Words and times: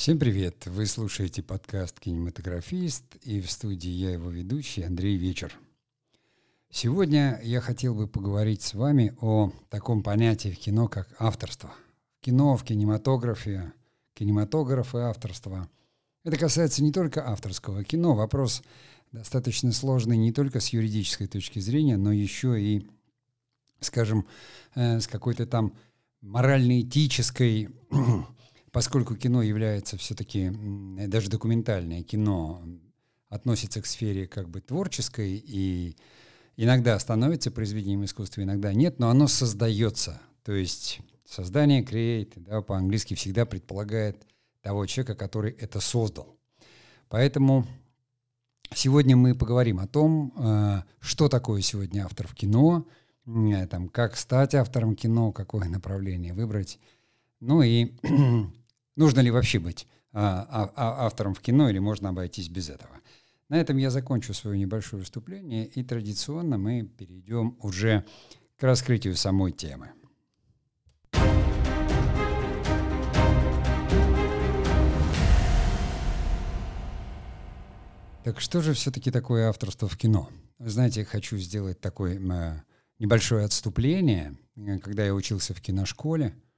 Всем 0.00 0.18
привет! 0.18 0.64
Вы 0.64 0.86
слушаете 0.86 1.42
подкаст 1.42 2.00
«Кинематографист» 2.00 3.04
и 3.16 3.42
в 3.42 3.50
студии 3.50 3.90
я 3.90 4.12
его 4.12 4.30
ведущий 4.30 4.82
Андрей 4.82 5.18
Вечер. 5.18 5.52
Сегодня 6.70 7.38
я 7.42 7.60
хотел 7.60 7.94
бы 7.94 8.08
поговорить 8.08 8.62
с 8.62 8.72
вами 8.72 9.14
о 9.20 9.52
таком 9.68 10.02
понятии 10.02 10.48
в 10.48 10.58
кино, 10.58 10.88
как 10.88 11.14
авторство. 11.18 11.74
В 12.18 12.24
кино, 12.24 12.56
в 12.56 12.64
кинематографе, 12.64 13.74
кинематограф 14.14 14.94
и 14.94 15.00
авторство. 15.00 15.68
Это 16.24 16.38
касается 16.38 16.82
не 16.82 16.92
только 16.92 17.28
авторского 17.30 17.84
кино. 17.84 18.14
Вопрос 18.14 18.62
достаточно 19.12 19.70
сложный 19.70 20.16
не 20.16 20.32
только 20.32 20.60
с 20.60 20.70
юридической 20.70 21.26
точки 21.26 21.58
зрения, 21.58 21.98
но 21.98 22.10
еще 22.10 22.58
и, 22.58 22.88
скажем, 23.80 24.26
э, 24.76 24.98
с 24.98 25.06
какой-то 25.06 25.44
там 25.44 25.76
морально-этической 26.22 27.68
поскольку 28.72 29.16
кино 29.16 29.42
является 29.42 29.96
все-таки, 29.96 30.50
даже 31.06 31.30
документальное 31.30 32.02
кино 32.02 32.62
относится 33.28 33.80
к 33.80 33.86
сфере 33.86 34.26
как 34.26 34.48
бы 34.48 34.60
творческой 34.60 35.42
и 35.44 35.96
иногда 36.56 36.98
становится 36.98 37.50
произведением 37.50 38.04
искусства, 38.04 38.42
иногда 38.42 38.72
нет, 38.72 38.98
но 38.98 39.08
оно 39.08 39.28
создается. 39.28 40.20
То 40.42 40.52
есть 40.52 41.00
создание 41.24 41.82
create, 41.82 42.32
да, 42.36 42.60
по-английски 42.60 43.14
всегда 43.14 43.46
предполагает 43.46 44.26
того 44.62 44.84
человека, 44.86 45.14
который 45.14 45.52
это 45.52 45.80
создал. 45.80 46.36
Поэтому 47.08 47.66
сегодня 48.74 49.16
мы 49.16 49.34
поговорим 49.34 49.78
о 49.78 49.86
том, 49.86 50.32
э, 50.36 50.82
что 51.00 51.28
такое 51.28 51.62
сегодня 51.62 52.04
автор 52.04 52.26
в 52.26 52.34
кино, 52.34 52.86
э, 53.26 53.66
там, 53.66 53.88
как 53.88 54.16
стать 54.16 54.54
автором 54.54 54.96
кино, 54.96 55.32
какое 55.32 55.68
направление 55.68 56.34
выбрать. 56.34 56.78
Ну 57.40 57.62
и 57.62 57.94
Нужно 59.00 59.20
ли 59.20 59.30
вообще 59.30 59.58
быть 59.58 59.86
а, 60.12 60.46
а, 60.50 60.72
а, 60.76 61.06
автором 61.06 61.32
в 61.32 61.40
кино 61.40 61.70
или 61.70 61.78
можно 61.78 62.10
обойтись 62.10 62.50
без 62.50 62.68
этого? 62.68 63.00
На 63.48 63.58
этом 63.58 63.78
я 63.78 63.88
закончу 63.88 64.34
свое 64.34 64.58
небольшое 64.58 65.00
выступление 65.00 65.66
и 65.66 65.82
традиционно 65.82 66.58
мы 66.58 66.82
перейдем 66.82 67.56
уже 67.62 68.04
к 68.58 68.62
раскрытию 68.62 69.16
самой 69.16 69.52
темы. 69.52 69.92
Так 78.22 78.38
что 78.38 78.60
же 78.60 78.74
все-таки 78.74 79.10
такое 79.10 79.48
авторство 79.48 79.88
в 79.88 79.96
кино? 79.96 80.28
Вы 80.58 80.68
знаете, 80.68 81.06
хочу 81.06 81.38
сделать 81.38 81.80
такое 81.80 82.20
э, 82.20 82.62
небольшое 82.98 83.46
отступление. 83.46 84.36
Когда 84.82 85.06
я 85.06 85.14
учился 85.14 85.54
в 85.54 85.62
киношколе, 85.62 86.34
Э, 86.34 86.49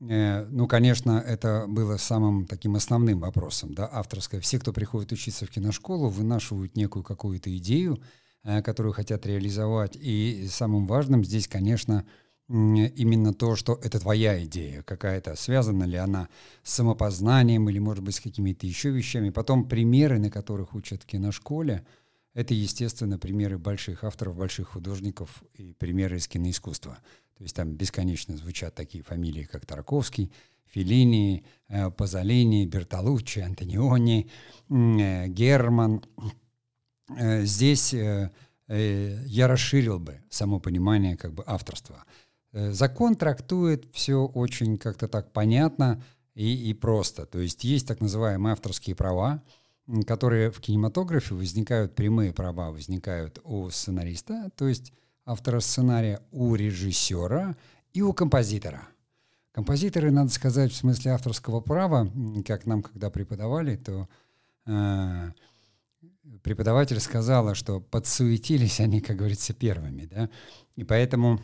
ну, 0.00 0.66
конечно, 0.66 1.22
это 1.24 1.66
было 1.68 1.96
самым 1.96 2.46
таким 2.46 2.76
основным 2.76 3.20
вопросом, 3.20 3.74
да, 3.74 3.88
авторское. 3.90 4.40
Все, 4.40 4.58
кто 4.58 4.72
приходит 4.72 5.12
учиться 5.12 5.46
в 5.46 5.50
киношколу, 5.50 6.08
вынашивают 6.08 6.76
некую 6.76 7.02
какую-то 7.02 7.56
идею, 7.56 8.02
э, 8.42 8.60
которую 8.62 8.92
хотят 8.92 9.24
реализовать. 9.26 9.96
И 9.96 10.48
самым 10.50 10.86
важным 10.86 11.24
здесь, 11.24 11.48
конечно, 11.48 12.04
именно 12.48 13.32
то, 13.32 13.56
что 13.56 13.80
это 13.82 13.98
твоя 13.98 14.44
идея 14.44 14.82
какая-то, 14.82 15.34
связана 15.34 15.84
ли 15.84 15.96
она 15.96 16.28
с 16.62 16.74
самопознанием 16.74 17.70
или, 17.70 17.78
может 17.78 18.04
быть, 18.04 18.16
с 18.16 18.20
какими-то 18.20 18.66
еще 18.66 18.90
вещами. 18.90 19.30
Потом 19.30 19.66
примеры, 19.66 20.18
на 20.18 20.30
которых 20.30 20.74
учат 20.74 21.04
в 21.04 21.06
киношколе, 21.06 21.86
это, 22.34 22.52
естественно, 22.52 23.18
примеры 23.18 23.58
больших 23.58 24.04
авторов, 24.04 24.36
больших 24.36 24.70
художников 24.70 25.42
и 25.54 25.72
примеры 25.72 26.16
из 26.16 26.28
киноискусства. 26.28 26.98
То 27.36 27.42
есть 27.42 27.56
там 27.56 27.72
бесконечно 27.74 28.36
звучат 28.36 28.74
такие 28.74 29.02
фамилии, 29.02 29.44
как 29.44 29.66
Тарковский, 29.66 30.32
Феллини, 30.66 31.44
э, 31.68 31.90
Пазолини, 31.90 32.66
Бертолуччи, 32.66 33.40
Антониони, 33.40 34.30
э, 34.68 35.28
Герман. 35.28 36.04
Э, 37.16 37.44
здесь 37.44 37.94
я 38.66 39.46
расширил 39.46 39.98
бы 39.98 40.22
само 40.30 40.58
понимание 40.58 41.18
как 41.18 41.34
бы 41.34 41.44
авторства. 41.46 42.04
Закон 42.52 43.14
трактует 43.14 43.84
все 43.92 44.24
очень 44.24 44.78
как-то 44.78 45.06
так 45.06 45.34
понятно 45.34 46.02
и, 46.34 46.70
и 46.70 46.72
просто. 46.72 47.26
То 47.26 47.40
есть 47.40 47.62
есть 47.62 47.86
так 47.86 48.00
называемые 48.00 48.52
авторские 48.52 48.96
права, 48.96 49.42
которые 50.06 50.50
в 50.50 50.60
кинематографе 50.60 51.34
возникают, 51.34 51.94
прямые 51.94 52.32
права 52.32 52.70
возникают 52.70 53.38
у 53.44 53.68
сценариста, 53.68 54.50
то 54.56 54.66
есть 54.66 54.94
автора 55.24 55.60
сценария, 55.60 56.20
у 56.30 56.54
режиссера 56.54 57.56
и 57.92 58.02
у 58.02 58.12
композитора. 58.12 58.88
Композиторы, 59.52 60.10
надо 60.10 60.30
сказать, 60.30 60.72
в 60.72 60.76
смысле 60.76 61.12
авторского 61.12 61.60
права, 61.60 62.10
как 62.46 62.66
нам 62.66 62.82
когда 62.82 63.08
преподавали, 63.08 63.76
то 63.76 64.08
э, 64.66 65.30
преподаватель 66.42 66.98
сказала, 66.98 67.54
что 67.54 67.80
подсуетились 67.80 68.80
они, 68.80 69.00
как 69.00 69.16
говорится, 69.16 69.54
первыми, 69.54 70.06
да, 70.06 70.28
и 70.74 70.82
поэтому 70.82 71.40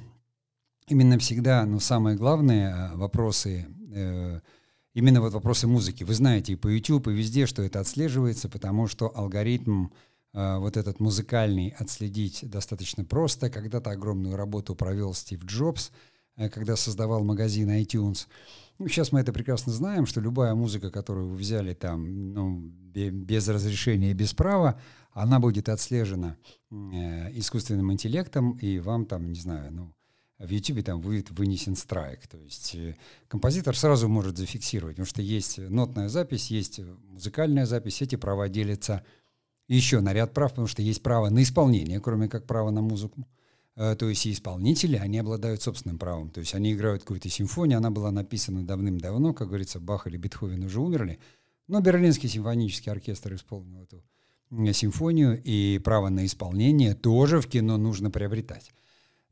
именно 0.88 1.18
всегда, 1.18 1.64
ну, 1.64 1.78
самые 1.78 2.16
главные 2.16 2.70
э, 2.70 2.96
вопросы, 2.96 3.66
э, 3.92 4.40
именно 4.92 5.20
вот 5.20 5.32
вопросы 5.32 5.68
музыки. 5.68 6.02
Вы 6.02 6.14
знаете 6.14 6.54
и 6.54 6.56
по 6.56 6.66
YouTube, 6.66 7.08
и 7.08 7.12
везде, 7.12 7.46
что 7.46 7.62
это 7.62 7.80
отслеживается, 7.80 8.48
потому 8.48 8.88
что 8.88 9.12
алгоритм 9.16 9.88
вот 10.32 10.76
этот 10.76 11.00
музыкальный 11.00 11.74
отследить 11.78 12.48
достаточно 12.48 13.04
просто. 13.04 13.50
Когда-то 13.50 13.90
огромную 13.90 14.36
работу 14.36 14.74
провел 14.74 15.12
Стив 15.14 15.44
Джобс, 15.44 15.90
э, 16.36 16.48
когда 16.48 16.76
создавал 16.76 17.24
магазин 17.24 17.70
iTunes. 17.70 18.26
Ну, 18.78 18.88
сейчас 18.88 19.12
мы 19.12 19.20
это 19.20 19.32
прекрасно 19.32 19.72
знаем, 19.72 20.06
что 20.06 20.20
любая 20.20 20.54
музыка, 20.54 20.90
которую 20.90 21.28
вы 21.28 21.36
взяли 21.36 21.74
там 21.74 22.32
ну, 22.32 22.60
без 22.60 23.48
разрешения 23.48 24.12
и 24.12 24.14
без 24.14 24.32
права, 24.32 24.80
она 25.12 25.40
будет 25.40 25.68
отслежена 25.68 26.36
э, 26.70 26.74
искусственным 27.38 27.92
интеллектом, 27.92 28.52
и 28.52 28.78
вам 28.78 29.06
там, 29.06 29.32
не 29.32 29.38
знаю, 29.40 29.72
ну, 29.72 29.94
в 30.38 30.48
YouTube 30.48 30.82
там 30.82 31.00
будет 31.00 31.30
вынесен 31.30 31.76
страйк. 31.76 32.26
То 32.26 32.38
есть 32.38 32.74
э, 32.74 32.96
композитор 33.28 33.76
сразу 33.76 34.08
может 34.08 34.38
зафиксировать, 34.38 34.96
потому 34.96 35.06
что 35.06 35.20
есть 35.20 35.58
нотная 35.58 36.08
запись, 36.08 36.50
есть 36.50 36.80
музыкальная 37.08 37.66
запись, 37.66 38.00
эти 38.00 38.16
права 38.16 38.48
делятся 38.48 39.04
еще 39.74 40.00
на 40.00 40.12
ряд 40.12 40.34
прав, 40.34 40.50
потому 40.50 40.66
что 40.66 40.82
есть 40.82 41.02
право 41.02 41.30
на 41.30 41.42
исполнение, 41.42 42.00
кроме 42.00 42.28
как 42.28 42.46
права 42.46 42.70
на 42.70 42.82
музыку. 42.82 43.26
Э, 43.76 43.94
то 43.96 44.08
есть 44.08 44.26
и 44.26 44.32
исполнители, 44.32 44.96
они 44.96 45.18
обладают 45.18 45.62
собственным 45.62 45.98
правом. 45.98 46.30
То 46.30 46.40
есть 46.40 46.54
они 46.54 46.72
играют 46.72 47.02
какую-то 47.02 47.28
симфонию, 47.28 47.78
она 47.78 47.90
была 47.90 48.10
написана 48.10 48.64
давным-давно, 48.64 49.32
как 49.32 49.48
говорится, 49.48 49.80
Бах 49.80 50.06
или 50.06 50.16
Бетховен 50.16 50.64
уже 50.64 50.80
умерли, 50.80 51.18
но 51.68 51.80
Берлинский 51.80 52.28
симфонический 52.28 52.90
оркестр 52.90 53.34
исполнил 53.34 53.82
эту 53.82 54.02
симфонию, 54.74 55.40
и 55.42 55.78
право 55.78 56.08
на 56.08 56.26
исполнение 56.26 56.94
тоже 56.94 57.40
в 57.40 57.46
кино 57.46 57.76
нужно 57.76 58.10
приобретать. 58.10 58.72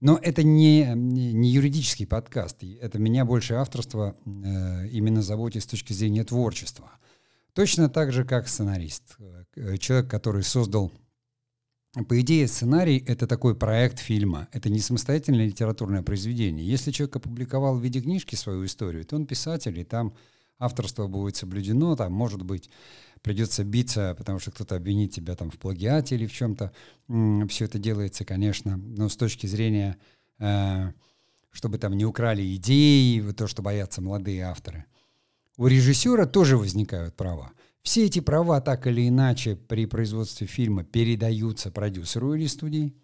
Но 0.00 0.16
это 0.22 0.44
не, 0.44 0.93
не 0.94 1.50
юридический 1.50 2.06
подкаст, 2.06 2.62
это 2.62 3.00
меня 3.00 3.25
больше 3.25 3.55
авторство 3.55 4.16
э, 4.25 4.88
именно 4.91 5.22
заботит 5.22 5.65
с 5.65 5.66
точки 5.66 5.93
зрения 5.93 6.22
творчества– 6.22 6.93
Точно 7.54 7.88
так 7.88 8.12
же, 8.12 8.25
как 8.25 8.48
сценарист. 8.48 9.16
Э, 9.56 9.76
человек, 9.78 10.10
который 10.10 10.42
создал... 10.42 10.92
По 12.09 12.20
идее, 12.20 12.47
сценарий— 12.47 13.03
это 13.06 13.26
такой 13.26 13.56
проект 13.56 13.98
фильма. 13.98 14.47
Это 14.53 14.69
не 14.69 14.78
самостоятельное 14.78 15.47
литературное 15.47 16.03
произведение. 16.03 16.66
Если 16.66 16.91
человек 16.91 17.16
опубликовал 17.16 17.76
в 17.76 17.82
виде 17.82 18.00
книжки 18.00 18.34
свою 18.34 18.66
историю, 18.66 19.04
то 19.04 19.16
он 19.16 19.26
писатель, 19.26 19.78
и 19.78 19.84
там 19.84 20.14
авторство 20.58 21.06
будет 21.06 21.37
соблюдено, 21.37 21.97
там, 21.97 22.12
может 22.12 22.42
быть, 22.42 22.70
придется 23.22 23.64
биться, 23.64 24.14
потому 24.19 24.38
что 24.38 24.50
кто-то 24.50 24.76
обвинит 24.76 25.12
тебя 25.12 25.34
там 25.34 25.50
в 25.50 25.58
плагиате 25.58 26.14
или 26.14 26.26
в 26.26 26.32
чем-то. 26.32 26.72
Все 27.48 27.64
это 27.64 27.78
делается, 27.78 28.25
конечно, 28.25 28.76
но 28.76 29.08
с 29.08 29.16
точки 29.16 29.46
зрения, 29.46 29.96
э, 30.38 30.93
чтобы 31.50 31.78
там 31.78 31.96
не 31.96 32.05
украли 32.05 32.55
идеи, 32.56 33.32
то, 33.32 33.46
что 33.46 33.62
боятся 33.62 34.02
молодые 34.02 34.43
авторы— 34.43 34.84
у 35.58 35.66
режиссера 35.66 36.25
тоже 36.25 36.56
возникают 36.56 37.14
права. 37.16 37.52
Все 37.82 38.06
эти 38.06 38.20
права 38.20 38.60
так 38.60 38.87
или 38.87 39.08
иначе 39.08 39.56
при 39.56 39.87
производстве 39.87 40.46
фильма 40.46 40.84
передаются 40.84 41.70
продюсеру 41.70 42.34
или 42.34 42.46
студии, 42.46 42.94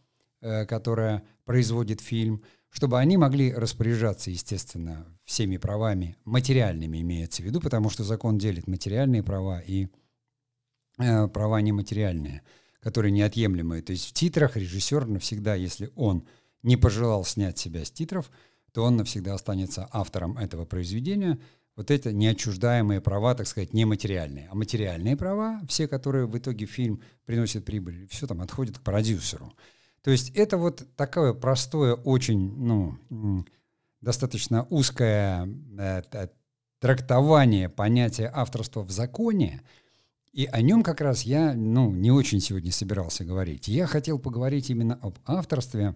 э, 0.40 0.64
которая 0.64 1.24
производит 1.44 2.00
фильм, 2.00 2.42
чтобы 2.70 2.98
они 2.98 3.16
могли 3.16 3.52
распоряжаться, 3.52 4.30
естественно, 4.30 5.06
всеми 5.24 5.56
правами, 5.56 6.16
материальными 6.24 7.00
имеется 7.02 7.42
в 7.42 7.44
виду, 7.44 7.60
потому 7.60 7.90
что 7.90 8.04
закон 8.04 8.38
делит 8.38 8.68
материальные 8.68 9.22
права 9.22 9.60
и 9.60 9.88
э, 10.98 11.28
права 11.28 11.60
нематериальные, 11.60 12.42
которые 12.78 13.10
неотъемлемые. 13.10 13.82
То 13.82 13.92
есть 13.92 14.06
в 14.06 14.12
титрах 14.12 14.56
режиссер 14.56 15.06
навсегда, 15.06 15.56
если 15.56 15.90
он 15.96 16.24
не 16.62 16.76
пожелал 16.76 17.24
снять 17.24 17.58
себя 17.58 17.84
с 17.84 17.90
титров, 17.90 18.30
то 18.72 18.84
он 18.84 18.96
навсегда 18.96 19.34
останется 19.34 19.88
автором 19.90 20.38
этого 20.38 20.66
произведения– 20.66 21.40
вот 21.76 21.90
это 21.90 22.12
неотчуждаемые 22.12 23.00
права, 23.00 23.34
так 23.34 23.46
сказать, 23.46 23.72
нематериальные. 23.72 24.48
А 24.50 24.54
материальные 24.54 25.16
права, 25.16 25.60
все, 25.68 25.88
которые 25.88 26.26
в 26.26 26.38
итоге 26.38 26.66
фильм 26.66 27.02
приносит 27.26 27.64
прибыль, 27.64 28.06
все 28.08 28.26
там 28.26 28.40
отходит 28.40 28.78
к 28.78 28.82
продюсеру. 28.82 29.52
То 30.02 30.10
есть 30.10 30.30
это 30.30 30.56
вот 30.56 30.86
такое 30.96 31.32
простое, 31.32 31.94
очень, 31.94 32.54
ну, 32.56 33.44
достаточно 34.00 34.66
узкое, 34.70 35.48
э, 35.78 36.02
трактование 36.78 37.70
понятия 37.70 38.30
авторства 38.32 38.82
в 38.82 38.90
законе, 38.90 39.62
и 40.32 40.46
о 40.46 40.60
нем 40.60 40.82
как 40.82 41.00
раз 41.00 41.22
я 41.22 41.54
ну, 41.54 41.92
не 41.92 42.10
очень 42.10 42.40
сегодня 42.40 42.72
собирался 42.72 43.24
говорить. 43.24 43.68
Я 43.68 43.86
хотел 43.86 44.18
поговорить 44.18 44.68
именно 44.68 44.98
об 45.00 45.16
авторстве, 45.24 45.94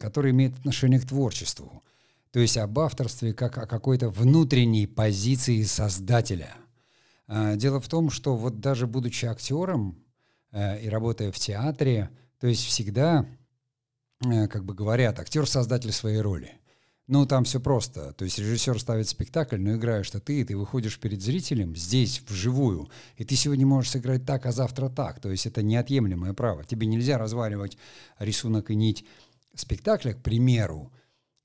которое 0.00 0.30
имеет 0.30 0.56
отношение 0.56 1.00
к 1.00 1.06
творчеству. 1.06 1.82
То 2.36 2.40
есть 2.40 2.58
об 2.58 2.78
авторстве 2.78 3.32
как 3.32 3.56
о 3.56 3.66
какой-то 3.66 4.10
внутренней 4.10 4.86
позиции 4.86 5.62
создателя. 5.62 6.54
А, 7.26 7.56
дело 7.56 7.80
в 7.80 7.88
том, 7.88 8.10
что 8.10 8.36
вот 8.36 8.60
даже 8.60 8.86
будучи 8.86 9.24
актером 9.24 10.04
э, 10.52 10.82
и 10.82 10.90
работая 10.90 11.32
в 11.32 11.38
театре, 11.38 12.10
то 12.38 12.46
есть 12.46 12.62
всегда, 12.66 13.24
э, 14.22 14.48
как 14.48 14.66
бы 14.66 14.74
говорят, 14.74 15.18
актер— 15.18 15.46
создатель 15.48 15.92
своей 15.92 16.20
роли. 16.20 16.60
Ну, 17.06 17.24
там 17.24 17.44
все 17.44 17.58
просто. 17.58 18.12
То 18.12 18.26
есть 18.26 18.38
режиссер 18.38 18.78
ставит 18.78 19.08
спектакль, 19.08 19.56
но 19.56 19.76
играешь-то 19.76 20.20
ты, 20.20 20.42
и 20.42 20.44
ты 20.44 20.58
выходишь 20.58 21.00
перед 21.00 21.22
зрителем 21.22 21.74
здесь, 21.74 22.20
вживую, 22.28 22.90
и 23.16 23.24
ты 23.24 23.34
сегодня 23.34 23.66
можешь 23.66 23.92
сыграть 23.92 24.26
так, 24.26 24.44
а 24.44 24.52
завтра 24.52 24.90
так. 24.90 25.20
То 25.20 25.30
есть 25.30 25.46
это 25.46 25.62
неотъемлемое 25.62 26.34
право. 26.34 26.64
Тебе 26.64 26.86
нельзя 26.86 27.16
разваливать 27.16 27.78
рисунок 28.18 28.70
и 28.70 28.74
нить 28.74 29.06
спектакля, 29.54 30.12
к 30.12 30.22
примеру, 30.22 30.92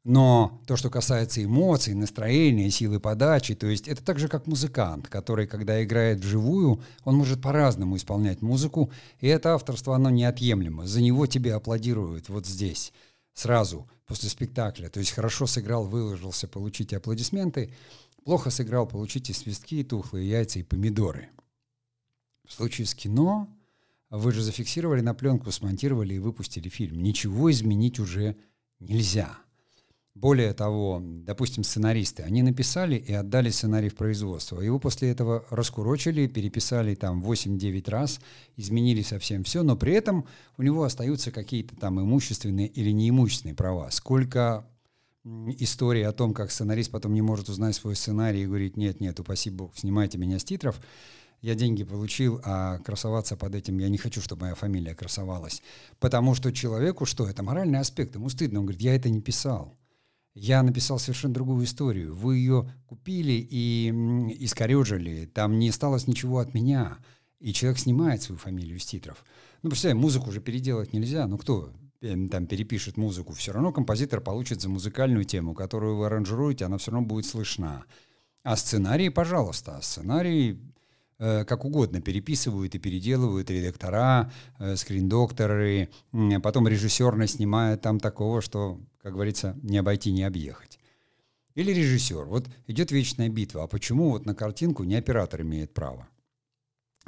но 0.04 0.62
то, 0.66 0.76
что 0.76 0.90
касается 0.90 1.44
эмоций, 1.44 1.94
настроения, 1.94 2.72
силы 2.72 3.00
подачи, 3.00 3.54
то 3.54 3.68
есть 3.68 3.88
это 3.88 4.04
так 4.04 4.18
же, 4.18 4.28
как 4.28 4.48
музыкант, 4.48 5.08
который, 5.08 5.46
когда 5.46 5.84
играет 5.84 6.20
вживую, 6.20 6.82
он 7.04 7.16
может 7.16 7.42
по-разному 7.42 7.98
исполнять 7.98 8.42
музыку, 8.42 8.92
и 9.20 9.28
это 9.28 9.54
авторство, 9.54 9.96
оно 9.96 10.10
неотъемлемо. 10.10 10.88
За 10.88 11.02
него 11.02 11.28
тебе 11.28 11.54
аплодируют 11.54 12.30
вот 12.30 12.48
здесь, 12.48 12.94
сразу, 13.34 13.88
после 14.08 14.30
спектакля. 14.30 14.90
То 14.90 15.00
есть 15.00 15.12
хорошо 15.12 15.46
сыграл, 15.46 15.86
выложился, 15.86 16.48
получите 16.48 16.98
аплодисменты, 16.98 17.72
плохо 18.26 18.50
сыграл, 18.50 18.88
получите 18.88 19.34
свистки, 19.34 19.84
тухлые 19.84 20.28
яйца 20.28 20.60
и 20.60 20.64
помидоры. 20.64 21.30
В 22.48 22.54
случае 22.54 22.88
с 22.88 22.96
кино 22.96 23.48
вы 24.10 24.32
же 24.32 24.42
зафиксировали 24.42 25.02
на 25.02 25.14
пленку, 25.14 25.52
смонтировали 25.52 26.16
и 26.16 26.20
выпустили 26.20 26.70
фильм. 26.70 27.04
Ничего 27.04 27.52
изменить 27.52 28.00
уже 28.00 28.36
нельзя. 28.80 29.38
Более 30.14 30.54
того, 30.54 31.02
допустим, 31.02 31.64
сценаристы, 31.64 32.24
они 32.24 32.44
написали 32.44 32.96
и 32.98 33.14
отдали 33.14 33.50
сценарий 33.50 33.88
в 33.88 33.96
производство. 33.96 34.60
Его 34.60 34.78
после 34.78 35.10
этого 35.10 35.46
раскурочили, 35.50 36.28
переписали 36.28 36.96
там 36.96 37.24
8-9 37.24 37.90
раз, 37.90 38.20
изменили 38.58 39.04
совсем 39.04 39.46
все, 39.46 39.64
но 39.64 39.78
при 39.78 39.94
этом 39.94 40.28
у 40.58 40.64
него 40.64 40.84
остаются 40.84 41.32
какие-то 41.32 41.78
там 41.78 42.02
имущественные 42.02 42.68
или 42.68 42.92
неимущественные 42.92 43.56
права. 43.56 43.90
Сколько 43.90 44.68
истории 45.24 46.04
о 46.04 46.12
том, 46.12 46.34
как 46.34 46.52
сценарист 46.52 46.92
потом 46.92 47.14
не 47.14 47.22
может 47.22 47.48
узнать 47.48 47.76
свой 47.76 47.96
сценарий 47.96 48.44
и 48.44 48.48
говорит, 48.48 48.76
нет, 48.76 49.00
нет, 49.00 49.20
упаси 49.20 49.50
бог, 49.50 49.78
снимайте 49.78 50.18
меня 50.18 50.40
с 50.40 50.44
титров, 50.44 50.82
я 51.42 51.56
деньги 51.56 51.84
получил, 51.84 52.42
а 52.44 52.80
красоваться 52.80 53.36
под 53.36 53.56
этим 53.56 53.80
я 53.80 53.90
не 53.90 53.98
хочу, 53.98 54.22
чтобы 54.22 54.42
моя 54.42 54.56
фамилия 54.56 54.94
красовалась. 54.94 55.64
Потому 56.00 56.36
что 56.36 56.52
человеку 56.52 57.06
что? 57.06 57.28
Это 57.28 57.44
моральный 57.44 57.80
аспект, 57.80 58.14
ему 58.16 58.30
стыдно. 58.30 58.60
Он 58.60 58.66
говорит, 58.66 58.82
я 58.82 58.94
это 58.94 59.10
не 59.10 59.22
писал. 59.22 59.76
Я 60.34 60.64
написал 60.64 60.98
совершенно 60.98 61.34
другую 61.34 61.66
историю. 61.66 62.16
Вы 62.16 62.38
ее 62.38 62.72
купили 62.86 63.34
и 63.34 63.90
искорежили. 64.40 65.26
Там 65.26 65.60
не 65.60 65.70
осталось 65.70 66.08
ничего 66.08 66.40
от 66.40 66.54
меня. 66.54 66.98
И 67.40 67.54
человек 67.54 67.80
снимает 67.80 68.22
свою 68.22 68.40
фамилию 68.40 68.78
из 68.78 68.86
титров. 68.86 69.26
Ну, 69.62 69.70
представляем, 69.70 70.00
музыку 70.00 70.30
уже 70.30 70.40
переделать 70.40 70.94
нельзя. 70.94 71.28
Ну, 71.28 71.38
кто 71.38 71.74
там 72.00 72.48
перепишет 72.48 72.98
музыку? 72.98 73.34
Все 73.34 73.52
равно 73.52 73.72
композитор 73.72 74.22
получит 74.22 74.62
за 74.62 74.70
музыкальную 74.70 75.26
тему, 75.26 75.54
которую 75.54 75.98
вы 75.98 76.06
аранжируете, 76.06 76.66
она 76.66 76.78
все 76.78 76.92
равно 76.92 77.08
будет 77.08 77.26
слышна. 77.26 77.84
А 78.44 78.56
сценарий, 78.56 79.10
пожалуйста, 79.10 79.80
сценарий 79.82 80.54
э, 80.54 80.56
как 81.46 81.66
угодно 81.66 82.02
переписывают 82.02 82.74
и 82.74 82.80
переделывают 82.80 83.52
редактора, 83.52 84.32
э, 84.60 84.76
скрин-докторы, 84.76 85.90
э, 86.14 86.40
потом 86.42 86.68
режиссер 86.68 87.16
наснимает 87.16 87.82
там 87.82 88.00
такого, 88.00 88.42
что 88.42 88.80
как 89.02 89.14
говорится, 89.14 89.58
не 89.64 89.78
обойти, 89.78 90.12
не 90.12 90.24
объехать. 90.24 90.80
Или 91.56 91.72
режиссер. 91.72 92.26
Вот 92.26 92.48
идет 92.68 92.92
вечная 92.92 93.30
битва. 93.30 93.64
А 93.64 93.68
почему 93.68 94.12
вот 94.12 94.26
на 94.26 94.36
картинку 94.36 94.84
не 94.84 94.96
оператор 94.96 95.42
имеет 95.42 95.74
право? 95.74 96.08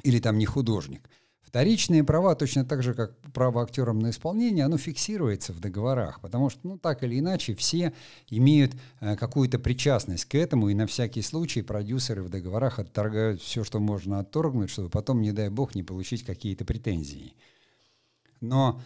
Или 0.04 0.19
там 0.19 0.38
не 0.38 0.45
художник? 0.45 1.10
Вторичные 1.53 2.03
права, 2.03 2.33
точно 2.33 2.65
так 2.65 2.81
же, 2.81 2.95
как 2.95 3.15
право 3.31 3.61
актерам 3.61 4.00
на 4.00 4.09
исполнение, 4.09 4.65
оно 4.65 4.79
фиксируется 4.79 5.53
в 5.53 5.59
договорах, 5.59 6.19
потому 6.19 6.50
что, 6.50 6.59
ну, 6.63 6.79
так 6.79 7.03
или 7.03 7.19
иначе, 7.19 7.53
все 7.53 7.94
имеют 8.31 8.75
э, 9.01 9.15
какую-то 9.15 9.59
причастность 9.59 10.25
к 10.25 10.33
этому, 10.33 10.69
и 10.69 10.73
на 10.73 10.88
всякий 10.88 11.21
случай 11.21 11.61
продюсеры 11.61 12.23
в 12.23 12.29
договорах 12.29 12.79
отторгают 12.79 13.39
все, 13.39 13.63
что 13.63 13.79
можно 13.79 14.17
отторгнуть, 14.17 14.71
чтобы 14.71 14.89
потом, 14.89 15.21
не 15.21 15.31
дай 15.31 15.50
бог, 15.50 15.75
не 15.75 15.83
получить 15.83 16.25
какие-то 16.25 16.65
претензии. 16.65 17.35
Но 18.41 18.81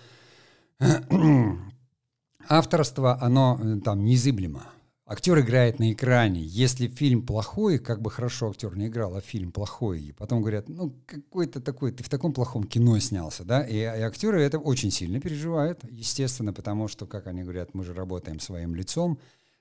авторство, 2.49 3.17
оно 3.21 3.61
э, 3.63 3.79
там 3.79 4.03
незыблемо. 4.03 4.65
Актер 5.09 5.39
играет 5.39 5.79
на 5.79 5.93
экране. 5.93 6.43
Если 6.43 6.89
фильм 6.89 7.25
плохой, 7.25 7.79
как 7.79 8.01
бы 8.01 8.11
хорошо 8.11 8.49
актер 8.49 8.75
не 8.75 8.87
играл, 8.87 9.15
а 9.15 9.21
фильм 9.21 9.53
плохой, 9.53 10.01
и 10.01 10.11
потом 10.11 10.41
говорят, 10.41 10.67
ну, 10.67 10.93
какой-то 11.05 11.61
такой, 11.61 11.93
ты 11.93 12.03
в 12.03 12.09
таком 12.09 12.33
плохом 12.33 12.65
кино 12.65 12.99
снялся, 12.99 13.45
да, 13.45 13.65
и, 13.65 13.77
и 13.77 13.83
актеры 13.83 14.41
это 14.41 14.59
очень 14.59 14.91
сильно 14.91 15.21
переживают, 15.21 15.79
естественно, 15.89 16.51
потому 16.51 16.89
что, 16.89 17.05
как 17.05 17.27
они 17.27 17.43
говорят, 17.43 17.73
мы 17.73 17.85
же 17.85 17.93
работаем 17.93 18.41
своим 18.41 18.75
лицом, 18.75 19.17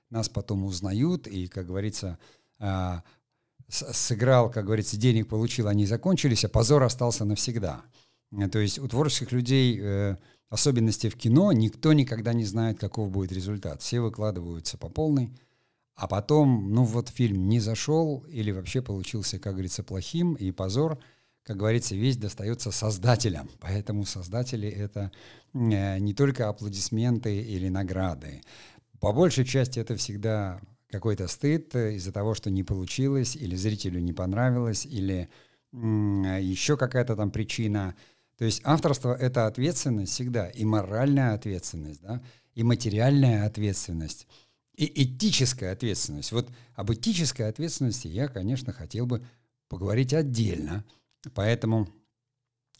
нас 0.09 0.27
потом 0.27 0.65
узнают, 0.65 1.27
и, 1.27 1.47
как 1.47 1.67
говорится, 1.67 2.19
а, 2.59 3.03
сыграл, 3.69 4.51
как 4.51 4.65
говорится, 4.65 4.97
денег 4.97 5.29
получил, 5.29 5.69
они 5.69 5.85
закончились, 5.85 6.43
а 6.43 6.49
позор 6.49 6.83
остался 6.83 7.23
навсегда. 7.23 7.83
То 8.51 8.59
есть 8.59 8.79
у 8.79 8.87
творческих 8.87 9.31
людей 9.31 9.79
э, 9.81 10.17
особенности 10.49 11.09
в 11.09 11.15
кино, 11.15 11.51
никто 11.51 11.93
никогда 11.93 12.33
не 12.33 12.45
знает, 12.45 12.79
каков 12.79 13.09
будет 13.09 13.31
результат. 13.31 13.81
Все 13.81 14.01
выкладываются 14.01 14.77
по 14.77 14.89
полной, 14.89 15.31
а 15.95 16.07
потом, 16.07 16.73
ну 16.73 16.83
вот 16.83 17.09
фильм 17.09 17.47
не 17.47 17.59
зашел 17.59 18.25
или 18.27 18.51
вообще 18.51 18.81
получился, 18.81 19.39
как 19.39 19.53
говорится, 19.53 19.83
плохим, 19.83 20.33
и 20.33 20.51
позор, 20.51 20.99
как 21.43 21.57
говорится, 21.57 21.95
весь 21.95 22.17
достается 22.17 22.71
создателям. 22.71 23.49
Поэтому 23.59 24.05
создатели— 24.05 24.67
это 24.69 25.11
э, 25.53 25.99
не 25.99 26.13
только 26.13 26.49
аплодисменты 26.49 27.41
или 27.41 27.69
награды. 27.69 28.41
По 28.99 29.13
большей 29.13 29.45
части 29.45 29.79
это 29.79 29.95
всегда 29.95 30.59
какой-то 30.89 31.27
стыд 31.27 31.75
из-за 31.75 32.11
того, 32.11 32.33
что 32.33 32.49
не 32.49 32.63
получилось, 32.63 33.35
или 33.35 33.55
зрителю 33.55 33.99
не 33.99 34.13
понравилось, 34.13 34.85
или 34.85 35.29
еще 35.73 36.77
какая-то 36.77 37.15
там 37.15 37.29
причина— 37.29 37.95
то 38.37 38.45
есть 38.45 38.61
авторство— 38.63 39.15
это 39.19 39.47
ответственность 39.47 40.13
всегда, 40.13 40.47
и 40.47 40.63
моральная 40.63 41.33
ответственность, 41.33 42.01
да, 42.01 42.21
и 42.53 42.63
материальная 42.63 43.45
ответственность, 43.45 44.27
и 44.75 45.03
этическая 45.03 45.73
ответственность. 45.73 46.31
Вот 46.31 46.49
об 46.75 46.91
этической 46.91 47.49
ответственности 47.49 48.07
я, 48.07 48.27
конечно, 48.27 48.73
хотел 48.73 49.07
бы 49.07 49.25
поговорить 49.69 50.13
отдельно. 50.13 50.85
Поэтому 51.33 51.89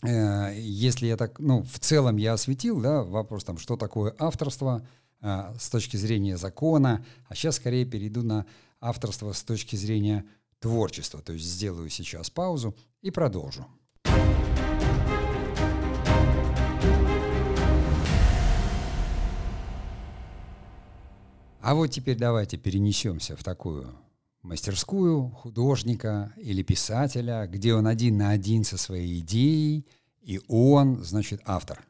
э, 0.03 0.53
если 0.59 1.07
я 1.07 1.17
так, 1.17 1.39
ну, 1.39 1.63
в 1.63 1.79
целом 1.79 2.17
я 2.17 2.33
осветил, 2.33 2.79
да, 2.79 3.03
вопрос 3.03 3.43
там, 3.43 3.57
что 3.57 3.77
такое 3.77 4.15
авторство 4.19 4.87
э, 5.21 5.55
с 5.59 5.69
точки 5.69 5.97
зрения 5.97 6.37
закона, 6.37 7.03
а 7.27 7.35
сейчас 7.35 7.55
скорее 7.55 7.85
перейду 7.85 8.21
на 8.21 8.45
авторство 8.79 9.31
с 9.33 9.43
точки 9.43 9.75
зрения 9.75 10.23
творчества. 10.59 11.21
То 11.21 11.33
есть 11.33 11.45
сделаю 11.45 11.89
сейчас 11.89 12.29
паузу 12.29 12.75
и 13.01 13.09
продолжу. 13.09 13.65
А 21.67 21.75
вот 21.75 21.87
теперь 21.87 22.15
давайте 22.15 22.55
перенесемся 22.55 23.35
в 23.35 23.43
такую 23.43 23.93
мастерскую 24.41 25.31
художника 25.31 26.31
или 26.37 26.63
писателя, 26.63 27.45
где 27.45 27.73
он 27.73 27.87
один 27.87 28.19
на 28.19 28.29
один 28.29 28.63
со 28.63 28.77
своей 28.77 29.19
идеей, 29.19 29.85
и 30.21 30.39
он, 30.47 31.03
значит, 31.03 31.41
автор. 31.43 31.85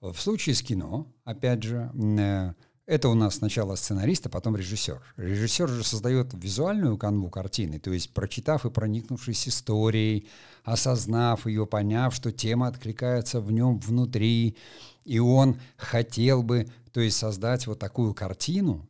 В 0.00 0.16
случае 0.16 0.56
с 0.56 0.62
кино, 0.62 1.06
опять 1.22 1.62
же, 1.62 1.92
э, 1.94 2.54
это 2.86 3.08
у 3.10 3.14
нас 3.14 3.36
сначала 3.36 3.76
сценарист, 3.76 4.26
а 4.26 4.28
потом 4.28 4.56
режиссер. 4.56 5.00
Режиссер 5.16 5.68
же 5.68 5.84
создает 5.84 6.34
визуальную 6.34 6.98
канву 6.98 7.30
картины, 7.30 7.78
то 7.78 7.92
есть 7.92 8.12
прочитав 8.12 8.66
и 8.66 8.70
проникнувшись 8.70 9.46
историей, 9.46 10.26
осознав 10.64 11.46
ее, 11.46 11.64
поняв, 11.64 12.12
что 12.12 12.32
тема 12.32 12.66
откликается 12.66 13.40
в 13.40 13.52
нем 13.52 13.78
внутри, 13.78 14.56
и 15.04 15.20
он 15.20 15.60
хотел 15.76 16.42
бы, 16.42 16.66
то 16.90 17.00
есть 17.00 17.18
создать 17.18 17.68
вот 17.68 17.78
такую 17.78 18.14
картину, 18.14 18.88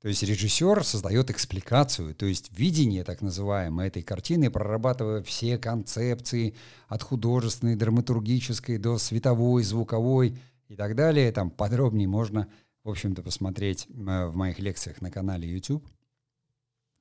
то 0.00 0.06
есть 0.06 0.22
режиссер 0.22 0.84
создает 0.84 1.30
экспликацию, 1.30 2.14
то 2.14 2.24
есть 2.24 2.56
видение 2.56 3.02
так 3.02 3.20
называемое 3.20 3.88
этой 3.88 4.02
картины, 4.02 4.48
прорабатывая 4.48 5.22
все 5.24 5.58
концепции 5.58 6.54
от 6.86 7.02
художественной, 7.02 7.74
драматургической 7.74 8.78
до 8.78 8.98
световой, 8.98 9.64
звуковой 9.64 10.38
и 10.68 10.76
так 10.76 10.94
далее. 10.94 11.32
Там 11.32 11.50
подробнее 11.50 12.06
можно, 12.06 12.48
в 12.84 12.90
общем-то, 12.90 13.22
посмотреть 13.22 13.88
э, 13.88 14.26
в 14.26 14.36
моих 14.36 14.60
лекциях 14.60 15.00
на 15.00 15.10
канале 15.10 15.50
YouTube. 15.50 15.84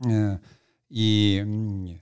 Э, 0.04 0.40
и, 0.90 2.00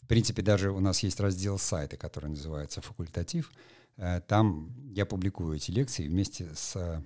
в 0.00 0.06
принципе, 0.06 0.40
даже 0.40 0.70
у 0.70 0.80
нас 0.80 1.02
есть 1.02 1.20
раздел 1.20 1.58
сайта, 1.58 1.98
который 1.98 2.30
называется 2.30 2.80
«Факультатив». 2.80 3.52
Э, 3.98 4.22
там 4.26 4.74
я 4.94 5.04
публикую 5.04 5.56
эти 5.56 5.70
лекции 5.70 6.08
вместе 6.08 6.48
с 6.54 7.04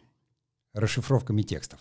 расшифровками 0.72 1.42
текстов. 1.42 1.80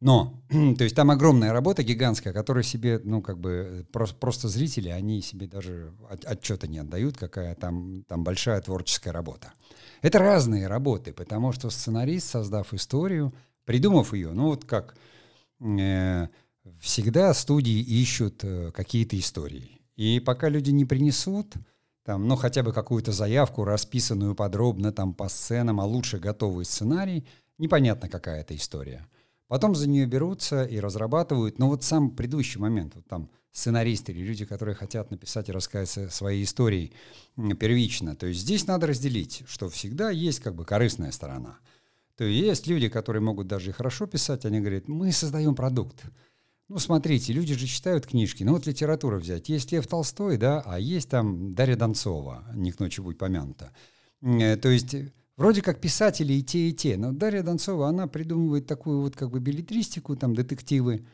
Но, 0.00 0.42
то 0.48 0.84
есть 0.84 0.94
там 0.94 1.10
огромная 1.10 1.52
работа 1.52 1.82
гигантская, 1.82 2.32
которую 2.32 2.62
себе, 2.64 3.00
ну, 3.02 3.22
как 3.22 3.38
бы, 3.38 3.86
просто, 3.92 4.16
просто 4.16 4.48
зрители, 4.48 4.88
они 4.88 5.22
себе 5.22 5.46
даже 5.46 5.92
от, 6.10 6.24
отчета 6.24 6.66
не 6.66 6.78
отдают, 6.78 7.16
какая 7.16 7.54
там, 7.54 8.04
там 8.04 8.24
большая 8.24 8.60
творческая 8.60 9.12
работа. 9.12 9.52
Это 10.02 10.18
разные 10.18 10.66
работы, 10.66 11.12
потому 11.12 11.52
что 11.52 11.70
сценарист, 11.70 12.28
создав 12.28 12.74
историю, 12.74 13.32
придумав 13.64 14.12
ее, 14.12 14.32
ну, 14.32 14.46
вот 14.46 14.64
как 14.64 14.96
э, 15.60 16.28
всегда 16.80 17.32
студии 17.32 17.80
ищут 17.80 18.44
э, 18.44 18.70
какие-то 18.72 19.18
истории. 19.18 19.80
И 19.96 20.20
пока 20.20 20.50
люди 20.50 20.70
не 20.70 20.84
принесут, 20.84 21.54
там, 22.04 22.28
ну, 22.28 22.36
хотя 22.36 22.62
бы 22.62 22.72
какую-то 22.72 23.12
заявку, 23.12 23.64
расписанную 23.64 24.34
подробно 24.34 24.92
там 24.92 25.14
по 25.14 25.28
сценам, 25.28 25.80
а 25.80 25.84
лучше 25.84 26.18
готовый 26.18 26.66
сценарий, 26.66 27.26
непонятно, 27.58 28.08
какая 28.08 28.42
это 28.42 28.54
история. 28.54 29.06
Потом 29.48 29.74
за 29.74 29.88
нее 29.88 30.06
берутся 30.06 30.64
и 30.64 30.80
разрабатывают. 30.80 31.58
Но 31.58 31.68
вот 31.68 31.84
сам 31.84 32.10
предыдущий 32.10 32.60
момент, 32.60 32.94
вот 32.96 33.06
там 33.06 33.30
сценаристы 33.52 34.12
или 34.12 34.22
люди, 34.22 34.44
которые 34.44 34.74
хотят 34.74 35.10
написать 35.10 35.48
и 35.48 35.52
рассказать 35.52 36.12
свои 36.12 36.42
истории 36.42 36.92
первично. 37.58 38.14
То 38.16 38.26
есть 38.26 38.40
здесь 38.40 38.66
надо 38.66 38.88
разделить, 38.88 39.44
что 39.46 39.68
всегда 39.68 40.10
есть 40.10 40.40
как 40.40 40.54
бы 40.54 40.64
корыстная 40.64 41.12
сторона. 41.12 41.58
То 42.16 42.24
есть 42.24 42.66
люди, 42.66 42.88
которые 42.88 43.22
могут 43.22 43.46
даже 43.46 43.70
и 43.70 43.72
хорошо 43.72 44.06
писать, 44.06 44.44
они 44.44 44.60
говорят, 44.60 44.88
мы 44.88 45.12
создаем 45.12 45.54
продукт. 45.54 46.02
Ну, 46.68 46.78
смотрите, 46.78 47.32
люди 47.32 47.54
же 47.54 47.66
читают 47.66 48.06
книжки. 48.06 48.42
Ну, 48.42 48.52
вот 48.52 48.66
литературу 48.66 49.18
взять. 49.18 49.48
Есть 49.48 49.70
Лев 49.70 49.86
Толстой, 49.86 50.36
да, 50.36 50.62
а 50.66 50.80
есть 50.80 51.08
там 51.08 51.54
Дарья 51.54 51.76
Донцова, 51.76 52.44
не 52.54 52.72
к 52.72 52.80
ночи 52.80 53.00
будь 53.00 53.18
помянута. 53.18 53.72
Э, 54.22 54.56
то 54.56 54.68
есть 54.68 54.96
Вроде 55.36 55.60
как 55.60 55.80
писатели 55.80 56.32
и 56.32 56.42
те, 56.42 56.70
и 56.70 56.72
те. 56.72 56.96
Но 56.96 57.12
Дарья 57.12 57.42
Донцова, 57.42 57.88
она 57.88 58.06
придумывает 58.06 58.66
такую 58.66 59.02
вот 59.02 59.16
как 59.16 59.30
бы 59.30 59.38
билетристику, 59.38 60.16
там 60.16 60.34
детективы. 60.34 61.04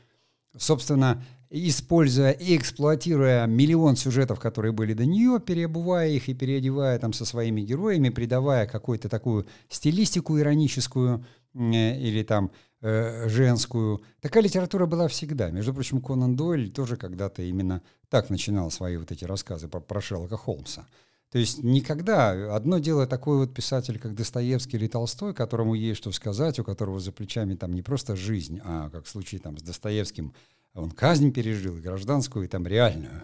Собственно, 0.56 1.24
используя 1.50 2.30
и 2.30 2.56
эксплуатируя 2.56 3.46
миллион 3.46 3.96
сюжетов, 3.96 4.38
которые 4.38 4.72
были 4.72 4.94
до 4.94 5.06
нее, 5.06 5.40
переобувая 5.40 6.08
их 6.10 6.28
и 6.28 6.34
переодевая 6.34 6.98
там 6.98 7.12
со 7.12 7.24
своими 7.24 7.62
героями, 7.62 8.10
придавая 8.10 8.66
какую-то 8.66 9.08
такую 9.08 9.46
стилистику 9.68 10.38
ироническую 10.38 11.24
э, 11.54 11.98
или 11.98 12.22
там 12.22 12.52
э, 12.80 13.28
женскую. 13.28 14.02
Такая 14.20 14.44
литература 14.44 14.86
была 14.86 15.08
всегда. 15.08 15.50
Между 15.50 15.74
прочим, 15.74 16.00
Конан 16.00 16.36
Дойль 16.36 16.70
тоже 16.70 16.96
когда-то 16.96 17.42
именно 17.42 17.82
так 18.08 18.30
начинал 18.30 18.70
свои 18.70 18.96
вот 18.98 19.10
эти 19.10 19.24
рассказы 19.24 19.68
про, 19.68 19.80
про 19.80 20.00
Шерлока 20.00 20.36
Холмса. 20.36 20.86
То 21.32 21.38
есть 21.38 21.62
никогда, 21.62 22.54
одно 22.54 22.78
дело 22.78 23.06
такой 23.06 23.38
вот 23.38 23.54
писатель, 23.54 23.98
как 23.98 24.14
Достоевский 24.14 24.76
или 24.76 24.86
Толстой, 24.86 25.32
которому 25.32 25.72
есть 25.72 25.96
что 25.96 26.12
сказать, 26.12 26.58
у 26.58 26.64
которого 26.64 27.00
за 27.00 27.10
плечами 27.10 27.54
там 27.54 27.72
не 27.72 27.80
просто 27.80 28.16
жизнь, 28.16 28.60
а 28.62 28.90
как 28.90 29.06
в 29.06 29.08
случае 29.08 29.40
там 29.40 29.56
с 29.56 29.62
Достоевским, 29.62 30.34
он 30.74 30.90
казнь 30.90 31.32
пережил, 31.32 31.74
гражданскую, 31.76 32.44
и 32.44 32.48
там 32.48 32.66
реальную. 32.66 33.22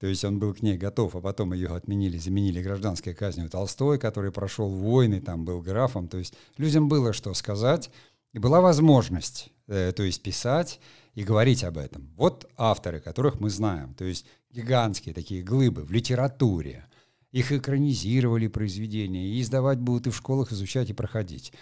То 0.00 0.06
есть 0.06 0.24
он 0.24 0.38
был 0.38 0.54
к 0.54 0.62
ней 0.62 0.78
готов, 0.78 1.16
а 1.16 1.20
потом 1.20 1.52
ее 1.52 1.68
отменили, 1.68 2.16
заменили 2.16 2.62
гражданской 2.62 3.12
казнью 3.12 3.50
Толстой, 3.50 3.98
который 3.98 4.32
прошел 4.32 4.70
войны, 4.70 5.20
там 5.20 5.44
был 5.44 5.60
графом. 5.60 6.08
То 6.08 6.16
есть 6.16 6.34
людям 6.56 6.88
было 6.88 7.12
что 7.12 7.34
сказать, 7.34 7.90
и 8.32 8.38
была 8.38 8.62
возможность, 8.62 9.50
э, 9.66 9.92
то 9.94 10.02
есть 10.02 10.22
писать 10.22 10.80
и 11.14 11.22
говорить 11.22 11.62
об 11.62 11.76
этом. 11.76 12.10
Вот 12.16 12.50
авторы, 12.56 13.00
которых 13.00 13.38
мы 13.38 13.50
знаем, 13.50 13.92
то 13.92 14.04
есть 14.04 14.24
гигантские 14.50 15.14
такие 15.14 15.42
глыбы 15.42 15.82
в 15.82 15.90
литературе, 15.90 16.86
их 17.34 17.50
экранизировали 17.50 18.46
произведения, 18.46 19.26
и 19.26 19.40
издавать 19.40 19.80
будут 19.80 20.06
и 20.06 20.10
в 20.10 20.16
школах 20.16 20.52
изучать 20.52 20.90
и 20.90 20.92
проходить. 20.92 21.52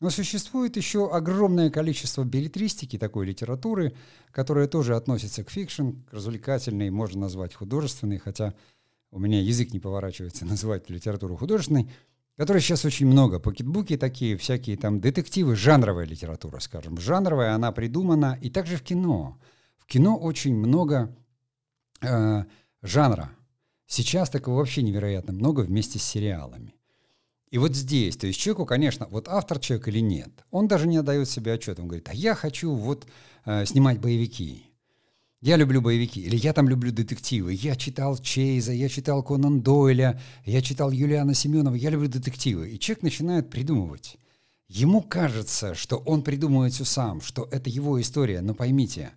Но 0.00 0.08
существует 0.08 0.78
еще 0.78 1.10
огромное 1.10 1.68
количество 1.68 2.24
беллетристики, 2.24 2.96
такой 2.96 3.26
литературы, 3.26 3.92
которая 4.32 4.66
тоже 4.66 4.96
относится 4.96 5.44
к 5.44 5.50
fiction, 5.50 5.90
к 6.08 6.14
развлекательной, 6.14 6.88
можно 6.88 7.20
назвать 7.20 7.52
художественной, 7.52 8.16
хотя 8.16 8.54
у 9.10 9.18
меня 9.18 9.42
язык 9.42 9.74
не 9.74 9.78
поворачивается 9.78 10.46
называть 10.46 10.88
литературу 10.88 11.36
художественной, 11.36 11.90
которой 12.38 12.62
сейчас 12.62 12.86
очень 12.86 13.06
много. 13.06 13.40
Покетбуки 13.40 13.98
такие, 13.98 14.38
всякие 14.38 14.78
там 14.78 15.02
детективы, 15.02 15.54
жанровая 15.54 16.06
литература, 16.06 16.60
скажем. 16.60 16.98
Жанровая, 16.98 17.54
она 17.54 17.72
придумана, 17.72 18.38
и 18.40 18.48
также 18.48 18.78
в 18.78 18.82
кино. 18.82 19.38
В 19.76 19.84
кино 19.84 20.16
очень 20.16 20.56
много 20.56 21.14
э, 22.00 22.44
жанра. 22.80 23.30
Сейчас 23.90 24.30
такого 24.30 24.58
вообще 24.58 24.82
невероятно 24.82 25.32
много 25.32 25.62
вместе 25.62 25.98
с 25.98 26.04
сериалами. 26.04 26.76
И 27.50 27.58
вот 27.58 27.74
здесь, 27.74 28.16
то 28.16 28.28
есть 28.28 28.38
человеку, 28.38 28.64
конечно, 28.64 29.08
вот 29.10 29.26
автор 29.26 29.58
человек 29.58 29.88
или 29.88 29.98
нет, 29.98 30.30
он 30.52 30.68
даже 30.68 30.86
не 30.86 30.98
отдает 30.98 31.28
себе 31.28 31.54
отчет. 31.54 31.80
Он 31.80 31.88
говорит, 31.88 32.08
а 32.08 32.14
я 32.14 32.36
хочу 32.36 32.72
вот 32.72 33.08
э, 33.44 33.66
снимать 33.66 33.98
боевики. 33.98 34.62
Я 35.40 35.56
люблю 35.56 35.80
боевики, 35.82 36.20
или 36.20 36.36
я 36.36 36.52
там 36.52 36.68
люблю 36.68 36.92
детективы. 36.92 37.52
Я 37.52 37.74
читал 37.74 38.16
Чейза, 38.16 38.72
я 38.72 38.88
читал 38.88 39.24
Конан 39.24 39.60
Дойля, 39.60 40.20
я 40.44 40.62
читал 40.62 40.92
Юлиана 40.92 41.34
Семенова, 41.34 41.74
я 41.74 41.90
люблю 41.90 42.06
детективы. 42.06 42.70
И 42.70 42.78
человек 42.78 43.02
начинает 43.02 43.50
придумывать. 43.50 44.18
Ему 44.68 45.02
кажется, 45.02 45.74
что 45.74 45.96
он 45.96 46.22
придумывает 46.22 46.74
все 46.74 46.84
сам, 46.84 47.20
что 47.20 47.48
это 47.50 47.68
его 47.68 48.00
история, 48.00 48.40
но 48.40 48.54
поймите, 48.54 49.10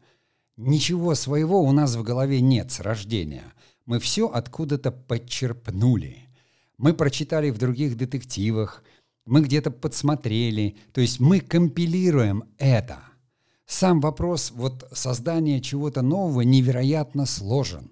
ничего 0.57 1.13
своего 1.13 1.61
у 1.61 1.71
нас 1.71 1.95
в 1.95 2.01
голове 2.01 2.41
нет 2.41 2.71
с 2.71 2.79
рождения– 2.79 3.43
мы 3.85 3.99
все 3.99 4.27
откуда-то 4.27 4.91
подчерпнули. 4.91 6.29
Мы 6.77 6.93
прочитали 6.93 7.49
в 7.49 7.57
других 7.57 7.97
детективах, 7.97 8.83
мы 9.25 9.41
где-то 9.41 9.71
подсмотрели, 9.71 10.77
то 10.91 11.01
есть 11.01 11.19
мы 11.19 11.39
компилируем 11.39 12.43
это. 12.57 12.99
Сам 13.65 14.01
вопрос 14.01 14.51
вот 14.51 14.87
создания 14.91 15.61
чего-то 15.61 16.01
нового 16.01 16.41
невероятно 16.41 17.25
сложен. 17.25 17.91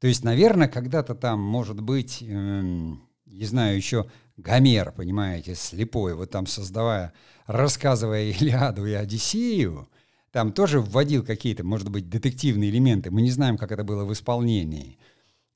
То 0.00 0.08
есть, 0.08 0.24
наверное, 0.24 0.68
когда-то 0.68 1.14
там, 1.14 1.40
может 1.40 1.80
быть, 1.80 2.22
эм, 2.22 3.02
не 3.26 3.44
знаю, 3.44 3.76
еще 3.76 4.06
Гомер, 4.36 4.92
понимаете, 4.92 5.54
слепой, 5.54 6.14
вот 6.14 6.30
там 6.30 6.46
создавая, 6.46 7.12
рассказывая 7.46 8.24
Илиаду 8.30 8.86
и 8.86 8.92
Одиссею, 8.92 9.88
там 10.32 10.52
тоже 10.52 10.80
вводил 10.80 11.24
какие-то, 11.24 11.62
может 11.62 11.90
быть, 11.90 12.08
детективные 12.08 12.70
элементы. 12.70 13.10
Мы 13.10 13.22
не 13.22 13.30
знаем, 13.30 13.58
как 13.58 13.70
это 13.70 13.84
было 13.84 14.04
в 14.04 14.12
исполнении. 14.12 14.98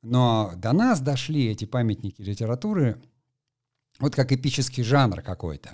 Но 0.02 0.52
до 0.56 0.72
нас 0.72 1.00
дошли 1.00 1.46
эти 1.46 1.64
памятники 1.64 2.20
литературы 2.22 3.02
вот 3.98 4.14
как 4.14 4.32
эпический 4.32 4.84
жанр 4.84 5.22
какой-то. 5.22 5.70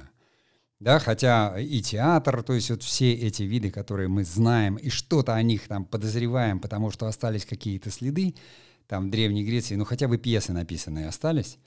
Да, 0.78 0.98
хотя 0.98 1.60
и 1.60 1.80
театр, 1.80 2.42
то 2.42 2.54
есть 2.54 2.70
вот 2.70 2.82
все 2.82 3.12
эти 3.12 3.42
виды, 3.42 3.70
которые 3.70 4.08
мы 4.08 4.24
знаем, 4.24 4.76
и 4.76 4.88
что-то 4.88 5.34
о 5.34 5.42
них 5.42 5.68
там 5.68 5.84
подозреваем, 5.84 6.58
потому 6.58 6.90
что 6.90 7.06
остались 7.06 7.44
какие-то 7.44 7.90
следы, 7.90 8.34
там 8.88 9.08
в 9.08 9.10
Древней 9.10 9.44
Греции, 9.44 9.76
ну 9.76 9.84
хотя 9.84 10.08
бы 10.08 10.18
пьесы 10.18 10.52
написанные 10.52 11.06
остались, 11.06 11.58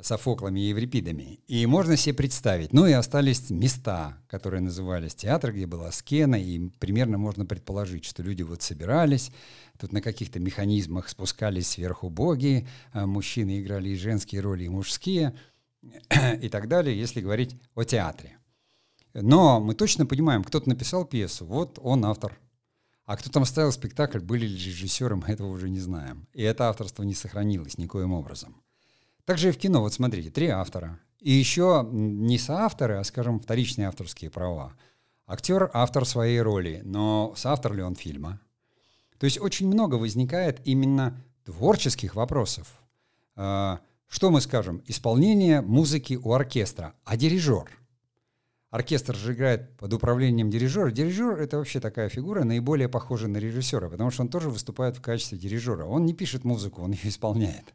Софоклами 0.00 0.60
и 0.60 0.68
Еврипидами. 0.68 1.40
И 1.46 1.64
можно 1.66 1.96
себе 1.96 2.14
представить. 2.14 2.72
Ну 2.72 2.86
и 2.86 2.92
остались 2.92 3.50
места, 3.50 4.18
которые 4.28 4.60
назывались 4.60 5.14
театр, 5.14 5.52
где 5.52 5.66
была 5.66 5.92
скена, 5.92 6.34
и 6.34 6.68
примерно 6.80 7.16
можно 7.16 7.46
предположить, 7.46 8.04
что 8.04 8.22
люди 8.22 8.42
вот 8.42 8.62
собирались, 8.62 9.30
тут 9.78 9.92
на 9.92 10.00
каких-то 10.00 10.40
механизмах 10.40 11.08
спускались 11.08 11.68
сверху 11.68 12.10
боги, 12.10 12.66
а 12.92 13.06
мужчины 13.06 13.60
играли 13.60 13.90
и 13.90 13.96
женские 13.96 14.40
роли, 14.40 14.64
и 14.64 14.68
мужские, 14.68 15.34
и 16.40 16.48
так 16.48 16.66
далее, 16.68 16.98
если 16.98 17.20
говорить 17.20 17.56
о 17.74 17.84
театре. 17.84 18.38
Но 19.14 19.60
мы 19.60 19.74
точно 19.74 20.06
понимаем, 20.06 20.42
кто-то 20.42 20.68
написал 20.68 21.04
пьесу, 21.04 21.46
вот 21.46 21.78
он 21.80 22.04
автор. 22.04 22.36
А 23.04 23.16
кто 23.16 23.30
там 23.30 23.44
ставил 23.44 23.70
спектакль, 23.70 24.18
были 24.18 24.46
ли 24.46 24.56
режиссером, 24.56 25.22
этого 25.28 25.48
уже 25.48 25.70
не 25.70 25.78
знаем. 25.78 26.26
И 26.32 26.42
это 26.42 26.68
авторство 26.68 27.04
не 27.04 27.14
сохранилось 27.14 27.78
никоим 27.78 28.12
образом. 28.12 28.63
Также 29.24 29.48
и 29.48 29.52
в 29.52 29.58
кино, 29.58 29.80
вот 29.80 29.94
смотрите, 29.94 30.30
три 30.30 30.48
автора. 30.48 30.98
И 31.18 31.32
еще 31.32 31.88
не 31.90 32.38
соавторы, 32.38 32.98
а, 32.98 33.04
скажем, 33.04 33.40
вторичные 33.40 33.88
авторские 33.88 34.30
права. 34.30 34.74
Актер— 35.26 35.70
автор 35.72 36.04
своей 36.04 36.40
роли, 36.40 36.82
но 36.84 37.32
соавтор 37.36 37.72
ли 37.74 37.82
он 37.82 37.94
фильма? 37.94 38.40
То 39.18 39.24
есть 39.24 39.40
очень 39.40 39.66
много 39.66 39.94
возникает 39.94 40.60
именно 40.66 41.18
творческих 41.44 42.14
вопросов. 42.14 42.68
А, 43.36 43.80
что 44.06 44.30
мы 44.30 44.42
скажем? 44.42 44.82
Исполнение 44.86 45.62
музыки 45.62 46.20
у 46.22 46.32
оркестра, 46.32 46.92
а 47.04 47.16
дирижер? 47.16 47.70
Оркестр 48.68 49.14
же 49.14 49.32
играет 49.32 49.74
под 49.78 49.94
управлением 49.94 50.50
дирижера. 50.50 50.90
Дирижер— 50.90 51.38
это 51.40 51.56
вообще 51.56 51.80
такая 51.80 52.08
фигура, 52.10 52.44
наиболее 52.44 52.88
похожая 52.88 53.30
на 53.30 53.38
режиссера, 53.38 53.88
потому 53.88 54.10
что 54.10 54.22
он 54.22 54.28
тоже 54.28 54.50
выступает 54.50 54.96
в 54.98 55.00
качестве 55.00 55.38
дирижера. 55.38 55.86
Он 55.86 56.04
не 56.04 56.12
пишет 56.12 56.44
музыку, 56.44 56.82
он 56.82 56.92
ее 56.92 57.08
исполняет. 57.08 57.72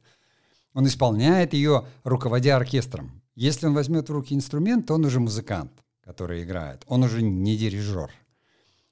Он 0.74 0.88
исполняет 0.88 1.54
ее, 1.54 1.86
руководя 2.04 2.56
оркестром. 2.56 3.22
Если 3.36 3.68
он 3.68 3.74
возьмет 3.74 4.10
в 4.10 4.14
руки 4.14 4.36
инструмент, 4.36 4.88
то 4.88 4.96
он 4.96 5.06
уже 5.06 5.20
музыкант, 5.20 5.72
который 6.02 6.44
играет. 6.44 6.84
Он 6.88 7.04
уже 7.04 7.22
не 7.22 7.58
дирижер. 7.58 8.12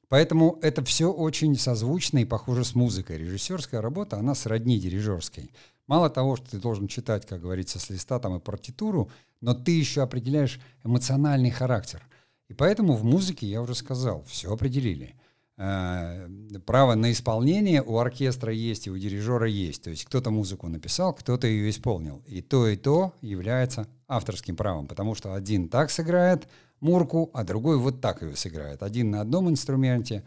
Поэтому 0.09 0.57
это 0.61 0.83
все 0.83 1.11
очень 1.11 1.57
созвучно 1.57 2.19
и 2.19 2.25
похоже 2.25 2.63
с 2.63 2.73
музыкой. 2.73 3.17
Режиссерская 3.17 3.81
работа, 3.81 4.17
она 4.17 4.35
сродни 4.35 4.79
дирижерской. 4.79 5.51
Мало 5.85 6.09
того, 6.09 6.35
что 6.35 6.51
ты 6.51 6.59
должен 6.59 6.87
читать, 6.87 7.25
как 7.25 7.41
говорится, 7.41 7.79
с 7.79 7.89
листа 7.89 8.19
там 8.19 8.35
и 8.37 8.39
партитуру, 8.39 9.09
но 9.41 9.53
ты 9.53 9.71
еще 9.71 10.01
определяешь 10.01 10.59
эмоциональный 10.83 11.51
характер. 11.51 12.01
И 12.47 12.53
поэтому 12.53 12.93
в 12.93 13.03
музыке, 13.03 13.47
я 13.47 13.61
уже 13.61 13.75
сказал, 13.75 14.23
все 14.23 14.51
определили. 14.51 15.15
Э, 15.57 16.27
право 16.65 16.95
на 16.95 17.11
исполнение 17.11 17.81
у 17.81 17.97
оркестра 17.97 18.53
есть 18.53 18.87
и 18.87 18.91
у 18.91 18.97
дирижера 18.97 19.47
есть. 19.47 19.83
То 19.83 19.89
есть 19.89 20.05
кто-то 20.05 20.31
музыку 20.31 20.67
написал, 20.67 21.13
кто-то 21.13 21.47
ее 21.47 21.69
исполнил. 21.69 22.23
И 22.27 22.41
то, 22.41 22.67
и 22.67 22.75
то 22.75 23.13
является 23.21 23.87
авторским 24.07 24.55
правом, 24.55 24.87
потому 24.87 25.15
что 25.15 25.33
один 25.33 25.69
так 25.69 25.91
сыграет 25.91 26.47
мурку, 26.79 27.29
а 27.33 27.43
другой 27.43 27.77
вот 27.77 28.01
так 28.01 28.21
ее 28.21 28.35
сыграет. 28.35 28.83
Один 28.83 29.11
на 29.11 29.21
одном 29.21 29.49
инструменте, 29.49 30.23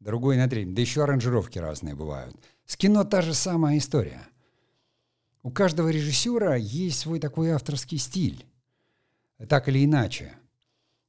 другой 0.00 0.36
на 0.36 0.48
третьем. 0.48 0.74
Да 0.74 0.82
еще 0.82 1.04
аранжировки 1.04 1.58
разные 1.58 1.94
бывают. 1.94 2.36
С 2.66 2.76
кино 2.76 3.04
та 3.04 3.22
же 3.22 3.34
самая 3.34 3.78
история– 3.78 4.26
у 5.44 5.50
каждого 5.50 5.90
режиссера 5.90 6.56
есть 6.56 7.00
свой 7.00 7.20
такой 7.20 7.50
авторский 7.50 7.98
стиль, 7.98 8.46
так 9.46 9.68
или 9.68 9.84
иначе. 9.84 10.32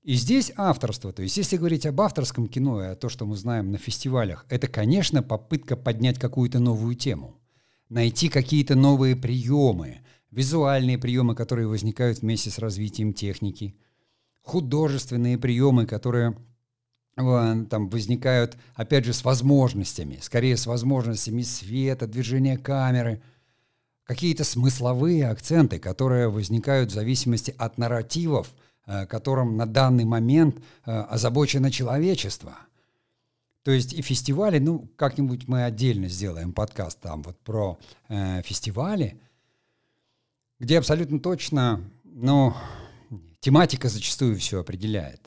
И 0.06 0.14
здесь 0.14 0.52
авторство, 0.56 1.12
то 1.12 1.24
есть 1.24 1.36
если 1.36 1.58
говорить 1.58 1.88
об 1.88 2.00
авторском 2.00 2.48
кино 2.48 2.80
и 2.80 2.86
о 2.86 2.96
том, 2.96 3.10
что 3.10 3.26
мы 3.26 3.36
знаем 3.36 3.72
на 3.72 3.80
фестивалях, 3.80 4.46
это, 4.50 4.68
конечно, 4.68 5.24
попытка 5.24 5.76
поднять 5.76 6.20
какую-то 6.20 6.60
новую 6.60 6.94
тему, 6.94 7.42
найти 7.90 8.30
какие-то 8.30 8.76
новые 8.76 9.16
приемы, 9.16 10.02
визуальные 10.30 11.00
приемы, 11.00 11.34
которые 11.34 11.68
возникают 11.68 12.20
вместе 12.20 12.52
с 12.52 12.60
развитием 12.60 13.14
техники, 13.14 13.76
художественные 14.44 15.40
приемы, 15.40 15.88
которые 15.88 16.38
э, 17.18 17.66
там 17.68 17.90
возникают, 17.90 18.58
опять 18.76 19.06
же, 19.06 19.14
с 19.14 19.26
возможностями, 19.26 20.20
скорее 20.22 20.56
с 20.56 20.68
возможностями 20.68 21.42
света, 21.42 22.06
движения 22.06 22.60
камеры– 22.60 23.24
какие-то 24.06 24.44
смысловые 24.44 25.28
акценты, 25.28 25.80
которые 25.80 26.30
возникают 26.30 26.92
в 26.92 26.94
зависимости 26.94 27.54
от 27.58 27.78
нарративов, 27.78 28.54
которым 28.86 29.58
на 29.58 29.66
данный 29.66 30.06
момент 30.06 30.58
э, 30.86 30.92
озабочено 30.92 31.72
человечество. 31.72 32.58
То 33.64 33.72
есть 33.72 33.94
и 33.94 34.02
фестивали, 34.04 34.60
ну, 34.60 34.88
как-нибудь 34.96 35.48
мы 35.48 35.64
отдельно 35.64 36.08
сделаем 36.08 36.54
подкаст 36.54 37.00
там 37.02 37.24
вот 37.24 37.40
про 37.40 37.80
э, 38.10 38.44
фестивали, 38.44 39.20
где 40.60 40.78
абсолютно 40.78 41.20
точно, 41.20 41.82
ну, 42.04 42.54
тематика 43.40 43.90
зачастую 43.90 44.38
все 44.38 44.60
определяет. 44.60 45.22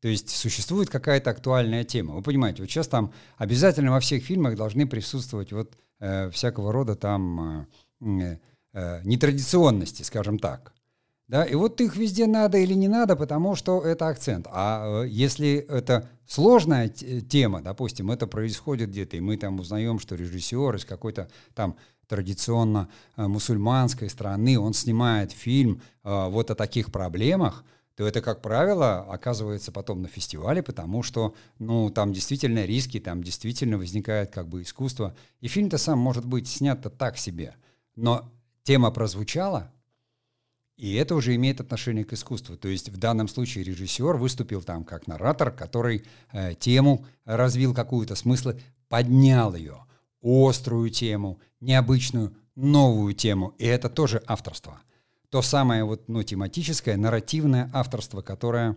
То 0.00 0.08
есть 0.08 0.30
существует 0.30 0.90
какая-то 0.90 1.30
актуальная 1.30 1.82
тема. 1.82 2.14
Вы 2.14 2.22
понимаете, 2.22 2.62
вот 2.62 2.70
сейчас 2.70 2.86
там 2.88 3.12
обязательно 3.38 3.90
во 3.90 4.00
всех 4.00 4.22
фильмах 4.22 4.54
должны 4.54 4.86
присутствовать 4.86 5.50
вот 5.50 5.76
э, 5.98 6.30
всякого 6.30 6.72
рода 6.72 6.94
там 6.94 7.66
э, 8.00 8.38
э, 8.72 9.00
нетрадиционности, 9.02 10.02
скажем 10.02 10.38
так. 10.38 10.74
Да, 11.26 11.44
и 11.44 11.54
вот 11.54 11.80
их 11.80 11.96
везде 11.96 12.26
надо 12.26 12.58
или 12.58 12.74
не 12.74 12.88
надо, 12.88 13.16
потому 13.16 13.54
что 13.54 13.80
это 13.82 14.08
акцент. 14.08 14.46
А 14.50 15.04
э, 15.04 15.08
если 15.08 15.54
это 15.56 16.08
сложная 16.26 16.88
тема, 16.88 17.62
допустим, 17.62 18.10
это 18.10 18.26
происходит 18.26 18.90
где-то, 18.90 19.16
и 19.16 19.20
мы 19.20 19.38
там 19.38 19.58
узнаем, 19.58 19.98
что 19.98 20.16
режиссер 20.16 20.76
из 20.76 20.84
какой-то 20.84 21.30
там 21.54 21.76
традиционно 22.08 22.88
э, 23.16 23.26
мусульманской 23.26 24.10
страны, 24.10 24.58
он 24.58 24.74
снимает 24.74 25.32
фильм 25.32 25.80
э, 26.02 26.28
вот 26.28 26.50
о 26.50 26.54
таких 26.54 26.92
проблемах, 26.92 27.64
то 27.96 28.06
это, 28.06 28.20
как 28.20 28.42
правило, 28.42 29.06
оказывается 29.08 29.72
потом 29.72 30.02
на 30.02 30.08
фестивале, 30.08 30.62
потому 30.62 31.02
что, 31.02 31.34
ну, 31.58 31.90
там 31.90 32.12
действительно 32.12 32.64
риски, 32.64 33.00
там 33.00 33.22
действительно 33.22 33.78
возникает 33.78 34.30
как 34.30 34.48
бы 34.48 34.62
искусство. 34.62 35.14
И 35.40 35.48
фильм-то 35.48 35.78
сам 35.78 35.98
может 36.00 36.26
быть 36.26 36.48
снят-то 36.48 36.90
так 36.90 37.16
себе– 37.16 37.54
но 37.96 38.30
тема 38.62 38.90
прозвучала, 38.90 39.70
и 40.76 40.94
это 40.94 41.14
уже 41.14 41.34
имеет 41.36 41.60
отношение 41.60 42.04
к 42.04 42.12
искусству. 42.12 42.56
То 42.56 42.68
есть 42.68 42.88
в 42.88 42.96
данном 42.96 43.28
случае 43.28 43.64
режиссер 43.64 44.16
выступил 44.16 44.62
там 44.62 44.84
как 44.84 45.06
наратор, 45.06 45.50
который 45.50 46.04
э, 46.32 46.54
тему 46.54 47.06
развил 47.24 47.74
какую-то 47.74 48.16
смысл, 48.16 48.52
поднял 48.88 49.54
ее, 49.54 49.84
острую 50.22 50.90
тему, 50.90 51.40
необычную, 51.60 52.36
новую 52.56 53.14
тему. 53.14 53.54
И 53.58 53.64
это 53.66 53.88
тоже 53.88 54.22
авторство. 54.26 54.80
То 55.30 55.42
самое 55.42 55.84
вот, 55.84 56.08
ну, 56.08 56.22
тематическое, 56.22 56.96
нарративное 56.96 57.70
авторство, 57.72 58.22
которое 58.22 58.76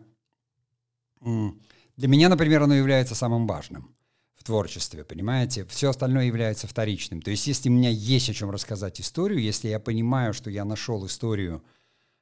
для 1.21 2.07
меня, 2.07 2.29
например, 2.29 2.63
оно 2.63 2.75
является 2.75 3.15
самым 3.15 3.47
важным 3.47 3.95
в 4.35 4.43
творчестве, 4.43 5.03
понимаете? 5.03 5.65
Все 5.65 5.89
остальное 5.89 6.25
является 6.25 6.67
вторичным. 6.67 7.21
То 7.21 7.31
есть, 7.31 7.47
если 7.47 7.69
у 7.69 7.71
меня 7.71 7.89
есть 7.89 8.29
о 8.29 8.33
чем 8.33 8.51
рассказать 8.51 9.01
историю, 9.01 9.41
если 9.41 9.67
я 9.67 9.79
понимаю, 9.79 10.33
что 10.33 10.49
я 10.49 10.63
нашел 10.63 11.05
историю, 11.05 11.63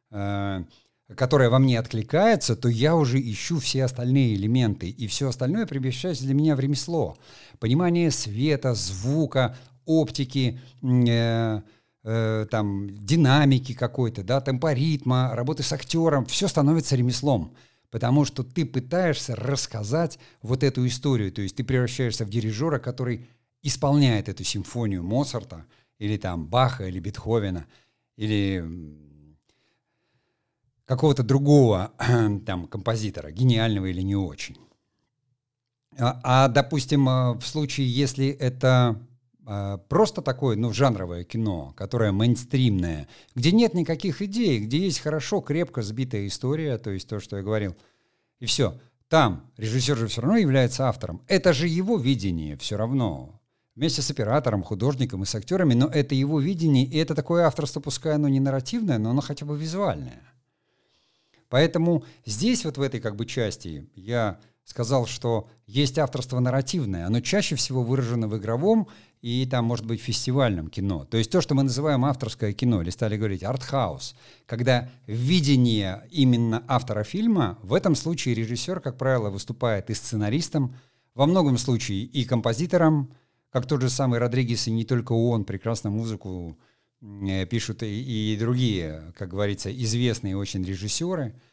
которая 0.09 1.49
во 1.49 1.59
мне 1.59 1.77
откликается, 1.77 2.55
то 2.55 2.67
я 2.67 2.95
уже 2.95 3.19
ищу 3.19 3.59
все 3.59 3.83
остальные 3.83 4.35
элементы, 4.35 4.89
и 4.89 5.07
все 5.07 5.29
остальное 5.29 5.67
превращается 5.67 6.23
для 6.23 6.33
меня 6.33 6.55
в 6.55 6.59
ремесло. 6.59 7.17
Понимание 7.59 8.09
света, 8.11 8.73
звука, 8.73 9.55
оптики, 9.85 10.59
э, 10.81 11.61
э, 12.03 12.47
там, 12.49 12.89
динамики 12.89 13.73
какой-то, 13.73 14.23
да, 14.23 14.41
темпоритма, 14.41 15.35
работы 15.35 15.63
с 15.63 15.71
актером, 15.71 16.25
все 16.25 16.47
становится 16.47 16.95
ремеслом 16.95 17.55
потому 17.91 18.25
что 18.25 18.43
ты 18.43 18.65
пытаешься 18.65 19.37
рассказать 19.37 20.19
вот 20.41 20.63
эту 20.63 20.85
историю, 20.85 21.31
то 21.31 21.41
есть 21.41 21.55
ты 21.55 21.63
превращаешься 21.63 22.25
в 22.25 22.29
дирижера, 22.29 22.77
который 22.77 23.29
исполняет 23.61 24.27
эту 24.27 24.43
симфонию 24.43 25.01
Моцарта 25.01 25.65
или 25.97 26.17
там 26.17 26.45
Баха 26.45 26.89
или 26.89 26.99
Бетховена 26.99 27.65
или 28.17 28.61
какого-то 30.85 31.23
другого 31.23 31.91
там 32.45 32.67
композитора, 32.67 33.31
гениального 33.31 33.87
или 33.87 34.01
не 34.01 34.15
очень. 34.15 34.57
А, 35.97 36.19
а 36.23 36.47
допустим, 36.47 37.07
э, 37.07 37.33
в 37.33 37.45
случае, 37.45 37.91
если 37.91 38.27
это 38.27 38.99
а, 39.47 39.77
просто 39.77 40.21
такое, 40.21 40.55
ну, 40.57 40.73
жанровое 40.73 41.23
кино, 41.23 41.73
которое 41.77 42.11
мейнстримное, 42.11 43.07
где 43.35 43.51
нет 43.51 43.73
никаких 43.75 44.21
идей, 44.21 44.59
где 44.59 44.79
есть 44.79 44.99
хорошо, 44.99 45.41
крепко 45.41 45.83
сбитая 45.83 46.25
история, 46.27 46.77
то 46.77 46.89
есть 46.89 47.07
то, 47.07 47.19
что 47.19 47.37
я 47.37 47.43
говорил, 47.43 47.75
и 48.39 48.45
все. 48.45 48.79
Там 49.07 49.51
режиссер 49.57 49.97
же 49.97 50.07
все 50.07 50.21
равно 50.21 50.37
является 50.37 50.87
автором. 50.87 51.21
Это 51.27 51.53
же 51.53 51.67
его 51.67 51.97
видение 51.97 52.57
все 52.57 52.75
равно. 52.75 53.39
Вместе 53.75 54.01
с 54.01 54.09
оператором, 54.09 54.63
художником 54.63 55.21
и 55.23 55.25
с 55.25 55.35
актерами, 55.35 55.73
но 55.75 55.87
это 55.87 56.15
его 56.15 56.39
видение, 56.39 56.85
и 56.85 56.97
это 56.97 57.13
такое 57.13 57.45
авторство, 57.45 57.81
пускай 57.81 58.15
оно 58.15 58.27
не 58.27 58.39
нарративное, 58.39 58.97
но 58.97 59.11
оно 59.11 59.21
хотя 59.21 59.45
бы 59.45 59.55
визуальное. 59.57 60.23
Поэтому 61.55 62.03
здесь 62.25 62.65
вот 62.65 62.77
в 62.77 62.81
этой 62.81 62.99
как 62.99 63.15
бы 63.15 63.25
части 63.25 63.89
я 63.95 64.41
сказал, 64.65 65.05
что 65.07 65.47
есть 65.67 65.97
авторство 65.97 66.37
нарративное, 66.41 67.07
оно 67.07 67.21
чаще 67.21 67.55
всего 67.55 67.81
выражено 67.81 68.27
в 68.27 68.37
игровом 68.37 68.89
и 69.21 69.47
там, 69.49 69.63
может 69.63 69.85
быть, 69.85 70.01
фестивальном 70.01 70.67
кино. 70.67 71.05
То 71.05 71.15
есть 71.15 71.31
то, 71.31 71.39
что 71.39 71.55
мы 71.55 71.63
называем 71.63 72.03
авторское 72.03 72.51
кино, 72.51 72.81
или 72.81 72.89
стали 72.89 73.15
говорить 73.15 73.41
артхаус, 73.41 74.17
когда 74.45 74.89
видение 75.07 76.05
именно 76.11 76.61
автора 76.67 77.05
фильма, 77.05 77.57
в 77.63 77.73
этом 77.73 77.95
случае 77.95 78.35
режиссер, 78.35 78.81
как 78.81 78.97
правило, 78.97 79.29
выступает 79.29 79.89
и 79.89 79.93
сценаристом, 79.93 80.75
во 81.13 81.25
многом 81.25 81.57
случае 81.57 82.03
и 82.03 82.25
композитором, 82.25 83.13
как 83.49 83.65
тот 83.65 83.81
же 83.81 83.89
самый 83.89 84.19
Родригес, 84.19 84.67
и 84.67 84.71
не 84.71 84.83
только 84.83 85.13
он, 85.13 85.45
прекрасно 85.45 85.89
музыку 85.89 86.59
пишут 87.49 87.83
и, 87.83 88.35
другие, 88.39 89.13
как 89.17 89.29
говорится, 89.29 89.71
известные 89.71 90.37
очень 90.37 90.63
режиссеры– 90.63 91.33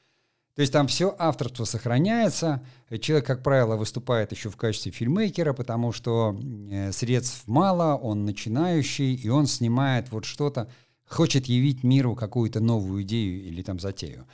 то 0.55 0.61
есть 0.61 0.73
там 0.73 0.87
все 0.87 1.15
авторство 1.19 1.65
сохраняется. 1.65 2.62
Человек, 3.01 3.27
как 3.27 3.43
правило, 3.43 3.77
выступает 3.77 4.33
еще 4.33 4.51
в 4.51 4.57
качестве 4.57 4.93
фильмейкера, 4.93 5.55
потому 5.55 5.93
что 5.93 6.38
э, 6.71 6.93
средств 6.93 7.45
мало, 7.47 7.97
он 7.97 8.27
начинающий, 8.27 9.15
и 9.15 9.29
он 9.31 9.47
снимает 9.47 10.11
вот 10.11 10.27
что-то, 10.27 10.71
хочет 11.09 11.47
явить 11.47 11.85
миру 11.85 12.15
какую-то 12.15 12.61
новую 12.61 13.03
идею 13.03 13.43
или 13.45 13.62
там 13.62 13.81
затею. 13.81 14.27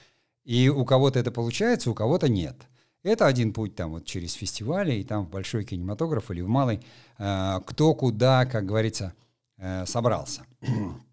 И 0.45 0.69
у 0.69 0.85
кого-то 0.85 1.21
это 1.21 1.31
получается, 1.31 1.91
у 1.91 1.95
кого-то 1.95 2.29
нет. 2.29 2.57
Это 3.05 3.27
один 3.27 3.53
путь 3.53 3.77
там 3.77 3.93
вот 3.93 4.05
через 4.05 4.33
фестивали, 4.33 4.95
и 4.95 5.05
там 5.05 5.25
в 5.25 5.31
большой 5.31 5.63
кинематограф 5.63 6.33
или 6.33 6.41
в 6.41 6.49
малый, 6.49 6.81
э, 7.19 7.61
кто 7.65 7.95
куда, 7.95 8.45
как 8.45 8.67
говорится, 8.67 9.15
э, 9.57 9.87
собрался. 9.87 10.43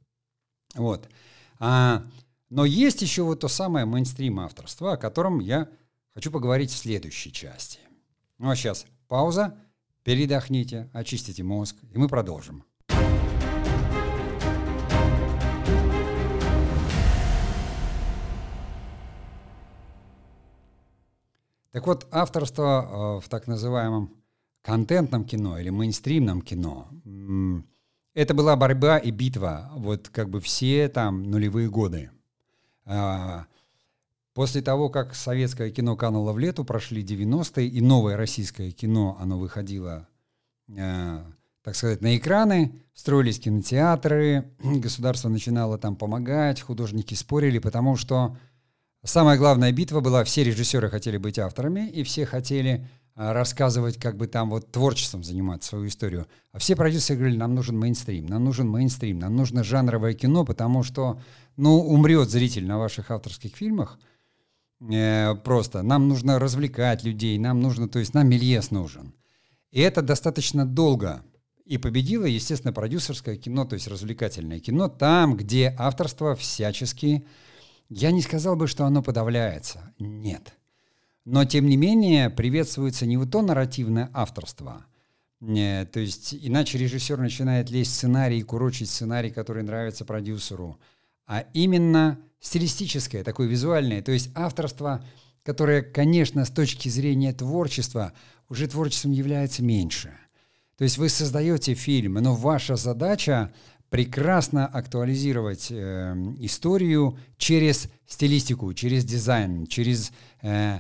вот. 0.75 1.09
А, 1.59 2.03
но 2.49 2.65
есть 2.65 3.01
еще 3.01 3.23
вот 3.23 3.39
то 3.39 3.47
самое 3.47 3.85
мейнстрим 3.85 4.39
авторство, 4.39 4.93
о 4.93 4.97
котором 4.97 5.39
я 5.39 5.67
хочу 6.13 6.31
поговорить 6.31 6.71
в 6.71 6.77
следующей 6.77 7.31
части. 7.31 7.79
Ну 8.37 8.49
а 8.49 8.55
сейчас 8.55 8.85
пауза, 9.07 9.57
передохните, 10.03 10.89
очистите 10.93 11.43
мозг, 11.43 11.75
и 11.91 11.97
мы 11.97 12.07
продолжим. 12.07 12.63
Так 21.71 21.87
вот, 21.87 22.07
авторство 22.09 23.17
э, 23.19 23.25
в 23.25 23.27
так 23.27 23.47
называемом 23.47 24.15
контентном 24.61 25.25
кино 25.25 25.59
или 25.59 25.69
мейнстримном 25.69 26.41
кино. 26.41 26.87
Это 28.15 28.33
была 28.33 28.55
борьба 28.55 28.97
и 28.97 29.11
битва, 29.11 29.69
вот 29.75 30.07
как 30.07 30.29
бы 30.29 30.39
все 30.39 30.87
там 30.87 31.29
нулевые 31.29 31.69
годы. 31.69 32.11
А, 32.85 33.45
после 34.33 34.61
того, 34.61 34.89
как 34.89 35.13
советское 35.13 35.69
кино 35.69 35.97
кануло 35.97 36.31
в 36.31 36.39
лету, 36.39 36.63
прошли 36.63 37.03
90-е, 37.03 37.67
и 37.67 37.81
новое 37.81 38.15
российское 38.15 38.71
кино, 38.71 39.17
оно 39.19 39.37
выходило, 39.37 40.07
а, 40.79 41.25
так 41.61 41.75
сказать, 41.75 41.99
на 41.99 42.15
экраны, 42.15 42.81
строились 42.93 43.37
кинотеатры, 43.37 44.49
государство 44.63 45.27
начинало 45.27 45.77
там 45.77 45.97
помогать, 45.97 46.61
художники 46.61 47.15
спорили, 47.15 47.59
потому 47.59 47.97
что 47.97 48.37
самая 49.03 49.37
главная 49.37 49.73
битва 49.73 49.99
была, 49.99 50.23
все 50.23 50.45
режиссеры 50.45 50.89
хотели 50.89 51.17
быть 51.17 51.37
авторами, 51.37 51.89
и 51.89 52.03
все 52.03 52.25
хотели 52.25 52.87
рассказывать, 53.15 53.97
как 53.97 54.17
бы 54.17 54.27
там 54.27 54.49
вот 54.49 54.71
творчеством 54.71 55.23
заниматься 55.23 55.69
свою 55.69 55.87
историю. 55.87 56.27
А 56.51 56.59
все 56.59 56.75
продюсеры 56.75 57.17
говорили, 57.17 57.37
нам 57.37 57.55
нужен 57.55 57.77
мейнстрим, 57.77 58.25
нам 58.25 58.43
нужен 58.43 58.67
мейнстрим, 58.67 59.19
нам 59.19 59.35
нужно 59.35 59.63
жанровое 59.63 60.13
кино, 60.13 60.43
потому 60.43 60.83
что, 60.83 61.19
ну, 61.55 61.79
умрет 61.79 62.29
зритель 62.29 62.65
на 62.65 62.77
ваших 62.77 63.11
авторских 63.11 63.55
фильмах. 63.55 63.97
Э, 64.81 65.35
просто 65.35 65.81
нам 65.81 66.09
нужно 66.09 66.39
развлекать 66.39 67.03
людей, 67.03 67.37
нам 67.37 67.61
нужно, 67.61 67.87
то 67.87 67.99
есть 67.99 68.13
нам 68.13 68.27
мельес 68.27 68.71
нужен. 68.71 69.13
И 69.71 69.79
это 69.79 70.01
достаточно 70.01 70.65
долго. 70.65 71.23
И 71.63 71.77
победило, 71.77 72.25
естественно, 72.25 72.73
продюсерское 72.73 73.37
кино, 73.37 73.65
то 73.65 73.73
есть 73.75 73.87
развлекательное 73.87 74.59
кино, 74.59 74.87
там, 74.89 75.35
где 75.35 75.73
авторство 75.77 76.35
всячески... 76.35 77.25
Я 77.87 78.11
не 78.11 78.21
сказал 78.21 78.55
бы, 78.55 78.67
что 78.67 78.85
оно 78.85 79.03
подавляется. 79.03 79.93
Нет. 79.99 80.53
Но, 81.25 81.43
тем 81.43 81.67
не 81.67 81.75
менее, 81.75 82.29
приветствуется 82.29 83.07
не 83.07 83.17
вот 83.17 83.31
то 83.31 83.41
нарративное 83.41 84.11
авторство, 84.13 84.85
не, 85.41 85.85
то 85.85 85.99
есть 85.99 86.33
иначе 86.33 86.77
режиссер 86.77 87.17
начинает 87.17 87.69
лезть 87.69 87.91
в 87.91 87.95
сценарий 87.95 88.39
и 88.39 88.43
курочить 88.43 88.89
сценарий, 88.89 89.31
который 89.31 89.63
нравится 89.63 90.05
продюсеру, 90.05 90.79
а 91.25 91.45
именно 91.53 92.19
стилистическое, 92.39 93.23
такое 93.23 93.47
визуальное, 93.47 94.01
то 94.01 94.11
есть 94.11 94.29
авторство, 94.35 95.03
которое, 95.43 95.81
конечно, 95.81 96.45
с 96.45 96.49
точки 96.49 96.89
зрения 96.89 97.33
творчества, 97.33 98.13
уже 98.47 98.67
творчеством 98.67 99.11
является 99.11 99.63
меньше. 99.63 100.13
То 100.77 100.83
есть 100.83 100.97
вы 100.97 101.09
создаете 101.09 101.73
фильм, 101.73 102.13
но 102.13 102.35
ваша 102.35 102.75
задача 102.75 103.51
прекрасно 103.89 104.67
актуализировать 104.67 105.67
э, 105.71 106.15
историю 106.39 107.17
через 107.37 107.87
стилистику, 108.05 108.73
через 108.73 109.05
дизайн, 109.05 109.65
через 109.67 110.11
э, 110.41 110.45
Э, 110.45 110.79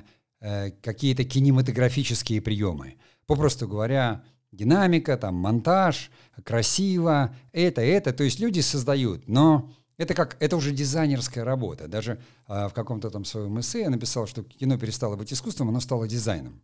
какие-то 0.81 1.23
кинематографические 1.23 2.41
приемы. 2.41 2.95
Попросту 3.25 3.67
говоря, 3.67 4.23
динамика, 4.51 5.17
там, 5.17 5.35
монтаж, 5.35 6.11
красиво, 6.43 7.35
это, 7.51 7.81
это. 7.81 8.13
То 8.13 8.23
есть 8.23 8.39
люди 8.39 8.59
создают, 8.59 9.27
но 9.27 9.71
это 9.97 10.13
как, 10.13 10.37
это 10.39 10.55
уже 10.57 10.71
дизайнерская 10.71 11.43
работа. 11.43 11.87
Даже 11.87 12.19
э, 12.47 12.67
в 12.67 12.73
каком-то 12.73 13.09
там 13.09 13.25
своем 13.25 13.59
эссе 13.59 13.81
я 13.81 13.89
написал, 13.89 14.27
что 14.27 14.43
кино 14.43 14.77
перестало 14.77 15.15
быть 15.15 15.31
искусством, 15.33 15.69
оно 15.69 15.79
стало 15.79 16.07
дизайном. 16.07 16.61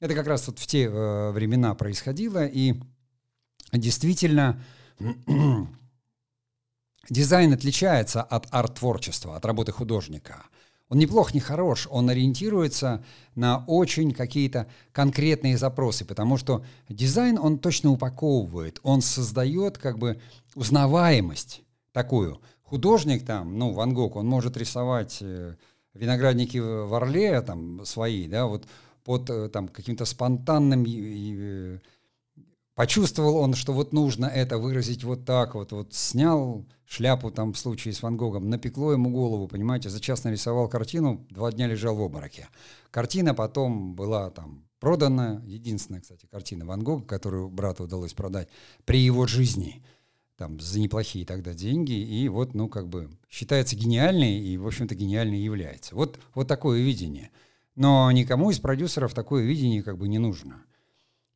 Это 0.00 0.14
как 0.14 0.26
раз 0.26 0.46
вот 0.46 0.58
в 0.58 0.66
те 0.66 0.84
э, 0.84 1.30
времена 1.32 1.74
происходило, 1.74 2.46
и 2.46 2.74
действительно 3.72 4.62
дизайн 7.10 7.52
отличается 7.52 8.22
от 8.22 8.46
арт-творчества, 8.50 9.36
от 9.36 9.44
работы 9.44 9.72
художника– 9.72 10.44
он 10.88 10.98
неплох, 10.98 11.34
не 11.34 11.40
хорош, 11.40 11.86
он 11.90 12.08
ориентируется 12.08 13.04
на 13.34 13.64
очень 13.66 14.12
какие-то 14.12 14.66
конкретные 14.92 15.58
запросы, 15.58 16.04
потому 16.04 16.38
что 16.38 16.64
дизайн 16.88 17.38
он 17.38 17.58
точно 17.58 17.90
упаковывает, 17.92 18.80
он 18.82 19.02
создает 19.02 19.76
как 19.78 19.98
бы 19.98 20.18
узнаваемость 20.54 21.62
такую. 21.92 22.40
Художник 22.62 23.24
там, 23.24 23.58
ну, 23.58 23.72
Ван 23.72 23.92
Гог, 23.92 24.16
он 24.16 24.26
может 24.26 24.56
рисовать 24.56 25.18
э, 25.20 25.56
виноградники 25.94 26.58
в 26.58 26.94
Орле 26.94 27.40
там 27.42 27.84
свои, 27.84 28.26
да, 28.26 28.46
вот 28.46 28.64
под 29.04 29.28
э, 29.30 29.48
там 29.48 29.68
каким-то 29.68 30.04
спонтанным 30.04 30.84
э, 30.86 31.80
почувствовал 32.74 33.36
он, 33.36 33.54
что 33.54 33.72
вот 33.72 33.92
нужно 33.92 34.26
это 34.26 34.58
выразить 34.58 35.04
вот 35.04 35.24
так 35.24 35.54
вот, 35.54 35.72
вот 35.72 35.94
снял 35.94 36.64
шляпу 36.88 37.30
там 37.30 37.52
в 37.52 37.58
случае 37.58 37.92
с 37.92 38.02
Ван 38.02 38.16
Гогом, 38.16 38.48
напекло 38.48 38.92
ему 38.92 39.10
голову, 39.10 39.46
понимаете, 39.46 39.90
за 39.90 40.00
час 40.00 40.24
нарисовал 40.24 40.68
картину, 40.68 41.26
два 41.30 41.52
дня 41.52 41.66
лежал 41.66 41.94
в 41.94 42.02
обмороке. 42.02 42.48
Картина 42.90 43.34
потом 43.34 43.94
была 43.94 44.30
там 44.30 44.64
продана, 44.80 45.42
единственная, 45.44 46.00
кстати, 46.00 46.26
картина 46.26 46.64
Ван 46.64 46.82
Гога, 46.82 47.04
которую 47.04 47.50
брату 47.50 47.84
удалось 47.84 48.14
продать 48.14 48.48
при 48.86 49.00
его 49.00 49.26
жизни, 49.26 49.82
там, 50.36 50.58
за 50.60 50.80
неплохие 50.80 51.26
тогда 51.26 51.52
деньги, 51.52 51.92
и 51.92 52.28
вот, 52.28 52.54
ну, 52.54 52.68
как 52.68 52.88
бы, 52.88 53.10
считается 53.28 53.76
гениальной, 53.76 54.38
и, 54.38 54.56
в 54.56 54.66
общем-то, 54.66 54.94
гениальной 54.94 55.38
является. 55.38 55.94
Вот, 55.94 56.18
вот 56.34 56.48
такое 56.48 56.80
видение. 56.80 57.30
Но 57.74 58.10
никому 58.12 58.50
из 58.50 58.60
продюсеров 58.60 59.14
такое 59.14 59.44
видение 59.44 59.82
как 59.82 59.98
бы 59.98 60.08
не 60.08 60.18
нужно. 60.18 60.62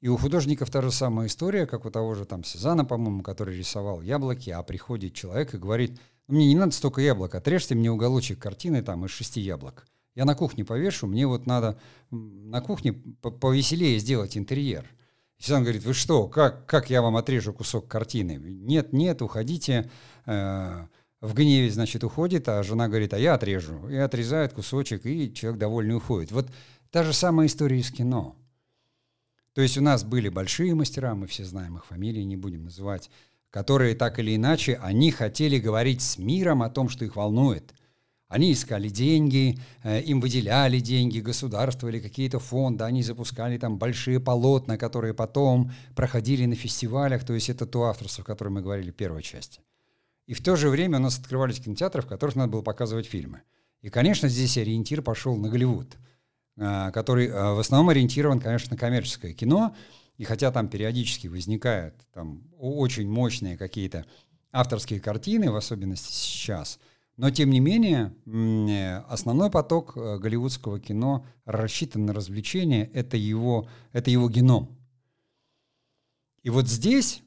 И 0.03 0.09
у 0.09 0.17
художников 0.17 0.69
та 0.69 0.83
же 0.83 0.91
самая 0.91 1.29
история, 1.29 1.65
как 1.65 1.87
у 1.87 1.91
того 1.91 2.15
же 2.15 2.25
там 2.25 2.43
Сезана, 2.43 2.85
по-моему, 2.85 3.23
который 3.23 3.57
рисовал 3.57 4.03
яблоки, 4.03 4.51
а 4.51 4.61
приходит 4.65 5.15
человек 5.15 5.55
и 5.55 5.59
говорит, 5.59 5.97
«Ну, 6.27 6.35
мне 6.35 6.49
не 6.49 6.57
надо 6.57 6.73
столько 6.73 7.01
яблок, 7.01 7.37
отрежьте 7.37 7.77
мне 7.77 7.89
уголочек 7.89 8.41
картины 8.41 8.83
там 8.83 9.07
из 9.07 9.13
шести 9.13 9.41
яблок. 9.41 9.87
Я 10.17 10.25
на 10.25 10.35
кухне 10.35 10.65
повешу, 10.65 11.07
мне 11.07 11.25
вот 11.29 11.47
надо 11.47 11.79
на 12.11 12.61
кухне 12.61 12.93
повеселее 12.93 14.01
сделать 14.01 14.37
интерьер. 14.37 14.91
Сезан 15.39 15.63
говорит, 15.63 15.85
вы 15.85 15.95
что, 15.95 16.27
как, 16.27 16.67
как 16.67 16.91
я 16.91 17.01
вам 17.01 17.17
отрежу 17.17 17.53
кусок 17.53 17.87
картины? 17.87 18.41
Нет, 18.43 18.93
нет, 18.93 19.23
уходите. 19.23 19.89
Э, 20.27 20.87
в 21.21 21.35
гневе, 21.35 21.71
значит, 21.71 22.03
уходит, 22.03 22.49
а 22.49 22.65
жена 22.65 22.89
говорит, 22.89 23.15
а 23.15 23.19
я 23.19 23.35
отрежу. 23.35 23.89
И 23.89 23.95
отрезает 23.95 24.53
кусочек, 24.53 25.07
и 25.07 25.33
человек 25.33 25.61
довольный 25.61 25.97
уходит. 25.97 26.33
Вот 26.33 26.49
та 26.91 27.05
же 27.05 27.13
самая 27.13 27.47
история 27.47 27.79
из 27.79 27.93
кино. 27.93 28.37
То 29.55 29.61
есть 29.61 29.77
у 29.77 29.83
нас 29.83 30.03
были 30.03 30.29
большие 30.29 30.75
мастера, 30.75 31.15
мы 31.15 31.27
все 31.27 31.45
знаем 31.45 31.77
их 31.77 31.85
фамилии, 31.85 32.23
не 32.23 32.37
будем 32.37 32.65
называть, 32.65 33.11
которые 33.51 33.95
так 33.95 34.19
или 34.19 34.35
иначе, 34.35 34.79
они 34.83 35.11
хотели 35.11 35.59
говорить 35.59 36.01
с 36.01 36.17
миром 36.17 36.63
о 36.63 36.71
том, 36.71 36.89
что 36.89 37.05
их 37.05 37.17
волнует. 37.17 37.75
Они 38.29 38.51
искали 38.51 38.89
деньги, 38.89 39.59
э, 39.83 40.01
им 40.01 40.23
выделяли 40.23 40.81
деньги, 40.81 41.21
государство 41.21 41.89
или 41.89 42.01
какие-то 42.01 42.39
фонды, 42.39 42.85
они 42.85 43.03
запускали 43.03 43.59
там 43.59 43.77
большие 43.77 44.21
полотна, 44.21 44.79
которые 44.79 45.13
потом 45.13 45.71
проходили 45.95 46.47
на 46.47 46.55
фестивалях, 46.55 47.25
то 47.25 47.35
есть 47.35 47.51
это 47.51 47.67
то 47.67 47.83
авторство, 47.85 48.25
о 48.25 48.27
котором 48.27 48.55
мы 48.55 48.63
говорили 48.63 48.91
в 48.91 48.95
первой 48.95 49.23
части. 49.23 49.61
И 50.27 50.33
в 50.33 50.43
то 50.43 50.57
же 50.57 50.71
время 50.71 50.97
у 50.97 51.03
нас 51.03 51.19
открывались 51.19 51.61
кинотеатры, 51.61 52.01
в 52.01 52.07
которых 52.07 52.37
надо 52.37 52.53
было 52.53 52.63
показывать 52.63 53.05
фильмы. 53.05 53.43
И, 53.83 53.91
конечно, 53.91 54.31
здесь 54.31 54.57
ориентир 54.57 55.03
пошел 55.03 55.37
на 55.37 55.51
Голливуд– 55.51 55.99
который 56.57 57.31
а, 57.31 57.55
в 57.55 57.61
основном 57.61 57.89
ориентирован, 57.91 58.41
конечно, 58.41 58.73
на 58.73 58.77
коммерческое 58.77 59.33
кино, 59.33 59.75
и 60.17 60.25
хотя 60.25 60.53
там 60.53 60.69
периодически 60.69 61.27
возникают 61.27 61.95
там 62.13 62.43
очень 62.59 63.09
мощные 63.09 63.57
какие-то 63.57 64.05
авторские 64.53 65.01
картины, 65.01 65.51
в 65.51 65.57
особенности 65.57 66.13
сейчас, 66.13 66.79
но 67.17 67.31
тем 67.31 67.51
не 67.51 67.61
менее 67.61 68.15
основной 69.09 69.51
поток 69.51 69.97
э, 69.97 70.19
голливудского 70.19 70.81
кино 70.81 71.27
рассчитан 71.45 72.07
на 72.07 72.13
развлечение, 72.13 72.87
это 72.93 73.17
его, 73.17 73.69
это 73.93 74.11
его 74.11 74.29
геном. 74.29 74.79
И 76.43 76.51
вот 76.51 76.69
здесь, 76.69 77.23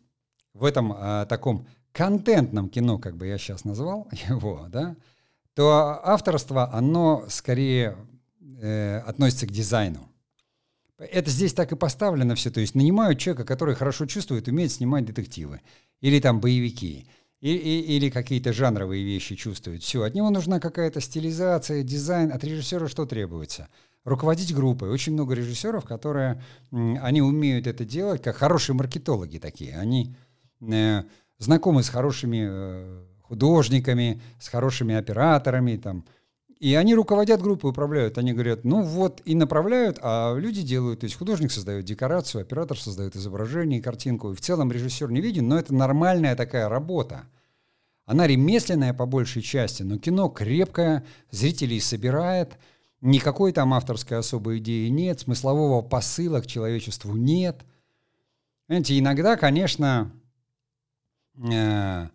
в 0.53 0.65
этом 0.65 0.93
а, 0.95 1.25
таком 1.25 1.67
контентном 1.91 2.69
кино, 2.69 2.99
как 2.99 3.15
бы 3.15 3.27
я 3.27 3.37
сейчас 3.37 3.63
назвал 3.63 4.07
его, 4.29 4.67
да, 4.69 4.95
то 5.53 6.01
авторство, 6.03 6.73
оно 6.73 7.25
скорее 7.29 7.95
э, 8.61 8.99
относится 8.99 9.47
к 9.47 9.51
дизайну. 9.51 10.09
Это 10.97 11.29
здесь 11.29 11.53
так 11.53 11.71
и 11.71 11.75
поставлено 11.75 12.35
все. 12.35 12.51
То 12.51 12.61
есть 12.61 12.75
нанимают 12.75 13.19
человека, 13.19 13.43
который 13.45 13.75
хорошо 13.75 14.05
чувствует, 14.05 14.47
умеет 14.47 14.71
снимать 14.71 15.05
детективы. 15.05 15.61
Или 16.01 16.19
там 16.19 16.39
боевики. 16.39 17.07
И, 17.41 17.53
и, 17.53 17.97
или 17.97 18.09
какие-то 18.09 18.53
жанровые 18.53 19.03
вещи 19.03 19.35
чувствует. 19.35 19.83
Все, 19.83 20.03
от 20.03 20.15
него 20.15 20.29
нужна 20.29 20.59
какая-то 20.59 21.01
стилизация, 21.01 21.83
дизайн. 21.83 22.31
От 22.31 22.43
режиссера 22.43 22.87
что 22.87 23.05
требуется? 23.05 23.67
Руководить 24.05 24.55
группой. 24.55 24.89
Очень 24.89 25.13
много 25.13 25.33
режиссеров, 25.33 25.83
которые, 25.83 26.41
они 26.71 27.21
умеют 27.21 27.67
это 27.67 27.83
делать, 27.83 28.21
как 28.23 28.37
хорошие 28.37 28.75
маркетологи 28.75 29.37
такие. 29.37 29.77
Они 29.77 30.15
э, 30.61 31.03
знакомы 31.39 31.83
с 31.83 31.89
хорошими 31.89 32.47
э, 32.47 33.03
художниками, 33.21 34.21
с 34.39 34.47
хорошими 34.47 34.95
операторами, 34.95 35.75
там, 35.75 36.05
и 36.59 36.73
они 36.75 36.95
руководят 36.95 37.41
группой, 37.41 37.71
управляют. 37.71 38.17
Они 38.17 38.33
говорят, 38.33 38.63
ну 38.63 38.81
вот, 38.81 39.21
и 39.25 39.35
направляют, 39.35 39.99
а 40.01 40.35
люди 40.35 40.61
делают. 40.61 41.01
То 41.01 41.05
есть 41.05 41.17
художник 41.17 41.51
создает 41.51 41.83
декорацию, 41.85 42.41
оператор 42.41 42.79
создает 42.79 43.15
изображение, 43.15 43.81
картинку. 43.81 44.31
И 44.31 44.35
в 44.35 44.41
целом 44.41 44.71
режиссер 44.71 45.11
не 45.11 45.21
виден, 45.21 45.47
но 45.47 45.59
это 45.59 45.73
нормальная 45.73 46.35
такая 46.35 46.69
работа. 46.69 47.25
Она 48.05 48.27
ремесленная 48.27 48.93
по 48.93 49.05
большей 49.05 49.41
части, 49.41 49.83
но 49.83 49.97
кино 49.97 50.29
крепкое, 50.29 51.05
зрителей 51.31 51.79
собирает, 51.81 52.57
никакой 53.01 53.51
там 53.51 53.73
авторской 53.73 54.17
особой 54.17 54.59
идеи 54.59 54.87
нет, 54.89 55.21
смыслового 55.21 55.81
посыла 55.81 56.39
к 56.39 56.47
человечеству 56.47 57.15
нет. 57.15 57.65
Знаете, 58.67 58.97
иногда, 58.97 59.35
конечно, 59.37 60.11
э, 61.35 62.07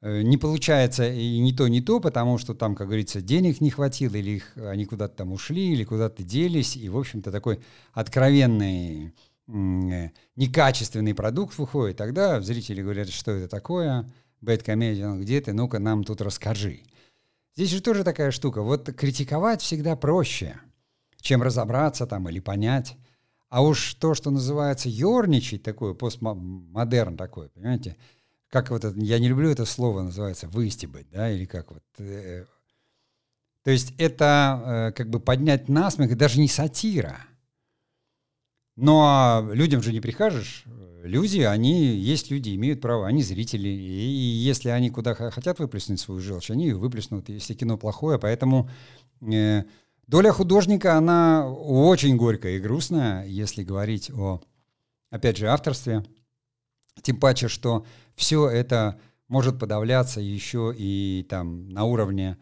не 0.00 0.36
получается 0.36 1.10
и 1.10 1.40
не 1.40 1.52
то, 1.52 1.66
не 1.68 1.80
то, 1.80 2.00
потому 2.00 2.38
что 2.38 2.54
там, 2.54 2.74
как 2.74 2.86
говорится, 2.86 3.20
денег 3.20 3.60
не 3.60 3.70
хватило, 3.70 4.14
или 4.14 4.30
их, 4.30 4.56
они 4.56 4.84
куда-то 4.84 5.16
там 5.16 5.32
ушли, 5.32 5.72
или 5.72 5.84
куда-то 5.84 6.22
делись, 6.22 6.76
и, 6.76 6.88
в 6.88 6.96
общем-то, 6.96 7.32
такой 7.32 7.60
откровенный, 7.92 9.12
э, 9.48 10.10
некачественный 10.36 11.14
продукт 11.14 11.58
выходит. 11.58 11.96
Тогда 11.96 12.40
зрители 12.40 12.82
говорят, 12.82 13.08
что 13.08 13.32
это 13.32 13.48
такое, 13.48 14.08
бэткомедиан, 14.40 15.20
где 15.20 15.40
ты, 15.40 15.52
ну-ка 15.52 15.78
нам 15.78 16.04
тут 16.04 16.20
расскажи. 16.20 16.82
Здесь 17.56 17.70
же 17.70 17.82
тоже 17.82 18.04
такая 18.04 18.30
штука. 18.30 18.62
Вот 18.62 18.92
критиковать 18.92 19.62
всегда 19.62 19.96
проще, 19.96 20.60
чем 21.20 21.42
разобраться 21.42 22.06
там 22.06 22.28
или 22.28 22.38
понять. 22.38 22.96
А 23.48 23.62
уж 23.62 23.94
то, 23.94 24.14
что 24.14 24.30
называется 24.30 24.88
ерничать, 24.88 25.62
такое, 25.62 25.94
постмодерн 25.94 27.16
такой, 27.16 27.48
понимаете, 27.48 27.96
как 28.50 28.70
вот 28.70 28.84
это, 28.84 28.98
я 28.98 29.18
не 29.18 29.28
люблю 29.28 29.50
это 29.50 29.64
слово, 29.64 30.02
называется 30.02 30.48
выстебать, 30.48 31.08
да, 31.10 31.30
или 31.30 31.44
как 31.44 31.70
вот. 31.70 31.82
Э, 31.98 32.44
то 33.62 33.70
есть 33.70 33.92
это 33.98 34.90
э, 34.90 34.92
как 34.96 35.10
бы 35.10 35.20
поднять 35.20 35.68
насмех, 35.68 36.16
даже 36.16 36.40
не 36.40 36.48
сатира. 36.48 37.18
Но 38.76 39.48
людям 39.52 39.82
же 39.82 39.92
не 39.92 40.00
прикажешь. 40.00 40.64
Люди, 41.02 41.40
они, 41.40 41.96
есть 41.96 42.30
люди, 42.30 42.54
имеют 42.54 42.80
право, 42.80 43.06
они 43.06 43.22
зрители. 43.22 43.68
И, 43.68 43.72
и 43.72 44.38
если 44.38 44.68
они 44.68 44.90
куда 44.90 45.14
хотят 45.14 45.58
выплеснуть 45.58 46.00
свою 46.00 46.20
желчь, 46.20 46.50
они 46.50 46.66
ее 46.66 46.76
выплеснут, 46.76 47.28
если 47.28 47.54
кино 47.54 47.76
плохое. 47.76 48.18
Поэтому 48.18 48.70
э, 49.20 49.64
Доля 50.08 50.32
художника, 50.32 50.96
она 50.96 51.46
очень 51.50 52.16
горькая 52.16 52.56
и 52.56 52.60
грустная, 52.60 53.26
если 53.26 53.62
говорить 53.62 54.10
о, 54.10 54.40
опять 55.10 55.36
же, 55.36 55.48
авторстве. 55.48 56.02
Тем 57.02 57.18
паче, 57.18 57.48
что 57.48 57.84
все 58.14 58.48
это 58.48 58.98
может 59.28 59.58
подавляться 59.58 60.20
еще 60.20 60.74
и 60.76 61.26
там 61.28 61.68
на 61.68 61.84
уровне 61.84 62.38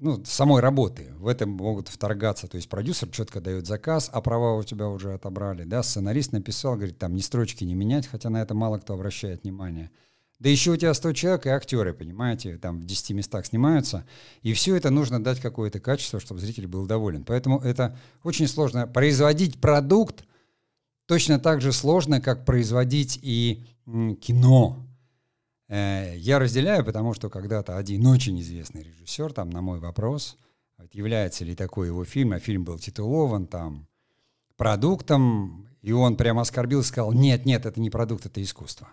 ну, 0.00 0.22
самой 0.24 0.62
работы. 0.62 1.12
В 1.18 1.26
этом 1.26 1.50
могут 1.50 1.88
вторгаться. 1.88 2.46
То 2.46 2.56
есть 2.56 2.68
продюсер 2.68 3.08
четко 3.08 3.40
дает 3.40 3.66
заказ, 3.66 4.10
а 4.12 4.20
права 4.20 4.54
у 4.54 4.62
тебя 4.62 4.88
уже 4.88 5.14
отобрали. 5.14 5.64
Да? 5.64 5.82
Сценарист 5.82 6.32
написал, 6.32 6.76
говорит, 6.76 6.98
там 6.98 7.14
ни 7.14 7.20
строчки 7.20 7.64
не 7.64 7.74
менять, 7.74 8.06
хотя 8.06 8.30
на 8.30 8.40
это 8.40 8.54
мало 8.54 8.78
кто 8.78 8.94
обращает 8.94 9.42
внимание. 9.42 9.90
Да 10.38 10.48
еще 10.48 10.70
у 10.70 10.76
тебя 10.76 10.94
100 10.94 11.12
человек 11.14 11.46
и 11.46 11.48
актеры, 11.48 11.92
понимаете, 11.92 12.58
там 12.58 12.80
в 12.80 12.84
10 12.84 13.10
местах 13.10 13.44
снимаются. 13.44 14.06
И 14.42 14.52
все 14.52 14.76
это 14.76 14.90
нужно 14.90 15.22
дать 15.22 15.40
какое-то 15.40 15.80
качество, 15.80 16.20
чтобы 16.20 16.40
зритель 16.40 16.68
был 16.68 16.86
доволен. 16.86 17.24
Поэтому 17.24 17.58
это 17.58 17.96
очень 18.22 18.46
сложно. 18.46 18.86
Производить 18.86 19.60
продукт 19.60 20.24
точно 21.08 21.40
так 21.40 21.60
же 21.62 21.72
сложно, 21.72 22.20
как 22.20 22.44
производить 22.44 23.18
и 23.22 23.64
кино. 24.20 24.86
Э, 25.68 26.14
я 26.16 26.38
разделяю, 26.38 26.84
потому 26.84 27.14
что 27.14 27.30
когда-то 27.30 27.78
один 27.78 28.06
очень 28.06 28.38
известный 28.40 28.82
режиссер, 28.82 29.32
там, 29.32 29.48
на 29.48 29.62
мой 29.62 29.80
вопрос, 29.80 30.36
является 30.92 31.44
ли 31.44 31.54
такой 31.54 31.88
его 31.88 32.04
фильм, 32.04 32.32
а 32.32 32.38
фильм 32.38 32.64
был 32.64 32.78
титулован 32.78 33.46
там 33.46 33.88
продуктом, 34.56 35.66
и 35.80 35.92
он 35.92 36.16
прямо 36.16 36.42
оскорбил, 36.42 36.82
сказал, 36.82 37.12
нет, 37.12 37.46
нет, 37.46 37.64
это 37.64 37.80
не 37.80 37.88
продукт, 37.88 38.26
это 38.26 38.42
искусство. 38.42 38.88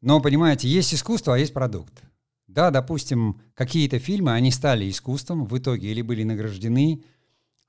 Но, 0.00 0.20
понимаете, 0.20 0.68
есть 0.68 0.92
искусство, 0.92 1.34
а 1.34 1.38
есть 1.38 1.54
продукт. 1.54 2.02
Да, 2.48 2.72
допустим, 2.72 3.40
какие-то 3.54 4.00
фильмы, 4.00 4.32
они 4.32 4.50
стали 4.50 4.90
искусством 4.90 5.44
в 5.46 5.56
итоге 5.56 5.92
или 5.92 6.02
были 6.02 6.24
награждены, 6.24 7.04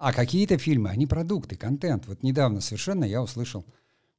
а 0.02 0.14
какие-то 0.14 0.58
фильмы, 0.58 0.90
они 0.90 1.06
продукты, 1.06 1.56
контент. 1.56 2.08
Вот 2.08 2.24
недавно 2.24 2.60
совершенно 2.60 3.06
я 3.06 3.22
услышал 3.22 3.64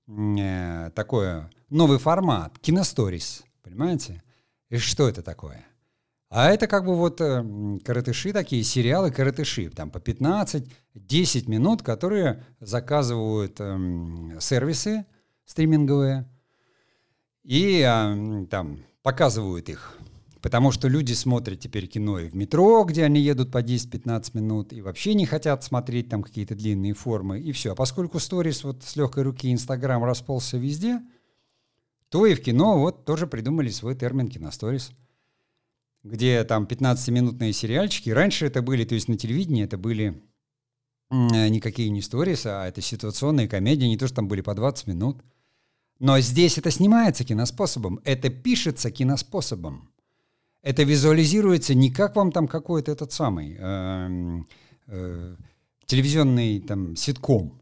э, 0.07 0.91
такой 0.95 1.43
новый 1.71 1.99
формат, 1.99 2.57
киносторис, 2.61 3.43
понимаете? 3.65 4.23
И 4.71 4.77
что 4.77 5.09
это 5.09 5.23
такое? 5.23 5.67
А 6.29 6.51
это 6.51 6.69
как 6.69 6.85
бы 6.85 6.95
вот 6.95 7.21
э, 7.21 7.45
коротыши 7.85 8.33
такие, 8.33 8.63
сериалы 8.63 9.11
коротыши, 9.11 9.71
там 9.71 9.91
по 9.91 9.99
15-10 9.99 10.65
минут, 11.51 11.83
которые 11.83 12.45
заказывают 12.61 13.57
э, 13.59 14.39
сервисы 14.39 15.05
стриминговые, 15.47 16.31
и 17.43 17.83
а, 17.83 18.47
там 18.51 18.85
показывают 19.03 19.69
их. 19.69 19.99
Потому 20.43 20.73
что 20.73 20.89
люди 20.89 21.13
смотрят 21.13 21.61
теперь 21.61 21.87
кино 21.87 22.19
и 22.19 22.29
в 22.29 22.35
метро, 22.35 22.83
где 22.85 23.05
они 23.05 23.21
едут 23.21 23.53
по 23.53 23.63
10-15 23.63 24.37
минут, 24.37 24.73
и 24.73 24.83
вообще 24.83 25.15
не 25.15 25.25
хотят 25.25 25.63
смотреть 25.63 26.09
там 26.09 26.23
какие-то 26.23 26.55
длинные 26.55 26.95
формы, 26.95 27.41
и 27.41 27.53
все. 27.53 27.73
А 27.73 27.75
поскольку 27.75 28.19
сторис 28.19 28.65
вот 28.65 28.83
с 28.83 28.97
легкой 28.97 29.23
руки 29.23 29.53
Инстаграм 29.53 30.03
расползся 30.05 30.59
везде, 30.59 31.01
то 32.09 32.27
и 32.27 32.35
в 32.35 32.43
кино 32.43 32.79
вот 32.81 33.05
тоже 33.05 33.27
придумали 33.29 33.69
свой 33.71 33.95
термин 33.95 34.29
киносторис, 34.29 34.91
где 36.03 36.43
там 36.43 36.65
15-минутные 36.65 37.53
сериальчики. 37.53 38.11
Раньше 38.11 38.47
это 38.47 38.63
были, 38.63 38.85
то 38.85 38.95
есть 38.95 39.09
на 39.09 39.17
телевидении 39.17 39.65
это 39.65 39.79
были 39.79 40.23
никакие 41.11 41.91
не 41.91 42.03
сторис, 42.03 42.47
а 42.47 42.67
это 42.67 42.81
ситуационные 42.81 43.47
комедии, 43.47 43.87
не 43.87 43.97
то, 43.97 44.07
что 44.07 44.17
там 44.17 44.29
были 44.29 44.41
по 44.41 44.55
20 44.55 44.89
минут– 44.89 45.23
но 46.03 46.19
здесь 46.19 46.59
это 46.59 46.73
снимается 46.73 47.23
киноспособом, 47.23 48.01
это 48.03 48.29
пишется 48.29 48.91
киноспособом. 48.91 49.89
Это 50.63 50.85
визуализируется 50.85 51.75
не 51.75 51.91
как 51.91 52.15
вам 52.15 52.31
там 52.31 52.47
какой-то 52.47 52.93
этот 52.93 53.13
самый 53.13 53.57
э, 53.59 54.43
э, 54.87 55.37
телевизионный 55.87 56.61
там 56.61 56.95
ситком, 56.95 57.61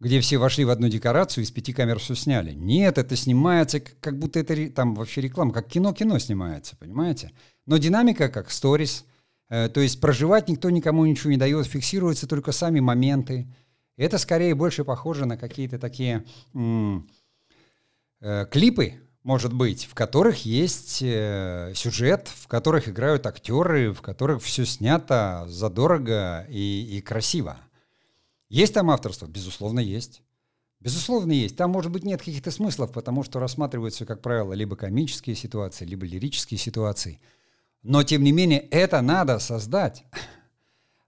где 0.00 0.20
все 0.20 0.36
вошли 0.36 0.66
в 0.66 0.70
одну 0.70 0.88
декорацию 0.88 1.42
и 1.42 1.46
из 1.46 1.50
пяти 1.50 1.72
камер 1.72 1.98
все 1.98 2.14
сняли. 2.14 2.52
Нет, 2.52 2.98
это 2.98 3.16
снимается 3.16 3.80
как 3.80 4.18
будто 4.18 4.38
это 4.38 4.68
там 4.68 4.94
вообще 4.94 5.22
реклама, 5.22 5.52
как 5.52 5.68
кино-кино 5.68 6.18
снимается, 6.18 6.76
понимаете? 6.76 7.32
Но 7.64 7.78
динамика 7.78 8.28
как 8.28 8.50
сторис, 8.50 9.06
э, 9.48 9.70
то 9.70 9.80
есть 9.80 9.98
проживать 9.98 10.48
никто 10.48 10.68
никому 10.68 11.06
ничего 11.06 11.30
не 11.30 11.38
дает, 11.38 11.66
фиксируются 11.66 12.26
только 12.26 12.52
сами 12.52 12.80
моменты. 12.80 13.46
Это 13.96 14.18
скорее 14.18 14.54
больше 14.54 14.84
похоже 14.84 15.24
на 15.24 15.38
какие-то 15.38 15.78
такие... 15.78 16.24
Э, 18.24 18.46
клипы, 18.50 19.00
может 19.22 19.52
быть, 19.52 19.84
в 19.84 19.94
которых 19.94 20.44
есть 20.44 21.00
э, 21.02 21.72
сюжет, 21.74 22.28
в 22.28 22.48
которых 22.48 22.88
играют 22.88 23.26
актеры, 23.26 23.92
в 23.92 24.02
которых 24.02 24.42
все 24.42 24.64
снято 24.66 25.44
задорого 25.48 26.46
и, 26.48 26.98
и 26.98 27.00
красиво. 27.00 27.58
Есть 28.48 28.74
там 28.74 28.90
авторство? 28.90 29.26
Безусловно, 29.26 29.80
есть. 29.80 30.22
Безусловно, 30.80 31.32
есть. 31.32 31.56
Там, 31.56 31.70
может 31.70 31.92
быть, 31.92 32.04
нет 32.04 32.18
каких-то 32.18 32.50
смыслов, 32.50 32.92
потому 32.92 33.22
что 33.22 33.38
рассматриваются, 33.38 34.04
как 34.04 34.20
правило, 34.20 34.52
либо 34.52 34.74
комические 34.74 35.36
ситуации, 35.36 35.84
либо 35.84 36.04
лирические 36.04 36.58
ситуации. 36.58 37.20
Но, 37.82 38.02
тем 38.02 38.24
не 38.24 38.32
менее, 38.32 38.58
это 38.58 39.00
надо 39.00 39.38
создать. 39.38 40.04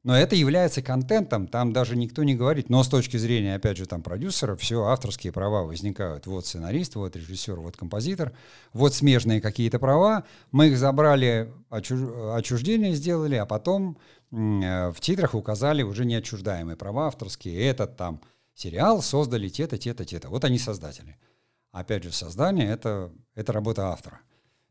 Но 0.05 0.15
это 0.15 0.37
является 0.37 0.83
контентом, 0.83 1.49
там 1.49 1.73
даже 1.73 1.97
никто 1.97 2.25
не 2.25 2.35
говорит. 2.35 2.69
Но 2.69 2.85
с 2.85 2.89
точки 2.89 3.17
зрения, 3.17 3.55
опять 3.55 3.79
же, 3.79 3.87
там 3.87 4.03
продюсера, 4.03 4.55
все 4.55 4.85
авторские 4.85 5.33
права 5.33 5.63
возникают. 5.63 6.27
Вот 6.27 6.45
сценарист, 6.45 6.95
вот 6.97 7.17
режиссер, 7.17 7.59
вот 7.59 7.79
композитор, 7.79 8.33
вот 8.75 8.93
смежные 8.93 9.41
какие-то 9.41 9.79
права. 9.79 10.25
Мы 10.53 10.69
их 10.69 10.77
забрали, 10.77 11.51
отчуждение 11.71 12.95
сделали, 12.95 13.37
а 13.37 13.47
потом 13.47 13.97
э, 14.31 14.91
в 14.91 15.01
титрах 15.01 15.35
указали 15.35 15.83
уже 15.83 16.05
неотчуждаемые 16.05 16.77
права 16.77 17.07
авторские. 17.07 17.67
Этот 17.67 17.97
там 17.97 18.21
сериал 18.55 19.01
создали 19.01 19.49
те-то, 19.49 19.79
те-то, 19.79 20.05
те-то. 20.05 20.29
Вот 20.29 20.45
они 20.45 20.59
создатели. 20.59 21.17
Опять 21.73 22.05
же, 22.05 22.13
создание 22.13 22.69
это,— 22.69 23.11
это 23.35 23.55
работа 23.55 23.89
автора. 23.89 24.21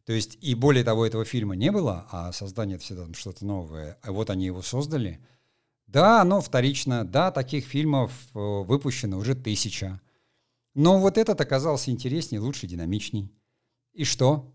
То 0.05 0.13
есть, 0.13 0.37
и 0.41 0.53
более 0.53 0.83
того, 0.83 1.05
этого 1.05 1.23
фильма 1.23 1.55
не 1.55 1.71
было, 1.71 2.07
а 2.11 2.31
создание 2.33 2.75
это 2.75 2.83
всегда 2.83 3.13
что-то 3.13 3.45
новое. 3.45 3.97
А 4.01 4.11
вот 4.11 4.29
они 4.29 4.45
его 4.45 4.61
создали. 4.61 5.25
Да, 5.87 6.21
оно 6.21 6.41
вторично, 6.41 7.05
да, 7.05 7.31
таких 7.31 7.65
фильмов 7.65 8.11
э, 8.33 8.39
выпущено 8.39 9.17
уже 9.17 9.35
тысяча. 9.35 10.01
Но 10.73 10.99
вот 10.99 11.17
этот 11.17 11.39
оказался 11.39 11.91
интереснее, 11.91 12.41
лучше, 12.41 12.67
динамичней. 12.67 13.31
И 13.93 14.03
что? 14.03 14.53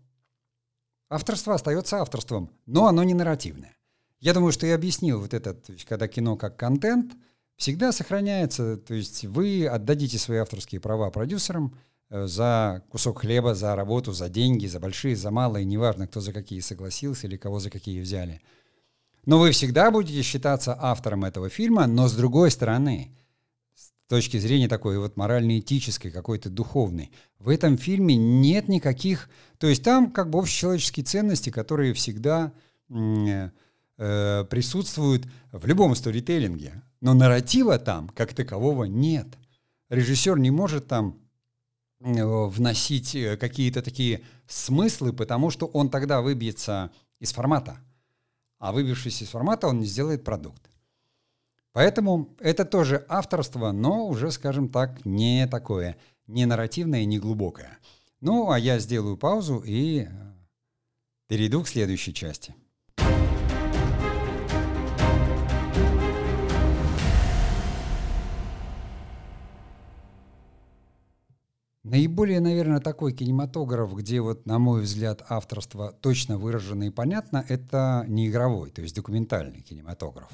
Авторство 1.09 1.55
остается 1.55 1.97
авторством, 1.97 2.51
но 2.65 2.87
оно 2.87 3.03
не 3.03 3.13
нарративное. 3.15 3.75
Я 4.19 4.33
думаю, 4.33 4.51
что 4.51 4.67
я 4.67 4.75
объяснил 4.75 5.21
вот 5.21 5.33
это, 5.33 5.53
то 5.53 5.71
есть, 5.71 5.85
когда 5.85 6.07
кино 6.07 6.35
как 6.35 6.57
контент 6.57 7.13
всегда 7.55 7.91
сохраняется, 7.91 8.77
то 8.77 8.93
есть 8.93 9.25
вы 9.25 9.65
отдадите 9.65 10.19
свои 10.19 10.39
авторские 10.39 10.81
права 10.81 11.09
продюсерам, 11.09 11.75
за 12.09 12.83
кусок 12.89 13.21
хлеба, 13.21 13.53
за 13.53 13.75
работу, 13.75 14.13
за 14.13 14.29
деньги, 14.29 14.65
за 14.65 14.79
большие, 14.79 15.15
за 15.15 15.31
малые, 15.31 15.65
неважно, 15.65 16.07
кто 16.07 16.21
за 16.21 16.33
какие 16.33 16.59
согласился 16.59 17.27
или 17.27 17.37
кого 17.37 17.59
за 17.59 17.69
какие 17.69 18.01
взяли. 18.01 18.41
Но 19.25 19.37
вы 19.37 19.51
всегда 19.51 19.91
будете 19.91 20.21
считаться 20.23 20.75
автором 20.79 21.25
этого 21.25 21.49
фильма, 21.49 21.85
но 21.85 22.07
с 22.07 22.13
другой 22.13 22.49
стороны, 22.49 23.15
с 23.75 23.91
точки 24.07 24.37
зрения 24.37 24.67
такой 24.67 24.97
вот 24.97 25.17
морально-этической, 25.17 26.09
какой-то 26.09 26.49
духовной, 26.49 27.11
в 27.37 27.49
этом 27.49 27.77
фильме 27.77 28.15
нет 28.15 28.67
никаких... 28.67 29.29
То 29.59 29.67
есть 29.67 29.83
там 29.83 30.11
как 30.11 30.29
бы 30.31 30.39
общечеловеческие 30.39 31.03
ценности, 31.03 31.51
которые 31.51 31.93
всегда 31.93 32.53
э, 32.89 33.49
э, 33.97 34.45
присутствуют 34.49 35.27
в 35.51 35.65
любом 35.67 35.93
сторителлинге. 35.93 36.81
Но 37.01 37.13
нарратива 37.13 37.77
там, 37.77 38.09
как 38.09 38.33
такового, 38.33 38.85
нет. 38.85 39.27
Режиссер 39.89 40.39
не 40.39 40.49
может 40.49 40.87
там 40.87 41.19
вносить 41.99 43.15
э, 43.15 43.37
какие-то 43.37 43.81
такие 43.81 44.21
смыслы, 44.47 45.13
потому 45.13 45.49
что 45.49 45.65
он 45.67 45.89
тогда 45.89 46.21
выбьется 46.21 46.91
из 47.19 47.33
формата. 47.33 47.77
А 48.57 48.71
выбившись 48.71 49.21
из 49.21 49.29
формата, 49.29 49.67
он 49.67 49.79
не 49.79 49.85
сделает 49.85 50.23
продукт. 50.23 50.69
Поэтому 51.71 52.35
это 52.39 52.65
тоже 52.65 53.05
авторство, 53.07 53.71
но 53.71 54.07
уже, 54.07 54.31
скажем 54.31 54.69
так, 54.69 55.05
не 55.05 55.47
такое, 55.47 55.97
не 56.27 56.45
нарративное, 56.45 57.05
не 57.05 57.19
глубокое. 57.19 57.77
Ну, 58.21 58.51
а 58.51 58.59
я 58.59 58.79
сделаю 58.79 59.17
паузу 59.17 59.59
и 59.59 60.01
э, 60.01 60.09
перейду 61.27 61.63
к 61.63 61.67
следующей 61.67 62.13
части. 62.13 62.55
Наиболее, 71.89 72.39
наверное, 72.39 72.79
такой 72.79 73.13
кинематограф, 73.13 73.95
где 73.95 74.21
вот, 74.21 74.45
на 74.45 74.59
мой 74.59 74.83
взгляд, 74.83 75.25
авторство 75.27 75.91
точно 75.91 76.37
выражено 76.37 76.83
и 76.83 76.91
понятно, 76.91 77.43
это 77.49 78.05
не 78.07 78.27
игровой, 78.27 78.69
то 78.69 78.83
есть 78.83 78.95
документальный 78.95 79.61
кинематограф. 79.61 80.29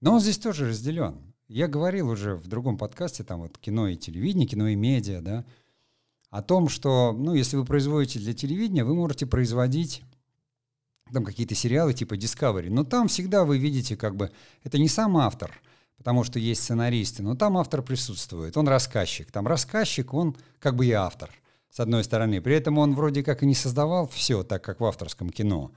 Но 0.00 0.14
он 0.14 0.20
здесь 0.20 0.38
тоже 0.38 0.68
разделен. 0.68 1.18
Я 1.48 1.66
говорил 1.66 2.10
уже 2.10 2.36
в 2.36 2.46
другом 2.46 2.78
подкасте, 2.78 3.24
там 3.24 3.40
вот 3.40 3.58
кино 3.58 3.88
и 3.88 3.96
телевидение, 3.96 4.46
кино 4.46 4.68
и 4.68 4.76
медиа, 4.76 5.20
да, 5.20 5.44
о 6.30 6.42
том, 6.42 6.68
что, 6.68 7.12
ну, 7.12 7.34
если 7.34 7.56
вы 7.56 7.64
производите 7.64 8.20
для 8.20 8.32
телевидения, 8.32 8.84
вы 8.84 8.94
можете 8.94 9.26
производить 9.26 10.04
там 11.12 11.24
какие-то 11.24 11.56
сериалы 11.56 11.92
типа 11.92 12.14
Discovery, 12.14 12.70
но 12.70 12.84
там 12.84 13.08
всегда 13.08 13.44
вы 13.44 13.58
видите, 13.58 13.96
как 13.96 14.14
бы, 14.14 14.30
это 14.62 14.78
не 14.78 14.86
сам 14.86 15.16
автор– 15.16 15.60
потому 16.00 16.24
что 16.24 16.38
есть 16.38 16.62
сценаристы, 16.62 17.22
но 17.22 17.36
там 17.36 17.58
автор 17.58 17.82
присутствует, 17.82 18.56
он 18.56 18.66
рассказчик. 18.66 19.30
Там 19.30 19.46
рассказчик, 19.46 20.14
он 20.14 20.34
как 20.58 20.74
бы 20.74 20.86
и 20.86 20.92
автор, 20.92 21.28
с 21.68 21.78
одной 21.78 22.04
стороны. 22.04 22.40
При 22.40 22.54
этом 22.54 22.78
он 22.78 22.94
вроде 22.94 23.22
как 23.22 23.42
и 23.42 23.46
не 23.46 23.54
создавал 23.54 24.08
все, 24.08 24.42
так 24.42 24.64
как 24.64 24.80
в 24.80 24.84
авторском 24.86 25.28
кино. 25.28 25.72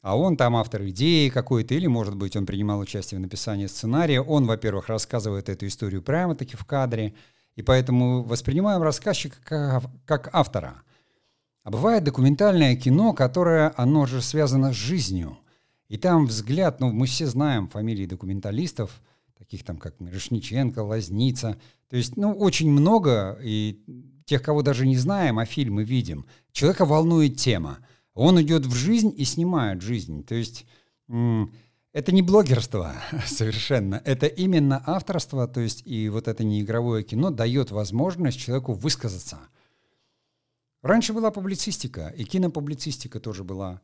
А 0.00 0.16
он 0.16 0.38
там 0.38 0.56
автор 0.56 0.86
идеи 0.86 1.28
какой-то, 1.28 1.74
или, 1.74 1.86
может 1.86 2.16
быть, 2.16 2.34
он 2.34 2.46
принимал 2.46 2.78
участие 2.78 3.18
в 3.18 3.20
написании 3.20 3.66
сценария. 3.66 4.22
Он, 4.22 4.46
во-первых, 4.46 4.88
рассказывает 4.88 5.50
эту 5.50 5.66
историю 5.66 6.00
прямо-таки 6.00 6.56
в 6.56 6.64
кадре, 6.64 7.12
и 7.56 7.62
поэтому 7.62 8.22
воспринимаем 8.22 8.82
рассказчика 8.82 9.82
как, 10.06 10.30
автора. 10.32 10.80
А 11.62 11.70
бывает 11.70 12.04
документальное 12.04 12.74
кино, 12.74 13.12
которое, 13.12 13.74
оно 13.76 14.06
же 14.06 14.22
связано 14.22 14.72
с 14.72 14.76
жизнью. 14.76 15.36
И 15.88 15.98
там 15.98 16.24
взгляд, 16.24 16.80
ну, 16.80 16.90
мы 16.90 17.04
все 17.04 17.26
знаем 17.26 17.68
фамилии 17.68 18.06
документалистов– 18.06 19.02
таких 19.38 19.64
там, 19.64 19.78
как 19.78 20.00
Мирошниченко, 20.00 20.80
Лазница. 20.80 21.58
То 21.88 21.96
есть, 21.96 22.16
ну, 22.16 22.32
очень 22.32 22.70
много, 22.70 23.38
и 23.42 23.80
тех, 24.24 24.42
кого 24.42 24.62
даже 24.62 24.86
не 24.86 24.96
знаем, 24.96 25.38
а 25.38 25.44
фильмы 25.44 25.84
видим. 25.84 26.26
Человека 26.52 26.84
волнует 26.84 27.36
тема. 27.36 27.78
Он 28.14 28.40
идет 28.40 28.66
в 28.66 28.74
жизнь 28.74 29.12
и 29.16 29.24
снимает 29.24 29.82
жизнь. 29.82 30.24
То 30.24 30.34
есть 30.34 30.66
это 31.08 32.12
не 32.12 32.20
блогерство 32.22 32.94
совершенно, 33.26 34.02
это 34.04 34.26
именно 34.26 34.82
авторство, 34.84 35.48
то 35.48 35.60
есть 35.60 35.82
и 35.86 36.10
вот 36.10 36.28
это 36.28 36.44
не 36.44 36.60
игровое 36.60 37.02
кино 37.02 37.30
дает 37.30 37.70
возможность 37.70 38.38
человеку 38.38 38.74
высказаться. 38.74 39.38
Раньше 40.82 41.14
была 41.14 41.30
публицистика, 41.30 42.08
и 42.08 42.24
кинопублицистика 42.24 43.18
тоже 43.18 43.44
была. 43.44 43.80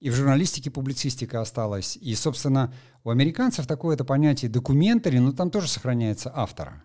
И 0.00 0.10
в 0.10 0.14
журналистике 0.14 0.70
публицистика 0.70 1.40
осталась. 1.40 1.96
И, 1.96 2.14
собственно, 2.14 2.72
у 3.02 3.10
американцев 3.10 3.66
такое 3.66 3.94
это 3.94 4.04
понятие 4.04 4.50
документари, 4.50 5.18
но 5.18 5.32
там 5.32 5.50
тоже 5.50 5.68
сохраняется 5.68 6.30
автора. 6.34 6.84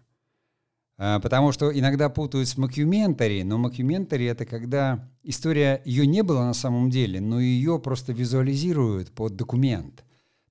А, 0.98 1.20
потому 1.20 1.52
что 1.52 1.78
иногда 1.78 2.10
путают 2.10 2.48
с 2.48 2.58
макюментари, 2.58 3.44
но 3.44 3.58
макюментари— 3.58 4.26
это 4.28 4.46
когда 4.46 5.10
история, 5.24 5.82
ее 5.86 6.08
не 6.08 6.24
было 6.24 6.44
на 6.44 6.54
самом 6.54 6.90
деле, 6.90 7.20
но 7.20 7.40
ее 7.40 7.80
просто 7.80 8.14
визуализируют 8.14 9.12
под 9.12 9.36
документ. 9.36 10.04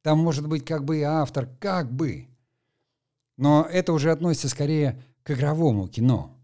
Там 0.02 0.18
может 0.18 0.48
быть 0.48 0.64
как 0.64 0.84
бы 0.84 0.98
и 0.98 1.02
автор, 1.02 1.48
как 1.60 1.92
бы. 1.92 2.26
Но 3.36 3.66
это 3.70 3.92
уже 3.92 4.10
относится 4.10 4.48
скорее 4.48 5.02
к 5.22 5.30
игровому 5.30 5.88
кино. 5.88 6.36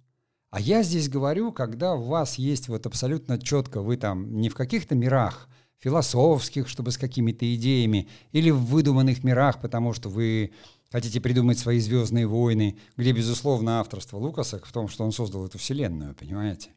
А 0.51 0.61
я 0.61 0.83
здесь 0.83 1.09
говорю, 1.09 1.53
когда 1.53 1.95
у 1.95 2.05
вас 2.05 2.37
есть 2.37 2.69
вот 2.69 2.87
абсолютно 2.87 3.39
четко, 3.39 3.83
вы 3.83 3.97
там 3.97 4.41
не 4.41 4.49
в 4.49 4.55
каких-то 4.55 4.95
мирах, 4.95 5.49
философских, 5.79 6.69
чтобы 6.69 6.91
с 6.91 6.99
какими-то 6.99 7.55
идеями, 7.55 8.09
или 8.33 8.51
в 8.51 8.65
выдуманных 8.65 9.25
мирах, 9.25 9.61
потому 9.61 9.93
что 9.93 10.09
вы 10.09 10.53
хотите 10.91 11.21
придумать 11.21 11.59
свои 11.59 11.79
«Звездные 11.79 12.27
войны», 12.27 12.79
где, 12.97 13.13
безусловно, 13.13 13.81
авторство 13.81 14.17
Лукаса 14.17 14.59
в 14.59 14.73
том, 14.73 14.89
что 14.89 15.05
он 15.05 15.13
создал 15.13 15.47
эту 15.47 15.59
вселенную, 15.59 16.15
понимаете? 16.15 16.71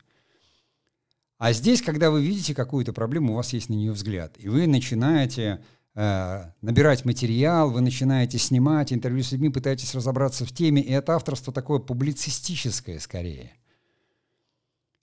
А 1.37 1.53
здесь, 1.53 1.81
когда 1.81 2.11
вы 2.11 2.21
видите 2.21 2.53
какую-то 2.53 2.93
проблему, 2.93 3.33
у 3.33 3.35
вас 3.35 3.53
есть 3.53 3.69
на 3.69 3.73
нее 3.73 3.91
взгляд, 3.91 4.35
и 4.37 4.47
вы 4.47 4.67
начинаете 4.67 5.63
э, 5.95 6.43
набирать 6.61 7.03
материал, 7.03 7.71
вы 7.71 7.81
начинаете 7.81 8.37
снимать 8.37 8.93
интервью 8.93 9.23
с 9.23 9.31
людьми, 9.31 9.49
пытаетесь 9.49 9.95
разобраться 9.95 10.45
в 10.45 10.51
теме, 10.51 10.83
и 10.83 10.91
это 10.91 11.15
авторство 11.15 11.51
такое 11.51 11.79
публицистическое 11.79 12.99
скорее. 12.99 13.53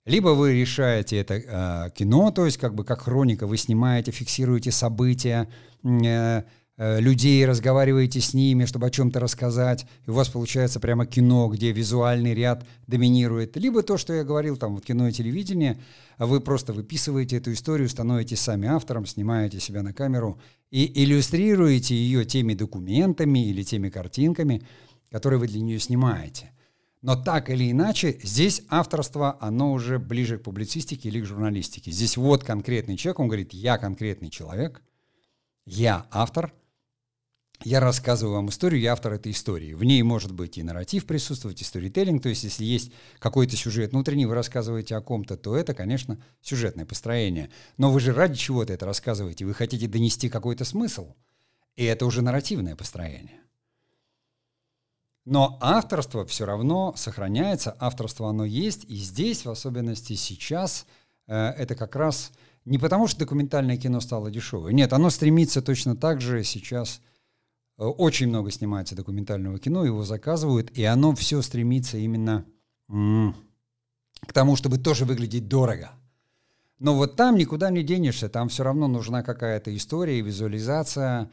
Либо 0.09 0.29
вы 0.29 0.59
решаете 0.59 1.17
это 1.17 1.35
э, 1.35 1.91
кино, 1.91 2.31
то 2.31 2.45
есть 2.45 2.57
как 2.57 2.73
бы 2.73 2.83
как 2.83 3.01
хроника, 3.03 3.45
вы 3.45 3.57
снимаете, 3.57 4.09
фиксируете 4.09 4.71
события, 4.71 5.47
э, 5.83 6.41
э, 6.77 6.99
людей, 6.99 7.45
разговариваете 7.45 8.19
с 8.19 8.33
ними, 8.33 8.65
чтобы 8.65 8.87
о 8.87 8.89
чем-то 8.89 9.19
рассказать, 9.19 9.85
и 10.07 10.09
у 10.09 10.13
вас 10.13 10.27
получается 10.29 10.79
прямо 10.79 11.05
кино, 11.05 11.47
где 11.49 11.71
визуальный 11.71 12.33
ряд 12.33 12.65
доминирует. 12.87 13.55
Либо 13.55 13.83
то, 13.83 13.99
что 13.99 14.13
я 14.13 14.23
говорил, 14.23 14.57
там 14.57 14.73
вот 14.73 14.83
кино 14.83 15.07
и 15.07 15.11
телевидение, 15.11 15.77
вы 16.17 16.41
просто 16.41 16.73
выписываете 16.73 17.37
эту 17.37 17.53
историю, 17.53 17.87
становитесь 17.87 18.39
сами 18.39 18.67
автором, 18.67 19.05
снимаете 19.05 19.59
себя 19.59 19.83
на 19.83 19.93
камеру 19.93 20.39
и 20.71 21.03
иллюстрируете 21.03 21.93
ее 21.93 22.25
теми 22.25 22.55
документами 22.55 23.47
или 23.47 23.61
теми 23.61 23.89
картинками, 23.89 24.63
которые 25.11 25.39
вы 25.39 25.45
для 25.45 25.61
нее 25.61 25.77
снимаете. 25.77 26.51
Но 27.01 27.15
так 27.15 27.49
или 27.49 27.71
иначе, 27.71 28.19
здесь 28.23 28.61
авторство, 28.67 29.37
оно 29.39 29.71
уже 29.71 29.99
ближе 29.99 30.37
к 30.37 30.43
публицистике 30.43 31.07
или 31.07 31.21
к 31.21 31.25
журналистике. 31.25 31.91
Здесь 31.91 32.17
вот 32.17 32.43
конкретный 32.43 32.97
человек, 32.97 33.19
он 33.19 33.27
говорит, 33.27 33.53
я 33.53 33.77
конкретный 33.77 34.29
человек, 34.29 34.81
я 35.65 36.07
автор, 36.11 36.53
я 37.63 37.79
рассказываю 37.81 38.35
вам 38.35 38.49
историю, 38.49 38.81
я 38.81 38.93
автор 38.93 39.13
этой 39.13 39.31
истории. 39.31 39.73
В 39.73 39.83
ней 39.83 40.01
может 40.01 40.33
быть 40.33 40.57
и 40.57 40.63
нарратив 40.63 41.05
присутствовать, 41.05 41.61
и 41.61 41.65
сторителлинг, 41.65 42.23
то 42.23 42.29
есть 42.29 42.43
если 42.43 42.63
есть 42.63 42.91
какой-то 43.19 43.55
сюжет 43.55 43.91
внутренний, 43.91 44.25
вы 44.25 44.35
рассказываете 44.35 44.95
о 44.95 45.01
ком-то, 45.01 45.37
то 45.37 45.55
это, 45.55 45.73
конечно, 45.73 46.21
сюжетное 46.41 46.85
построение. 46.85 47.49
Но 47.77 47.91
вы 47.91 47.99
же 47.99 48.13
ради 48.13 48.37
чего-то 48.37 48.73
это 48.73 48.85
рассказываете, 48.85 49.45
вы 49.45 49.53
хотите 49.53 49.87
донести 49.87 50.29
какой-то 50.29 50.65
смысл, 50.65 51.15
и 51.75 51.83
это 51.83 52.05
уже 52.05 52.21
нарративное 52.21 52.75
построение. 52.75 53.41
Но 55.29 55.59
авторство 55.61 56.25
все 56.25 56.45
равно 56.45 56.95
сохраняется, 56.97 57.77
авторство 57.79 58.29
оно 58.29 58.45
есть, 58.45 58.85
и 58.85 58.95
здесь, 58.95 59.45
в 59.45 59.51
особенности 59.51 60.13
сейчас, 60.13 60.87
э, 61.27 61.35
это 61.35 61.75
как 61.75 61.95
раз 61.95 62.31
не 62.65 62.79
потому, 62.79 63.07
что 63.07 63.19
документальное 63.19 63.77
кино 63.77 63.99
стало 63.99 64.31
дешевое. 64.31 64.73
Нет, 64.73 64.91
оно 64.91 65.11
стремится 65.11 65.61
точно 65.61 65.95
так 65.95 66.19
же 66.19 66.43
сейчас. 66.43 66.99
Э, 67.77 67.83
очень 67.83 68.27
много 68.27 68.49
снимается 68.49 68.95
документального 68.95 69.59
кино, 69.59 69.85
его 69.85 70.03
заказывают, 70.03 70.75
и 70.75 70.83
оно 70.83 71.13
все 71.13 71.43
стремится 71.43 71.99
именно 71.99 72.43
к 72.87 74.33
тому, 74.33 74.55
чтобы 74.55 74.79
тоже 74.79 75.05
выглядеть 75.05 75.47
дорого. 75.47 75.91
Но 76.79 76.95
вот 76.95 77.17
там 77.17 77.35
никуда 77.35 77.69
не 77.69 77.83
денешься, 77.83 78.29
там 78.29 78.49
все 78.49 78.63
равно 78.63 78.87
нужна 78.87 79.21
какая-то 79.21 79.75
история, 79.77 80.21
визуализация, 80.21 81.29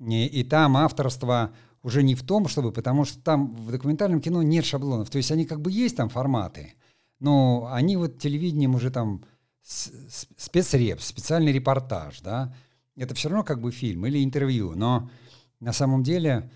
и, 0.00 0.26
и 0.26 0.42
там 0.42 0.76
авторство 0.76 1.52
уже 1.86 2.02
не 2.02 2.16
в 2.16 2.24
том, 2.24 2.48
чтобы, 2.48 2.72
потому 2.72 3.04
что 3.04 3.20
там 3.20 3.54
в 3.54 3.70
документальном 3.70 4.20
кино 4.20 4.42
нет 4.42 4.64
шаблонов. 4.64 5.08
То 5.08 5.18
есть 5.18 5.30
они 5.30 5.44
как 5.44 5.60
бы 5.60 5.70
есть 5.70 5.96
там 5.96 6.08
форматы, 6.08 6.74
но 7.20 7.68
они 7.70 7.96
вот 7.96 8.18
телевидением 8.18 8.74
уже 8.74 8.90
там 8.90 9.24
спецреп, 9.62 11.00
специальный 11.00 11.52
репортаж, 11.52 12.20
да, 12.22 12.52
это 12.96 13.14
все 13.14 13.28
равно 13.28 13.44
как 13.44 13.60
бы 13.60 13.70
фильм 13.70 14.04
или 14.04 14.24
интервью, 14.24 14.74
но 14.74 15.08
на 15.60 15.72
самом 15.72 16.02
деле 16.02 16.50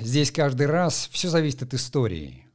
здесь 0.00 0.32
каждый 0.32 0.66
раз 0.66 1.06
все 1.12 1.28
зависит 1.28 1.62
от 1.62 1.74
истории. 1.74 2.46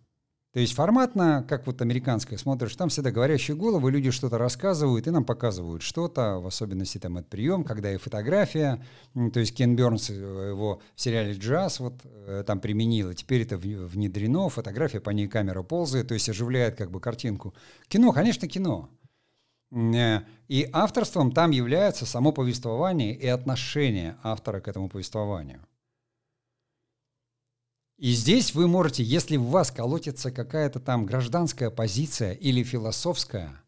То 0.56 0.62
есть 0.62 0.74
форматно, 0.74 1.46
как 1.50 1.68
вот 1.68 1.82
американское 1.82 2.40
смотришь, 2.40 2.78
там 2.78 2.88
всегда 2.88 3.12
говорящие 3.12 3.58
головы, 3.58 3.92
люди 3.92 4.10
что-то 4.10 4.38
рассказывают 4.38 5.06
и 5.06 5.12
нам 5.12 5.26
показывают 5.26 5.82
что-то, 5.84 6.40
в 6.40 6.48
особенности 6.48 6.98
там 6.98 7.18
от 7.18 7.28
прием, 7.28 7.66
когда 7.66 7.94
и 7.94 7.98
фотография, 7.98 8.82
то 9.34 9.42
есть 9.42 9.54
Кен 9.54 9.76
Бернс 9.76 10.10
э, 10.10 10.14
его 10.14 10.82
в 10.96 11.02
сериале 11.02 11.34
«Джаз» 11.34 11.82
вот 11.82 11.96
э, 12.06 12.46
там 12.48 12.62
применил, 12.62 13.10
и 13.10 13.16
теперь 13.16 13.42
это 13.42 13.58
внедрено, 13.58 14.48
фотография, 14.48 15.02
по 15.02 15.10
ней 15.10 15.28
камера 15.28 15.62
ползает, 15.62 16.08
то 16.08 16.14
есть 16.14 16.30
оживляет 16.30 16.78
как 16.78 16.90
бы 16.90 17.02
картинку. 17.02 17.54
Кино, 17.90 18.14
конечно, 18.14 18.48
кино. 18.48 18.90
Э, 19.74 20.22
и 20.48 20.70
авторством 20.72 21.34
там 21.34 21.52
является 21.52 22.06
само 22.06 22.32
повествование 22.32 23.14
и 23.14 23.28
отношение 23.28 24.16
автора 24.24 24.62
к 24.62 24.70
этому 24.70 24.88
повествованию. 24.88 25.68
И 27.98 28.12
здесь 28.12 28.54
вы 28.54 28.68
можете, 28.68 29.04
если 29.04 29.38
в 29.38 29.46
вас 29.46 29.72
колотится 29.72 30.30
какая-то 30.30 30.82
там 30.82 31.06
гражданская 31.06 31.70
позиция 31.70 32.34
или 32.34 32.62
философская, 32.62 33.62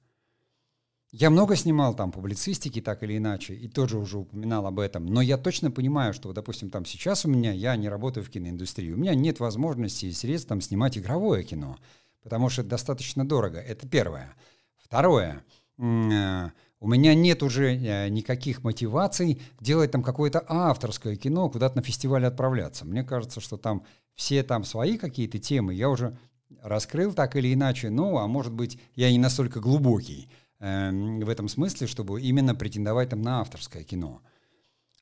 я 1.11 1.29
много 1.29 1.55
снимал 1.55 1.95
там 1.95 2.11
публицистики, 2.11 2.81
так 2.81 3.01
или 3.03 3.15
иначе, 3.15 3.55
и 3.55 3.69
тоже 3.69 3.97
уже 3.97 4.17
упоминал 4.17 4.67
об 4.67 4.79
этом, 4.79 5.05
но 5.05 5.21
я 5.21 5.37
точно 5.37 5.71
понимаю, 5.71 6.13
что, 6.13 6.33
допустим, 6.33 6.69
там 6.69 6.83
сейчас 6.83 7.23
у 7.23 7.29
меня, 7.29 7.53
я 7.53 7.77
не 7.77 7.87
работаю 7.87 8.25
в 8.25 8.29
киноиндустрии, 8.29 8.91
у 8.91 8.97
меня 8.97 9.15
нет 9.15 9.39
возможности 9.39 10.07
и 10.07 10.11
средств 10.11 10.49
там 10.49 10.59
снимать 10.59 10.97
игровое 10.97 11.43
кино, 11.43 11.77
потому 12.21 12.49
что 12.49 12.61
это 12.61 12.71
достаточно 12.71 13.25
дорого, 13.25 13.59
это 13.59 13.87
первое. 13.87 14.35
Второе, 14.75 15.45
э, 15.77 16.49
у 16.79 16.87
меня 16.89 17.15
нет 17.15 17.41
уже 17.41 17.75
э, 17.75 18.09
никаких 18.09 18.63
мотиваций 18.63 19.41
делать 19.61 19.91
там 19.91 20.03
какое-то 20.03 20.43
авторское 20.45 21.15
кино, 21.15 21.49
куда-то 21.49 21.77
на 21.77 21.81
фестиваль 21.81 22.25
отправляться. 22.25 22.83
Мне 22.83 23.03
кажется, 23.03 23.39
что 23.39 23.55
там 23.55 23.85
все 24.17 24.43
там 24.43 24.65
свои 24.65 24.97
какие-то 24.97 25.39
темы 25.39 25.73
я 25.73 25.89
уже 25.89 26.17
раскрыл 26.61 27.13
так 27.13 27.35
или 27.37 27.53
иначе, 27.53 27.89
ну, 27.89 28.17
а 28.17 28.27
может 28.27 28.51
быть, 28.51 28.79
я 28.95 29.09
не 29.11 29.19
настолько 29.19 29.61
глубокий 29.61 30.29
э, 30.59 30.91
в 30.91 31.29
этом 31.29 31.47
смысле, 31.47 31.87
чтобы 31.87 32.21
именно 32.21 32.55
претендовать 32.55 33.09
там 33.09 33.21
на 33.21 33.39
авторское 33.41 33.83
кино. 33.83 34.21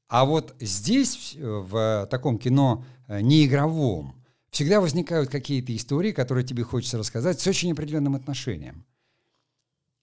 А 0.08 0.26
вот 0.26 0.54
здесь, 0.60 1.36
в 1.40 2.08
таком 2.12 2.38
кино 2.38 2.86
э, 3.08 3.22
неигровом, 3.22 4.22
всегда 4.52 4.82
возникают 4.82 5.30
какие-то 5.30 5.76
истории, 5.76 6.12
которые 6.12 6.46
тебе 6.46 6.64
хочется 6.64 6.98
рассказать 6.98 7.40
с 7.40 7.48
очень 7.48 7.72
определенным 7.72 8.16
отношением. 8.16 8.86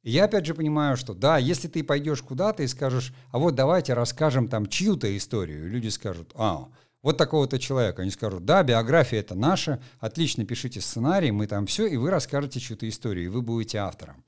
Я 0.02 0.24
опять 0.24 0.46
же 0.46 0.54
понимаю, 0.54 0.96
что 0.96 1.14
да, 1.14 1.38
если 1.38 1.68
ты 1.68 1.84
пойдешь 1.84 2.22
куда-то 2.22 2.62
и 2.62 2.66
скажешь, 2.66 3.14
а 3.30 3.38
вот 3.38 3.54
давайте 3.54 3.94
расскажем 3.94 4.48
там 4.48 4.66
чью-то 4.66 5.16
историю, 5.16 5.70
люди 5.70 5.88
скажут, 5.88 6.32
а, 6.34 6.68
вот 7.02 7.16
такого-то 7.18 7.58
человека. 7.58 8.02
Они 8.02 8.10
скажут, 8.10 8.44
да, 8.44 8.62
биография 8.62 9.20
это 9.20 9.34
наша, 9.34 9.82
отлично 9.98 10.44
пишите 10.44 10.80
сценарий, 10.80 11.32
мы 11.32 11.46
там 11.46 11.66
все, 11.66 11.86
и 11.86 11.96
вы 11.96 12.10
расскажете 12.10 12.60
чью-то 12.60 12.88
историю, 12.88 13.26
и 13.26 13.28
вы 13.28 13.42
будете 13.42 13.78
автором. 13.78 14.24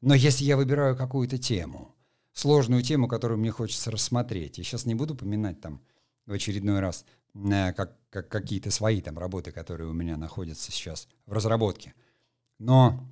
Но 0.00 0.14
если 0.14 0.44
я 0.44 0.56
выбираю 0.56 0.96
какую-то 0.96 1.38
тему, 1.38 1.94
сложную 2.32 2.82
тему, 2.82 3.08
которую 3.08 3.38
мне 3.38 3.50
хочется 3.50 3.90
рассмотреть, 3.90 4.58
я 4.58 4.64
сейчас 4.64 4.84
не 4.84 4.94
буду 4.94 5.14
поминать 5.14 5.60
там 5.60 5.82
в 6.26 6.32
очередной 6.32 6.80
раз 6.80 7.04
э, 7.34 7.72
как, 7.72 7.96
как 8.10 8.28
какие-то 8.28 8.70
свои 8.70 9.00
там 9.00 9.18
работы, 9.18 9.52
которые 9.52 9.88
у 9.88 9.94
меня 9.94 10.16
находятся 10.16 10.70
сейчас 10.70 11.08
в 11.24 11.32
разработке. 11.32 11.94
Но 12.58 13.08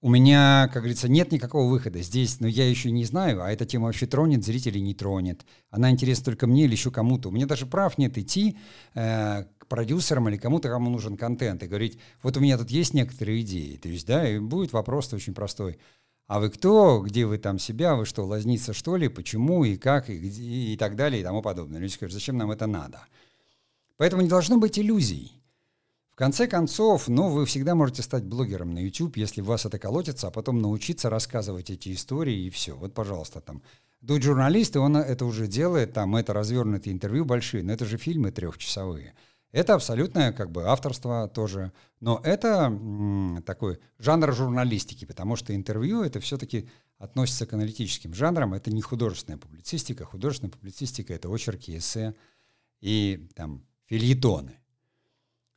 у 0.00 0.10
меня, 0.10 0.68
как 0.72 0.82
говорится, 0.82 1.08
нет 1.08 1.32
никакого 1.32 1.68
выхода. 1.68 2.00
Здесь, 2.02 2.38
но 2.38 2.46
я 2.46 2.68
еще 2.68 2.90
не 2.90 3.04
знаю, 3.04 3.42
а 3.42 3.50
эта 3.50 3.66
тема 3.66 3.86
вообще 3.86 4.06
тронет 4.06 4.44
зрителей, 4.44 4.80
не 4.80 4.94
тронет. 4.94 5.44
Она 5.70 5.90
интересна 5.90 6.26
только 6.26 6.46
мне 6.46 6.64
или 6.64 6.72
еще 6.72 6.92
кому-то. 6.92 7.28
У 7.28 7.32
меня 7.32 7.46
даже 7.46 7.66
прав 7.66 7.98
нет 7.98 8.16
идти 8.16 8.56
э, 8.94 9.44
к 9.58 9.66
продюсерам 9.66 10.28
или 10.28 10.36
кому-то, 10.36 10.68
кому 10.68 10.88
нужен 10.88 11.16
контент, 11.16 11.64
и 11.64 11.66
говорить, 11.66 11.98
вот 12.22 12.36
у 12.36 12.40
меня 12.40 12.56
тут 12.56 12.70
есть 12.70 12.94
некоторые 12.94 13.40
идеи. 13.40 13.76
То 13.76 13.88
есть, 13.88 14.06
да, 14.06 14.28
и 14.28 14.38
будет 14.38 14.72
вопрос 14.72 15.12
очень 15.12 15.34
простой. 15.34 15.78
А 16.28 16.38
вы 16.38 16.50
кто? 16.50 17.00
Где 17.00 17.26
вы 17.26 17.38
там 17.38 17.58
себя? 17.58 17.96
Вы 17.96 18.04
что, 18.04 18.24
лазница 18.24 18.74
что 18.74 18.96
ли? 18.96 19.08
Почему 19.08 19.64
и 19.64 19.76
как? 19.76 20.10
И, 20.10 20.18
где, 20.18 20.42
и 20.42 20.76
так 20.76 20.94
далее 20.94 21.22
и 21.22 21.24
тому 21.24 21.42
подобное. 21.42 21.80
Люди 21.80 21.92
скажут, 21.92 22.14
зачем 22.14 22.36
нам 22.36 22.52
это 22.52 22.68
надо? 22.68 23.00
Поэтому 23.96 24.22
не 24.22 24.28
должно 24.28 24.58
быть 24.58 24.78
иллюзий 24.78 25.37
конце 26.18 26.48
концов, 26.48 27.06
ну, 27.08 27.28
вы 27.28 27.46
всегда 27.46 27.76
можете 27.76 28.02
стать 28.02 28.24
блогером 28.24 28.72
на 28.72 28.80
YouTube, 28.80 29.16
если 29.16 29.40
вас 29.40 29.64
это 29.64 29.78
колотится, 29.78 30.26
а 30.26 30.30
потом 30.32 30.60
научиться 30.60 31.08
рассказывать 31.08 31.70
эти 31.70 31.92
истории 31.92 32.46
и 32.46 32.50
все. 32.50 32.76
Вот, 32.76 32.92
пожалуйста, 32.92 33.40
там. 33.40 33.62
Дуть 34.00 34.22
журналист, 34.22 34.76
и 34.76 34.78
он 34.78 34.96
это 34.96 35.24
уже 35.24 35.46
делает, 35.46 35.92
там, 35.92 36.16
это 36.16 36.32
развернутые 36.32 36.92
интервью 36.92 37.24
большие, 37.24 37.62
но 37.62 37.72
это 37.72 37.84
же 37.84 37.98
фильмы 37.98 38.32
трехчасовые. 38.32 39.14
Это 39.52 39.74
абсолютное 39.74 40.32
как 40.32 40.50
бы 40.50 40.64
авторство 40.64 41.28
тоже, 41.28 41.72
но 42.00 42.20
это 42.22 42.66
м, 42.66 43.42
такой 43.46 43.78
жанр 43.98 44.32
журналистики, 44.34 45.04
потому 45.04 45.36
что 45.36 45.54
интервью 45.54 46.02
это 46.02 46.20
все-таки 46.20 46.68
относится 46.98 47.46
к 47.46 47.54
аналитическим 47.54 48.12
жанрам, 48.12 48.54
это 48.54 48.70
не 48.70 48.82
художественная 48.82 49.38
публицистика, 49.38 50.04
художественная 50.04 50.52
публицистика 50.52 51.14
это 51.14 51.28
очерки, 51.32 51.76
эссе 51.78 52.14
и 52.80 53.28
там 53.34 53.64
фильетоны. 53.86 54.58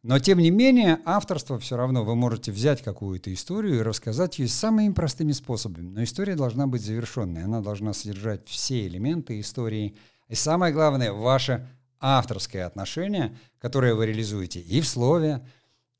Но, 0.04 0.18
тем 0.18 0.40
не 0.40 0.50
менее, 0.50 1.00
авторство 1.06 1.60
все 1.60 1.78
равно 1.78 2.04
вы 2.04 2.16
можете 2.16 2.52
взять 2.52 2.82
какую-то 2.82 3.32
историю 3.32 3.80
и 3.80 3.84
рассказать 3.84 4.40
ее 4.40 4.48
самыми 4.48 4.94
простыми 4.94 5.32
способами. 5.32 5.90
Но 5.90 6.04
история 6.04 6.36
должна 6.36 6.66
быть 6.66 6.82
завершенной, 6.82 7.44
она 7.44 7.62
должна 7.62 7.94
содержать 7.94 8.48
все 8.48 8.88
элементы 8.88 9.40
истории. 9.40 9.96
И 10.28 10.34
самое 10.34 10.74
главное, 10.74 11.12
ваше 11.12 11.68
авторское 12.00 12.66
отношение, 12.66 13.38
которое 13.60 13.94
вы 13.94 14.08
реализуете 14.08 14.60
и 14.60 14.82
в 14.82 14.88
слове, 14.88 15.46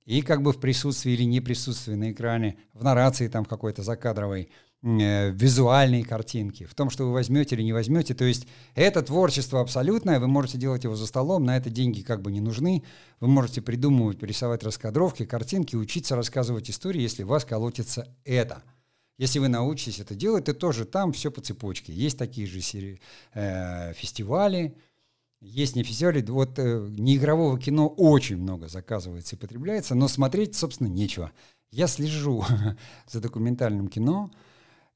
и 0.06 0.24
как 0.24 0.42
бы 0.42 0.52
в 0.52 0.60
присутствии 0.60 1.14
или 1.14 1.24
не 1.24 1.40
присутствии 1.40 1.94
на 1.94 2.12
экране, 2.12 2.58
в 2.74 2.84
нарации 2.84 3.28
там 3.28 3.46
какой-то 3.46 3.84
закадровой, 3.84 4.50
Э, 4.84 5.30
визуальные 5.30 6.04
картинки, 6.04 6.66
в 6.66 6.74
том, 6.74 6.90
что 6.90 7.06
вы 7.06 7.14
возьмете 7.14 7.56
или 7.56 7.62
не 7.62 7.72
возьмете. 7.72 8.16
То 8.16 8.26
есть 8.26 8.48
это 8.74 9.04
творчество 9.04 9.62
абсолютное, 9.62 10.20
вы 10.20 10.28
можете 10.28 10.58
делать 10.58 10.86
его 10.86 10.96
за 10.96 11.06
столом, 11.06 11.44
на 11.46 11.56
это 11.56 11.70
деньги 11.70 12.02
как 12.02 12.24
бы 12.24 12.32
не 12.32 12.42
нужны. 12.42 12.84
Вы 13.20 13.28
можете 13.28 13.62
придумывать, 13.62 14.24
рисовать 14.24 14.64
раскадровки, 14.64 15.26
картинки, 15.26 15.76
учиться 15.76 16.16
рассказывать 16.16 16.72
истории, 16.72 17.00
если 17.00 17.22
вас 17.22 17.46
колотится 17.46 18.08
это. 18.26 18.64
Если 19.20 19.38
вы 19.38 19.50
научитесь 19.50 20.00
это 20.00 20.16
делать, 20.16 20.46
то 20.46 20.54
тоже 20.56 20.86
там 20.86 21.14
все 21.14 21.30
по 21.30 21.42
цепочке. 21.42 21.94
Есть 21.94 22.18
такие 22.18 22.48
же 22.48 22.60
серии, 22.60 23.00
э, 23.36 23.94
фестивали, 23.94 24.76
есть 25.42 25.76
не 25.76 25.84
фестивали, 25.84 26.24
вот 26.24 26.58
э, 26.58 26.88
неигрового 26.98 27.60
кино 27.60 27.88
очень 27.88 28.38
много 28.38 28.68
заказывается 28.68 29.36
и 29.36 29.40
потребляется, 29.40 29.94
но 29.94 30.08
смотреть, 30.08 30.56
собственно, 30.56 30.88
нечего. 30.88 31.32
Я 31.70 31.86
слежу 31.86 32.44
за 33.08 33.22
документальным 33.22 33.88
кино, 33.88 34.32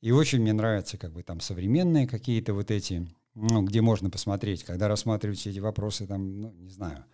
и 0.05 0.11
очень 0.11 0.39
мне 0.39 0.53
нравятся 0.53 0.99
как 0.99 1.13
бы 1.13 1.23
там 1.23 1.39
современные 1.39 2.05
какие-то 2.05 2.53
вот 2.53 2.69
эти, 2.69 3.07
ну, 3.33 3.63
где 3.63 3.81
можно 3.81 4.11
посмотреть, 4.11 4.63
когда 4.63 4.87
рассматривать 4.87 5.39
все 5.39 5.49
эти 5.49 5.57
вопросы, 5.57 6.05
там, 6.05 6.41
ну, 6.41 6.53
не 6.59 6.69
знаю, 6.69 7.05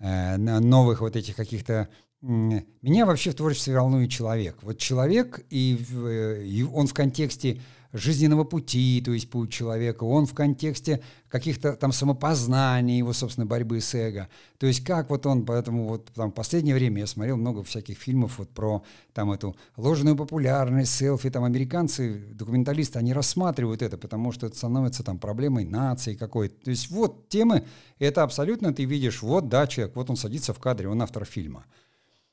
э, 0.00 0.36
новых 0.36 1.02
вот 1.02 1.14
этих 1.14 1.36
каких-то 1.36 1.88
меня 2.20 3.06
вообще 3.06 3.30
в 3.30 3.36
творчестве 3.36 3.76
волнует 3.76 4.10
человек. 4.10 4.56
Вот 4.62 4.78
человек, 4.78 5.46
и, 5.50 5.78
э, 5.88 6.42
и 6.44 6.64
он 6.64 6.88
в 6.88 6.94
контексте 6.94 7.60
жизненного 7.92 8.44
пути, 8.44 9.02
то 9.04 9.12
есть 9.12 9.30
путь 9.30 9.52
человека, 9.52 10.04
он 10.04 10.26
в 10.26 10.34
контексте 10.34 11.00
каких-то 11.28 11.74
там 11.74 11.92
самопознаний, 11.92 12.98
его, 12.98 13.12
собственно, 13.12 13.46
борьбы 13.46 13.80
с 13.80 13.94
эго. 13.94 14.28
То 14.58 14.66
есть 14.66 14.84
как 14.84 15.10
вот 15.10 15.26
он, 15.26 15.44
поэтому 15.44 15.88
вот 15.88 16.10
там 16.14 16.30
в 16.30 16.34
последнее 16.34 16.74
время 16.74 17.00
я 17.00 17.06
смотрел 17.06 17.36
много 17.36 17.62
всяких 17.62 17.98
фильмов 17.98 18.38
вот 18.38 18.50
про 18.50 18.82
там 19.12 19.32
эту 19.32 19.56
ложную 19.76 20.16
популярность, 20.16 20.94
селфи, 20.94 21.30
там 21.30 21.44
американцы, 21.44 22.24
документалисты, 22.34 22.98
они 22.98 23.12
рассматривают 23.12 23.82
это, 23.82 23.98
потому 23.98 24.32
что 24.32 24.46
это 24.46 24.56
становится 24.56 25.02
там 25.02 25.18
проблемой 25.18 25.64
нации 25.64 26.14
какой-то. 26.14 26.64
То 26.64 26.70
есть 26.70 26.90
вот 26.90 27.28
темы, 27.28 27.64
это 27.98 28.22
абсолютно 28.22 28.72
ты 28.72 28.84
видишь, 28.84 29.22
вот 29.22 29.48
да, 29.48 29.66
человек, 29.66 29.96
вот 29.96 30.10
он 30.10 30.16
садится 30.16 30.52
в 30.52 30.58
кадре, 30.58 30.88
он 30.88 31.02
автор 31.02 31.24
фильма. 31.24 31.64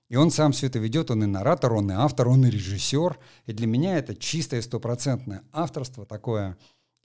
И 0.10 0.16
он 0.16 0.32
сам 0.32 0.53
все 0.53 0.68
это 0.68 0.80
ведет, 0.80 1.12
он 1.12 1.24
и 1.24 1.28
наратор, 1.28 1.74
он 1.74 1.91
и 1.91 1.93
автор, 1.93 2.30
он 2.30 2.45
и 2.45 2.49
режиссер. 2.49 3.18
И 3.45 3.53
для 3.53 3.68
меня 3.68 3.97
это 3.97 4.16
чистое 4.16 4.62
стопроцентное 4.62 5.43
авторство 5.51 6.05
такое. 6.05 6.58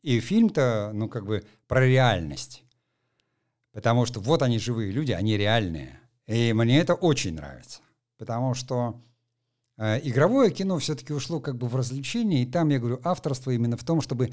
И 0.02 0.20
фильм-то, 0.20 0.92
ну, 0.94 1.08
как 1.08 1.26
бы 1.26 1.44
про 1.66 1.84
реальность. 1.86 2.64
Потому 3.72 4.06
что 4.06 4.20
вот 4.20 4.42
они 4.42 4.58
живые 4.58 4.92
люди, 4.92 5.12
они 5.12 5.36
реальные. 5.36 5.98
И 6.26 6.52
мне 6.52 6.78
это 6.78 6.94
очень 6.94 7.34
нравится. 7.34 7.80
Потому 8.18 8.54
что 8.54 9.00
э, 9.78 10.00
игровое 10.06 10.50
кино 10.50 10.78
все-таки 10.78 11.12
ушло 11.12 11.40
как 11.40 11.56
бы 11.56 11.66
в 11.66 11.74
развлечение, 11.74 12.42
и 12.42 12.46
там, 12.46 12.68
я 12.68 12.78
говорю, 12.78 13.00
авторство 13.02 13.50
именно 13.50 13.76
в 13.76 13.84
том, 13.84 14.00
чтобы 14.00 14.32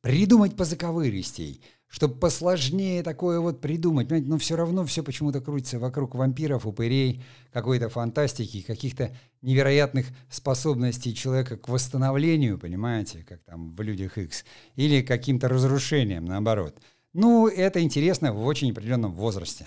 придумать 0.00 0.56
позаковыристей, 0.56 1.60
чтобы 1.88 2.14
посложнее 2.14 3.02
такое 3.02 3.40
вот 3.40 3.60
придумать. 3.60 4.08
Понимаете, 4.08 4.30
но 4.30 4.38
все 4.38 4.56
равно 4.56 4.84
все 4.84 5.02
почему-то 5.02 5.40
крутится 5.40 5.78
вокруг 5.78 6.14
вампиров, 6.14 6.66
упырей, 6.66 7.24
какой-то 7.50 7.88
фантастики, 7.88 8.60
каких-то 8.60 9.16
невероятных 9.40 10.06
способностей 10.30 11.14
человека 11.14 11.56
к 11.56 11.68
восстановлению, 11.68 12.58
понимаете, 12.58 13.24
как 13.26 13.42
там 13.42 13.70
в 13.70 13.80
«Людях 13.80 14.18
X, 14.18 14.44
или 14.76 15.02
каким-то 15.02 15.48
разрушением, 15.48 16.26
наоборот. 16.26 16.76
Ну, 17.14 17.48
это 17.48 17.80
интересно 17.80 18.32
в 18.32 18.44
очень 18.44 18.70
определенном 18.70 19.12
возрасте. 19.12 19.66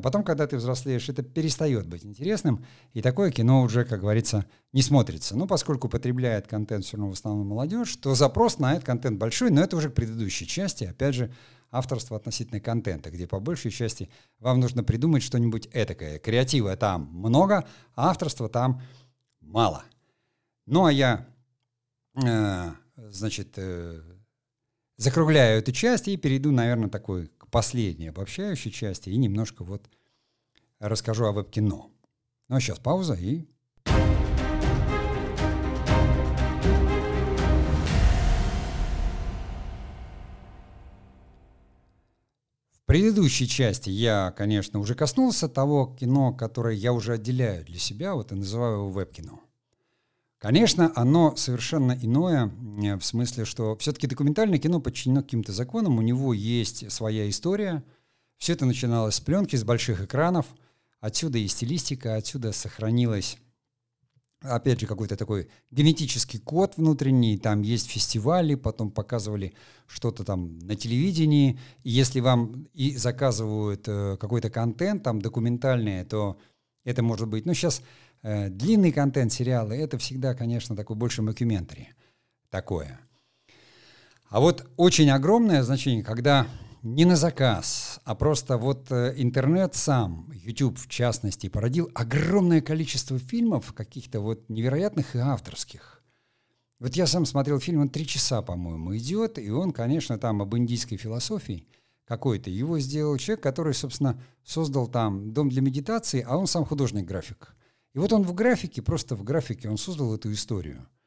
А 0.00 0.02
потом, 0.02 0.24
когда 0.24 0.46
ты 0.46 0.56
взрослеешь, 0.56 1.10
это 1.10 1.22
перестает 1.22 1.86
быть 1.86 2.06
интересным, 2.06 2.64
и 2.94 3.02
такое 3.02 3.30
кино 3.30 3.60
уже, 3.60 3.84
как 3.84 4.00
говорится, 4.00 4.46
не 4.72 4.80
смотрится. 4.80 5.36
Ну, 5.36 5.46
поскольку 5.46 5.90
потребляет 5.90 6.46
контент 6.46 6.86
все 6.86 6.96
равно 6.96 7.10
в 7.10 7.12
основном 7.12 7.48
молодежь, 7.48 7.96
то 7.96 8.14
запрос 8.14 8.58
на 8.58 8.72
этот 8.72 8.86
контент 8.86 9.18
большой, 9.18 9.50
но 9.50 9.60
это 9.60 9.76
уже 9.76 9.90
к 9.90 9.94
предыдущей 9.94 10.46
части, 10.46 10.84
опять 10.84 11.14
же, 11.14 11.30
авторство 11.70 12.16
относительно 12.16 12.60
контента, 12.60 13.10
где 13.10 13.26
по 13.26 13.40
большей 13.40 13.70
части 13.70 14.08
вам 14.38 14.60
нужно 14.60 14.82
придумать 14.82 15.22
что-нибудь 15.22 15.68
этакое. 15.70 16.18
Креатива 16.18 16.74
там 16.78 17.10
много, 17.12 17.68
а 17.94 18.08
авторства 18.08 18.48
там 18.48 18.80
мало. 19.42 19.84
Ну, 20.64 20.86
а 20.86 20.92
я, 20.92 21.26
э, 22.14 22.70
значит, 22.96 23.52
э, 23.56 24.00
закругляю 24.96 25.58
эту 25.58 25.72
часть 25.72 26.08
и 26.08 26.16
перейду, 26.16 26.52
наверное, 26.52 26.88
такой 26.88 27.30
последней 27.50 28.08
обобщающей 28.08 28.70
части 28.70 29.10
и 29.10 29.16
немножко 29.16 29.64
вот 29.64 29.88
расскажу 30.78 31.26
о 31.26 31.32
веб-кино. 31.32 31.90
Ну 32.48 32.56
а 32.56 32.60
сейчас 32.60 32.78
пауза 32.78 33.14
и 33.14 33.46
предыдущей 42.86 43.46
части 43.46 43.88
я, 43.88 44.32
конечно, 44.36 44.80
уже 44.80 44.96
коснулся 44.96 45.48
того 45.48 45.94
кино, 45.98 46.32
которое 46.32 46.74
я 46.74 46.92
уже 46.92 47.12
отделяю 47.12 47.64
для 47.64 47.78
себя, 47.78 48.14
вот 48.14 48.32
и 48.32 48.34
называю 48.34 48.78
его 48.78 48.90
веб-кино. 48.90 49.40
Конечно, 50.40 50.90
оно 50.96 51.36
совершенно 51.36 51.92
иное, 51.92 52.50
э, 52.82 52.96
в 52.96 53.04
смысле, 53.04 53.44
что 53.44 53.76
все-таки 53.76 54.06
документальное 54.06 54.58
кино 54.58 54.80
подчинено 54.80 55.22
каким-то 55.22 55.52
законам, 55.52 55.98
у 55.98 56.02
него 56.02 56.32
есть 56.32 56.90
своя 56.90 57.28
история. 57.28 57.84
Все 58.38 58.54
это 58.54 58.64
начиналось 58.64 59.16
с 59.16 59.20
пленки, 59.20 59.54
с 59.54 59.64
больших 59.64 60.00
экранов. 60.00 60.46
Отсюда 60.98 61.36
и 61.36 61.46
стилистика, 61.46 62.16
отсюда 62.16 62.52
сохранилась 62.52 63.36
опять 64.42 64.80
же, 64.80 64.86
какой-то 64.86 65.16
такой 65.16 65.48
генетический 65.70 66.38
код 66.38 66.78
внутренний, 66.78 67.36
там 67.36 67.60
есть 67.60 67.90
фестивали, 67.90 68.54
потом 68.54 68.90
показывали 68.90 69.52
что-то 69.86 70.24
там 70.24 70.58
на 70.60 70.76
телевидении, 70.76 71.58
если 71.84 72.20
вам 72.20 72.66
и 72.72 72.96
заказывают 72.96 73.82
э, 73.86 74.16
какой-то 74.18 74.48
контент 74.48 75.02
там 75.02 75.20
документальный, 75.20 76.04
то 76.04 76.38
это 76.84 77.02
может 77.02 77.28
быть, 77.28 77.44
ну 77.44 77.52
сейчас 77.52 77.82
длинный 78.22 78.92
контент, 78.92 79.32
сериалы, 79.32 79.76
это 79.76 79.98
всегда, 79.98 80.34
конечно, 80.34 80.76
такой 80.76 80.96
больше 80.96 81.22
мокюментари, 81.22 81.94
такое. 82.50 83.00
А 84.28 84.40
вот 84.40 84.68
очень 84.76 85.10
огромное 85.10 85.62
значение, 85.62 86.04
когда 86.04 86.46
не 86.82 87.04
на 87.04 87.16
заказ, 87.16 88.00
а 88.04 88.14
просто 88.14 88.56
вот 88.56 88.90
э, 88.90 89.14
интернет 89.16 89.74
сам, 89.74 90.30
YouTube 90.32 90.78
в 90.78 90.88
частности, 90.88 91.48
породил 91.48 91.90
огромное 91.94 92.60
количество 92.60 93.18
фильмов 93.18 93.72
каких-то 93.74 94.20
вот 94.20 94.48
невероятных 94.48 95.14
и 95.14 95.18
авторских. 95.18 96.02
Вот 96.78 96.96
я 96.96 97.06
сам 97.06 97.26
смотрел 97.26 97.60
фильм, 97.60 97.82
он 97.82 97.90
три 97.90 98.06
часа, 98.06 98.40
по-моему, 98.40 98.96
идет, 98.96 99.38
и 99.38 99.50
он, 99.50 99.72
конечно, 99.72 100.18
там 100.18 100.40
об 100.40 100.56
индийской 100.56 100.96
философии 100.96 101.66
какой-то. 102.06 102.48
Его 102.48 102.78
сделал 102.78 103.18
человек, 103.18 103.42
который, 103.42 103.74
собственно, 103.74 104.20
создал 104.44 104.86
там 104.88 105.32
дом 105.32 105.50
для 105.50 105.60
медитации, 105.60 106.24
а 106.26 106.38
он 106.38 106.46
сам 106.46 106.64
художник-график. 106.64 107.54
И 107.94 107.98
вот 107.98 108.12
он 108.12 108.22
в 108.22 108.34
графике, 108.34 108.82
просто 108.82 109.16
в 109.16 109.24
графике, 109.24 109.68
он 109.68 109.78
создал 109.78 110.14
эту 110.14 110.32
историю– 110.32 110.86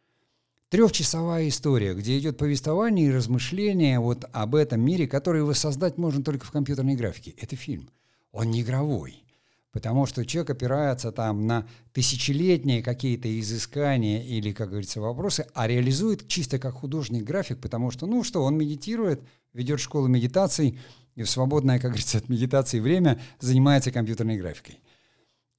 Трехчасовая 0.73 1.49
история, 1.49 1.93
где 1.93 2.17
идет 2.17 2.39
повествование 2.39 3.05
и 3.05 3.11
размышление 3.11 3.99
вот 3.99 4.25
об 4.34 4.55
этом 4.55 4.81
мире, 4.81 5.07
который 5.07 5.43
воссоздать 5.43 5.99
можно 5.99 6.23
только 6.23 6.47
в 6.47 6.51
компьютерной 6.51 6.95
графике. 6.95 7.36
Это 7.38 7.55
фильм. 7.55 7.91
Он 8.31 8.49
не 8.49 8.61
игровой. 8.63 9.23
Потому 9.71 10.07
что 10.07 10.25
человек 10.25 10.49
опирается 10.49 11.11
там 11.11 11.45
на 11.45 11.67
тысячелетние 11.91 12.81
какие-то 12.81 13.39
изыскания 13.39 14.23
или, 14.23 14.51
как 14.51 14.69
говорится, 14.69 14.99
вопросы, 14.99 15.45
а 15.53 15.67
реализует 15.67 16.27
чисто 16.27 16.57
как 16.57 16.73
художник-график, 16.73 17.59
потому 17.59 17.91
что, 17.91 18.07
ну 18.07 18.23
что, 18.23 18.41
он 18.41 18.57
медитирует, 18.57 19.21
ведет 19.53 19.79
школу 19.79 20.07
медитаций, 20.07 20.79
и 21.13 21.21
в 21.21 21.29
свободное, 21.29 21.77
как 21.77 21.91
говорится, 21.91 22.17
от 22.17 22.29
медитации 22.29 22.79
время 22.79 23.21
занимается 23.39 23.91
компьютерной 23.91 24.38
графикой. 24.38 24.79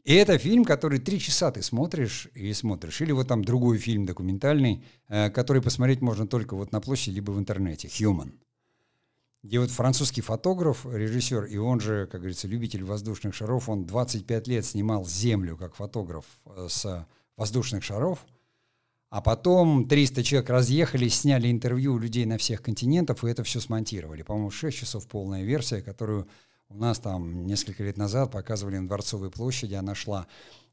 И 0.05 0.15
это 0.15 0.37
фильм, 0.37 0.67
который 0.67 0.99
три 0.99 1.19
часа 1.19 1.51
ты 1.51 1.63
смотришь 1.63 2.29
и 2.35 2.53
смотришь. 2.53 3.01
Или 3.01 3.13
вот 3.13 3.29
там 3.29 3.43
другой 3.43 3.79
фильм 3.79 4.05
документальный, 4.05 4.85
э, 5.09 5.31
который 5.31 5.63
посмотреть 5.63 6.03
можно 6.03 6.27
только 6.27 6.55
вот 6.55 6.73
на 6.73 6.81
площади, 6.81 7.17
либо 7.17 7.31
в 7.31 7.39
интернете, 7.39 7.89
«Human». 7.89 8.33
Где 9.43 9.61
вот 9.61 9.71
французский 9.71 10.21
фотограф, 10.21 10.87
режиссер, 10.87 11.45
и 11.45 11.57
он 11.57 11.81
же, 11.81 12.07
как 12.11 12.21
говорится, 12.21 12.49
любитель 12.49 12.85
воздушных 12.85 13.35
шаров, 13.35 13.69
он 13.69 13.85
25 13.87 14.47
лет 14.47 14.65
снимал 14.65 15.07
Землю 15.07 15.57
как 15.57 15.75
фотограф 15.75 16.27
э, 16.47 16.67
с 16.69 17.07
воздушных 17.37 17.83
шаров, 17.83 18.27
а 19.09 19.23
потом 19.23 19.89
300 19.89 20.23
человек 20.23 20.51
разъехались, 20.51 21.21
сняли 21.21 21.51
интервью 21.51 21.95
у 21.95 21.99
людей 21.99 22.27
на 22.27 22.37
всех 22.37 22.61
континентах, 22.61 23.25
и 23.25 23.29
это 23.29 23.43
все 23.43 23.61
смонтировали. 23.61 24.23
По-моему, 24.23 24.51
6 24.51 24.77
часов 24.77 25.07
полная 25.07 25.45
версия, 25.45 25.81
которую 25.81 26.29
у 26.75 26.77
нас 26.77 26.99
там 26.99 27.47
несколько 27.47 27.85
лет 27.85 27.97
назад 27.97 28.33
показывали 28.33 28.79
на 28.79 28.89
Дворцовой 28.89 29.31
площади, 29.31 29.75
она 29.75 29.95
шла. 29.95 30.27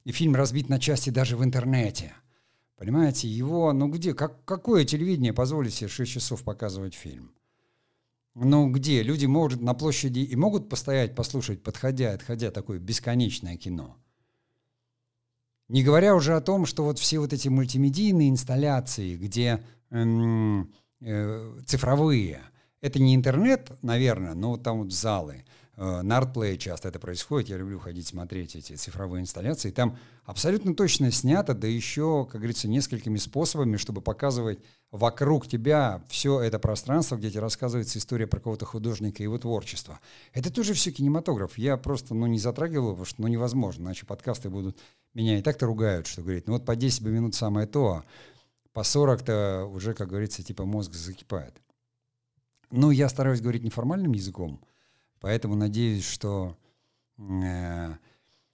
И 0.04 0.12
фильм 0.12 0.36
разбит 0.36 0.68
на 0.68 0.80
части 0.80 1.12
даже 1.12 1.38
в 1.38 1.44
интернете. 1.44 2.14
Понимаете, 2.76 3.28
его, 3.28 3.72
ну 3.72 3.88
где, 3.88 4.16
как, 4.16 4.44
какое 4.44 4.84
телевидение 4.84 5.32
позволит 5.32 5.76
себе 5.76 5.90
6 5.90 6.12
часов 6.12 6.44
показывать 6.44 6.96
фильм? 6.96 7.32
Ну 8.34 8.72
где? 8.72 9.04
Люди 9.04 9.28
могут 9.28 9.62
на 9.62 9.76
площади 9.76 10.22
и 10.22 10.36
могут 10.36 10.70
постоять, 10.70 11.14
послушать, 11.14 11.62
подходя, 11.62 12.14
отходя, 12.14 12.50
такое 12.50 12.80
бесконечное 12.80 13.58
кино. 13.58 13.96
Не 15.68 15.84
говоря 15.84 16.16
уже 16.16 16.36
о 16.36 16.42
том, 16.42 16.66
что 16.66 16.84
вот 16.84 16.98
все 16.98 17.20
вот 17.20 17.32
эти 17.32 17.48
мультимедийные 17.48 18.30
инсталляции, 18.30 19.18
где 19.18 19.64
эм, 19.92 20.74
э, 21.00 21.60
цифровые, 21.68 22.42
это 22.82 23.00
не 23.00 23.14
интернет, 23.14 23.72
наверное, 23.84 24.34
но 24.34 24.58
там 24.58 24.80
вот 24.80 24.92
залы– 24.92 25.46
на 25.78 26.20
ArtPlay 26.20 26.58
часто 26.58 26.90
это 26.90 27.00
происходит. 27.00 27.50
Я 27.50 27.58
люблю 27.58 27.80
ходить 27.80 28.08
смотреть 28.08 28.56
эти 28.56 28.76
цифровые 28.76 29.22
инсталляции. 29.22 29.72
Там 29.72 29.98
абсолютно 30.26 30.76
точно 30.76 31.12
снято, 31.12 31.54
да 31.54 31.68
еще, 31.68 32.26
как 32.26 32.42
говорится, 32.42 32.68
несколькими 32.68 33.18
способами, 33.18 33.78
чтобы 33.78 34.02
показывать 34.02 34.60
вокруг 34.92 35.48
тебя 35.48 36.04
все 36.10 36.42
это 36.42 36.60
пространство, 36.60 37.16
где 37.16 37.32
тебе 37.32 37.40
рассказывается 37.40 37.98
история 37.98 38.28
про 38.28 38.40
кого-то 38.40 38.66
художника 38.66 39.24
и 39.24 39.24
его 39.24 39.38
творчество. 39.38 40.00
Это 40.34 40.52
тоже 40.52 40.74
все 40.74 40.92
кинематограф. 40.92 41.58
Я 41.58 41.78
просто 41.78 42.14
ну, 42.14 42.28
не 42.28 42.40
затрагивал, 42.40 42.92
потому 42.92 43.06
что 43.06 43.22
ну, 43.22 43.28
невозможно. 43.28 43.84
Иначе 43.84 44.06
подкасты 44.06 44.50
будут... 44.50 44.78
Меня 45.14 45.40
и 45.40 45.42
так-то 45.42 45.66
ругают, 45.66 46.08
что 46.08 46.22
говорит, 46.22 46.48
ну 46.48 46.54
вот 46.54 46.66
по 46.66 46.74
10 46.76 47.02
минут 47.02 47.36
самое 47.36 47.68
то, 47.68 47.88
а 47.88 48.04
по 48.72 48.80
40-то 48.82 49.66
уже, 49.66 49.94
как 49.94 50.08
говорится, 50.08 50.44
типа 50.44 50.64
мозг 50.64 50.94
закипает. 50.94 51.62
Ну, 52.70 52.92
я 52.92 53.10
стараюсь 53.10 53.42
говорить 53.42 53.64
неформальным 53.64 54.14
языком, 54.14 54.62
Поэтому 55.22 55.56
надеюсь, 55.56 56.06
что 56.06 56.58
э, 57.18 57.96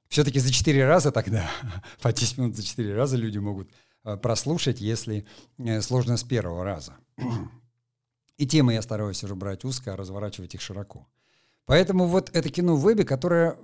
все-таки 0.09 0.39
за 0.39 0.51
четыре 0.51 0.85
раза 0.85 1.11
тогда, 1.11 1.49
по 2.01 2.11
10 2.13 2.37
минут 2.37 2.55
за 2.55 2.63
четыре 2.63 2.93
раза 2.93 3.15
люди 3.15 3.37
могут 3.37 3.71
э, 4.03 4.17
прослушать, 4.17 4.81
если 4.81 5.25
э, 5.57 5.81
сложно 5.81 6.17
с 6.17 6.23
первого 6.23 6.63
раза. 6.65 6.97
И 8.37 8.45
темы 8.45 8.73
я 8.73 8.81
стараюсь 8.81 9.23
уже 9.23 9.33
брать 9.33 9.63
узко, 9.63 9.93
а 9.93 9.95
разворачивать 9.95 10.53
их 10.53 10.61
широко. 10.61 11.07
Поэтому 11.65 12.05
вот 12.05 12.29
это 12.35 12.49
кино 12.49 12.75
в 12.75 12.81
вебе, 12.81 13.03
которое 13.03 13.57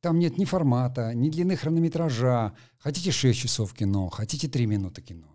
там 0.00 0.18
нет 0.18 0.36
ни 0.36 0.46
формата, 0.46 1.14
ни 1.14 1.28
длины 1.28 1.56
хронометража. 1.56 2.54
Хотите 2.78 3.12
6 3.12 3.38
часов 3.38 3.72
кино, 3.74 4.08
хотите 4.08 4.48
3 4.48 4.66
минуты 4.66 5.00
кино. 5.00 5.28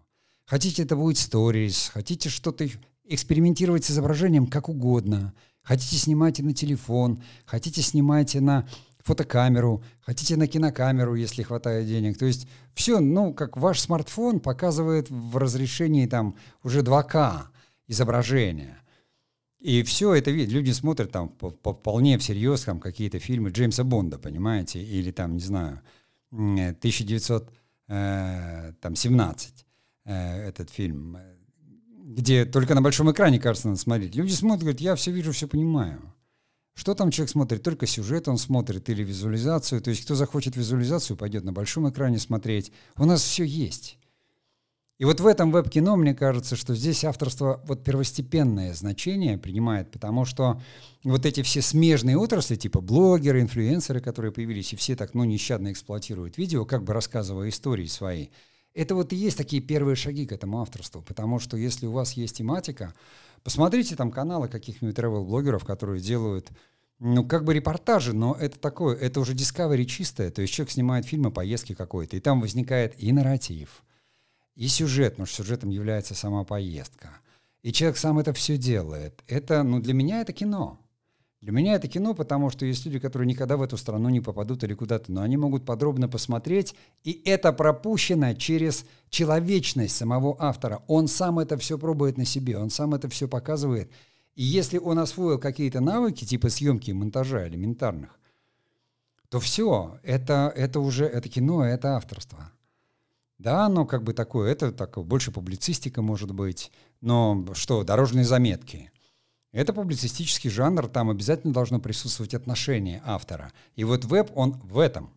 Хотите 0.46 0.84
это 0.84 0.96
будет 0.96 1.20
сторис, 1.20 1.90
хотите 1.94 2.30
что-то 2.30 2.68
экспериментировать 3.06 3.86
с 3.86 3.92
изображением 3.92 4.48
как 4.48 4.70
угодно– 4.70 5.36
Хотите, 5.70 5.98
снимайте 5.98 6.42
на 6.42 6.56
телефон, 6.56 7.22
хотите, 7.46 7.84
снимайте 7.84 8.42
на 8.42 8.68
фотокамеру, 9.04 9.84
хотите 10.02 10.36
на 10.36 10.48
кинокамеру, 10.48 11.14
если 11.14 11.44
хватает 11.44 11.86
денег. 11.86 12.18
То 12.18 12.26
есть 12.26 12.48
все, 12.74 13.00
ну, 13.00 13.36
как 13.36 13.56
ваш 13.56 13.80
смартфон 13.80 14.40
показывает 14.40 15.12
в 15.12 15.38
разрешении 15.38 16.08
там 16.08 16.36
уже 16.64 16.82
2К 16.82 17.50
изображение. 17.88 18.80
И 19.60 19.84
все 19.84 20.16
это 20.16 20.32
видят. 20.32 20.52
Люди 20.52 20.72
смотрят 20.72 21.12
там 21.12 21.32
вполне 21.38 22.18
всерьез 22.18 22.62
там 22.62 22.80
какие-то 22.80 23.20
фильмы 23.20 23.52
Джеймса 23.52 23.84
Бонда, 23.84 24.18
понимаете, 24.18 24.84
или 24.84 25.12
там, 25.12 25.36
не 25.36 25.44
знаю, 25.44 25.82
1917 26.32 27.48
э, 27.90 28.74
э, 30.06 30.48
этот 30.48 30.72
фильм 30.72 31.16
где 32.10 32.44
только 32.44 32.74
на 32.74 32.82
большом 32.82 33.12
экране, 33.12 33.40
кажется, 33.40 33.68
надо 33.68 33.80
смотреть. 33.80 34.16
Люди 34.16 34.34
смотрят, 34.34 34.62
говорят, 34.62 34.82
я 34.82 34.96
все 34.96 35.12
вижу, 35.12 35.32
все 35.32 35.48
понимаю. 35.48 36.02
Что 36.74 36.96
там 36.96 37.12
человек 37.12 37.30
смотрит? 37.30 37.62
Только 37.62 37.86
сюжет 37.86 38.28
он 38.28 38.40
смотрит 38.40 38.90
или 38.90 39.04
визуализацию. 39.04 39.80
То 39.80 39.92
есть 39.92 40.06
кто 40.06 40.16
захочет 40.16 40.56
визуализацию, 40.56 41.18
пойдет 41.18 41.44
на 41.44 41.54
большом 41.54 41.88
экране 41.88 42.18
смотреть. 42.18 42.72
У 42.96 43.06
нас 43.06 43.22
все 43.22 43.44
есть. 43.44 44.00
И 44.98 45.06
вот 45.06 45.20
в 45.20 45.28
этом 45.28 45.52
веб-кино, 45.52 45.96
мне 45.98 46.16
кажется, 46.16 46.56
что 46.56 46.74
здесь 46.74 47.06
авторство 47.06 47.62
вот 47.66 47.84
первостепенное 47.84 48.74
значение 48.74 49.38
принимает, 49.38 49.92
потому 49.92 50.26
что 50.26 50.62
вот 51.04 51.26
эти 51.26 51.44
все 51.44 51.62
смежные 51.62 52.18
отрасли, 52.18 52.56
типа 52.56 52.82
блогеры, 52.82 53.40
инфлюенсеры, 53.40 54.02
которые 54.02 54.32
появились, 54.32 54.74
и 54.74 54.76
все 54.76 54.96
так, 54.96 55.14
ну, 55.14 55.24
нещадно 55.26 55.72
эксплуатируют 55.72 56.38
видео, 56.38 56.66
как 56.66 56.84
бы 56.84 56.94
рассказывая 56.94 57.50
истории 57.50 57.86
свои– 57.86 58.30
это 58.74 58.96
вот 58.96 59.14
и 59.14 59.16
есть 59.16 59.38
такие 59.38 59.62
первые 59.62 59.96
шаги 59.96 60.26
к 60.26 60.32
этому 60.32 60.62
авторству, 60.62 61.02
потому 61.02 61.40
что 61.40 61.58
если 61.58 61.86
у 61.86 61.92
вас 61.92 62.14
есть 62.14 62.38
тематика, 62.38 62.94
посмотрите 63.44 63.96
там 63.96 64.12
каналы 64.12 64.48
каких-нибудь 64.48 64.98
travel-блогеров, 64.98 65.66
которые 65.66 66.02
делают 66.02 66.50
ну, 67.00 67.26
как 67.26 67.46
бы 67.46 67.54
репортажи, 67.54 68.14
но 68.14 68.36
это 68.40 68.60
такое, 68.60 68.96
это 68.96 69.22
уже 69.22 69.34
discovery 69.34 69.86
чистое, 69.86 70.32
то 70.32 70.42
есть 70.42 70.54
человек 70.54 70.72
снимает 70.72 71.06
фильм 71.06 71.28
о 71.28 71.32
поездке 71.32 71.74
какой-то, 71.74 72.18
и 72.18 72.20
там 72.20 72.42
возникает 72.42 73.02
и 73.02 73.12
нарратив, 73.12 73.84
и 74.56 74.68
сюжет, 74.68 75.14
потому 75.14 75.26
что 75.26 75.38
сюжетом 75.38 75.70
является 75.70 76.14
сама 76.14 76.44
поездка. 76.44 77.18
И 77.62 77.72
человек 77.72 77.98
сам 77.98 78.20
это 78.20 78.34
все 78.34 78.58
делает. 78.58 79.22
Это, 79.28 79.64
ну, 79.64 79.82
для 79.82 79.94
меня 79.94 80.22
это 80.22 80.32
кино. 80.32 80.80
Для 81.42 81.54
меня 81.54 81.76
это 81.76 81.88
кино, 81.88 82.14
потому 82.14 82.50
что 82.50 82.66
есть 82.66 82.86
люди, 82.86 83.00
которые 83.00 83.26
никогда 83.26 83.56
в 83.56 83.62
эту 83.62 83.78
страну 83.78 84.10
не 84.10 84.20
попадут 84.20 84.64
или 84.66 84.74
куда-то, 84.74 85.10
но 85.10 85.22
они 85.22 85.38
могут 85.38 85.66
подробно 85.66 86.10
посмотреть, 86.10 86.76
и 87.06 87.22
это 87.24 87.54
пропущено 87.54 88.34
через 88.34 88.86
человечность 89.10 89.96
самого 89.96 90.36
автора. 90.38 90.84
Он 90.88 91.08
сам 91.08 91.40
это 91.40 91.58
все 91.58 91.78
пробует 91.78 92.18
на 92.18 92.26
себе, 92.26 92.58
он 92.58 92.70
сам 92.70 92.94
это 92.94 93.08
все 93.08 93.30
показывает. 93.30 93.90
И 94.36 94.44
если 94.44 94.80
он 94.80 95.00
освоил 95.00 95.40
какие-то 95.40 95.80
навыки, 95.80 96.26
типа 96.26 96.50
съемки 96.50 96.90
и 96.90 96.94
монтажа 96.94 97.48
элементарных, 97.48 98.20
то 99.30 99.40
все, 99.40 99.98
это, 100.04 100.52
это 100.54 100.82
уже, 100.82 101.06
это 101.06 101.30
кино, 101.30 101.64
это 101.64 101.96
авторство. 101.96 102.52
Да, 103.38 103.68
оно 103.68 103.86
как 103.86 104.04
бы 104.04 104.12
такое, 104.14 104.52
это 104.52 104.74
такое, 104.74 105.06
больше 105.06 105.32
публицистика 105.32 106.02
может 106.02 106.34
быть, 106.34 106.70
но 107.00 107.46
что, 107.54 107.86
дорожные 107.86 108.26
заметки– 108.26 108.92
это 109.52 109.74
публицистический 109.74 110.50
жанр, 110.50 110.88
там 110.88 111.10
обязательно 111.10 111.54
должно 111.54 111.80
присутствовать 111.80 112.34
отношение 112.34 113.02
автора. 113.06 113.52
И 113.76 113.84
вот 113.84 114.06
веб, 114.06 114.32
он 114.36 114.54
в 114.64 114.78
этом. 114.78 115.12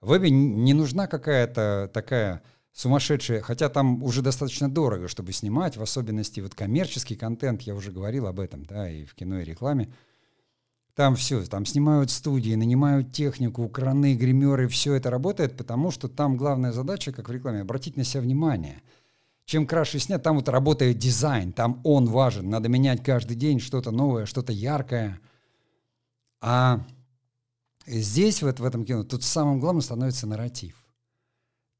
В 0.00 0.10
вебе 0.10 0.30
не 0.30 0.72
нужна 0.72 1.06
какая-то 1.06 1.90
такая 1.92 2.42
сумасшедшая, 2.72 3.40
хотя 3.40 3.68
там 3.68 4.02
уже 4.02 4.22
достаточно 4.22 4.70
дорого, 4.70 5.08
чтобы 5.08 5.32
снимать, 5.32 5.76
в 5.76 5.82
особенности 5.82 6.40
вот 6.40 6.54
коммерческий 6.54 7.16
контент, 7.16 7.62
я 7.62 7.74
уже 7.74 7.90
говорил 7.90 8.26
об 8.26 8.40
этом, 8.40 8.64
да, 8.64 8.90
и 8.90 9.04
в 9.04 9.14
кино, 9.14 9.40
и 9.40 9.44
рекламе. 9.44 9.92
Там 10.94 11.14
все, 11.14 11.44
там 11.44 11.66
снимают 11.66 12.10
студии, 12.10 12.54
нанимают 12.54 13.12
технику, 13.12 13.68
краны, 13.68 14.14
гримеры, 14.14 14.68
все 14.68 14.94
это 14.94 15.10
работает, 15.10 15.56
потому 15.56 15.90
что 15.90 16.08
там 16.08 16.38
главная 16.38 16.72
задача, 16.72 17.12
как 17.12 17.28
в 17.28 17.32
рекламе, 17.32 17.60
обратить 17.60 17.96
на 17.96 18.04
себя 18.04 18.22
внимание– 18.22 18.82
чем 19.46 19.66
краше 19.66 20.00
снят, 20.00 20.22
там 20.22 20.36
вот 20.36 20.48
работает 20.48 20.98
дизайн, 20.98 21.52
там 21.52 21.80
он 21.84 22.06
важен, 22.06 22.50
надо 22.50 22.68
менять 22.68 23.02
каждый 23.02 23.36
день 23.36 23.60
что-то 23.60 23.92
новое, 23.92 24.26
что-то 24.26 24.52
яркое. 24.52 25.20
А 26.40 26.84
здесь, 27.86 28.42
вот 28.42 28.58
в 28.58 28.64
этом 28.64 28.84
кино, 28.84 29.04
тут 29.04 29.22
самым 29.22 29.60
главным 29.60 29.82
становится 29.82 30.26
нарратив. 30.26 30.74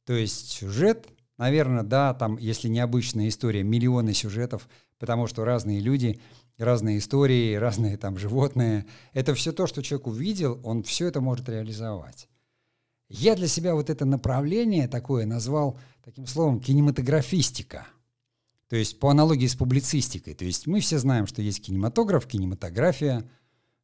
То 0.05 0.13
есть 0.13 0.51
сюжет, 0.51 1.09
наверное, 1.39 1.83
да, 1.83 2.15
там, 2.15 2.37
если 2.39 2.69
необычная 2.69 3.29
история, 3.29 3.65
миллионы 3.65 4.15
сюжетов, 4.15 4.69
потому 5.01 5.27
что 5.27 5.45
разные 5.45 5.81
люди, 5.81 6.21
разные 6.59 6.99
истории, 6.99 7.55
разные 7.57 7.97
там 7.97 8.17
животные, 8.17 8.87
это 9.13 9.35
все 9.35 9.51
то, 9.51 9.67
что 9.67 9.83
человек 9.83 10.07
увидел, 10.07 10.61
он 10.63 10.85
все 10.85 11.09
это 11.09 11.21
может 11.21 11.49
реализовать. 11.49 12.29
Я 13.09 13.37
для 13.37 13.47
себя 13.47 13.75
вот 13.75 13.91
это 13.91 14.05
направление 14.05 14.89
такое 14.89 15.27
назвал 15.27 15.79
таким 16.05 16.27
словом 16.27 16.61
кинематографистика. 16.61 17.87
То 18.69 18.77
есть 18.77 18.99
по 18.99 19.11
аналогии 19.11 19.47
с 19.47 19.55
публицистикой. 19.55 20.35
То 20.35 20.45
есть 20.45 20.67
мы 20.67 20.81
все 20.81 20.99
знаем, 20.99 21.27
что 21.27 21.41
есть 21.41 21.63
кинематограф, 21.63 22.27
кинематография. 22.27 23.29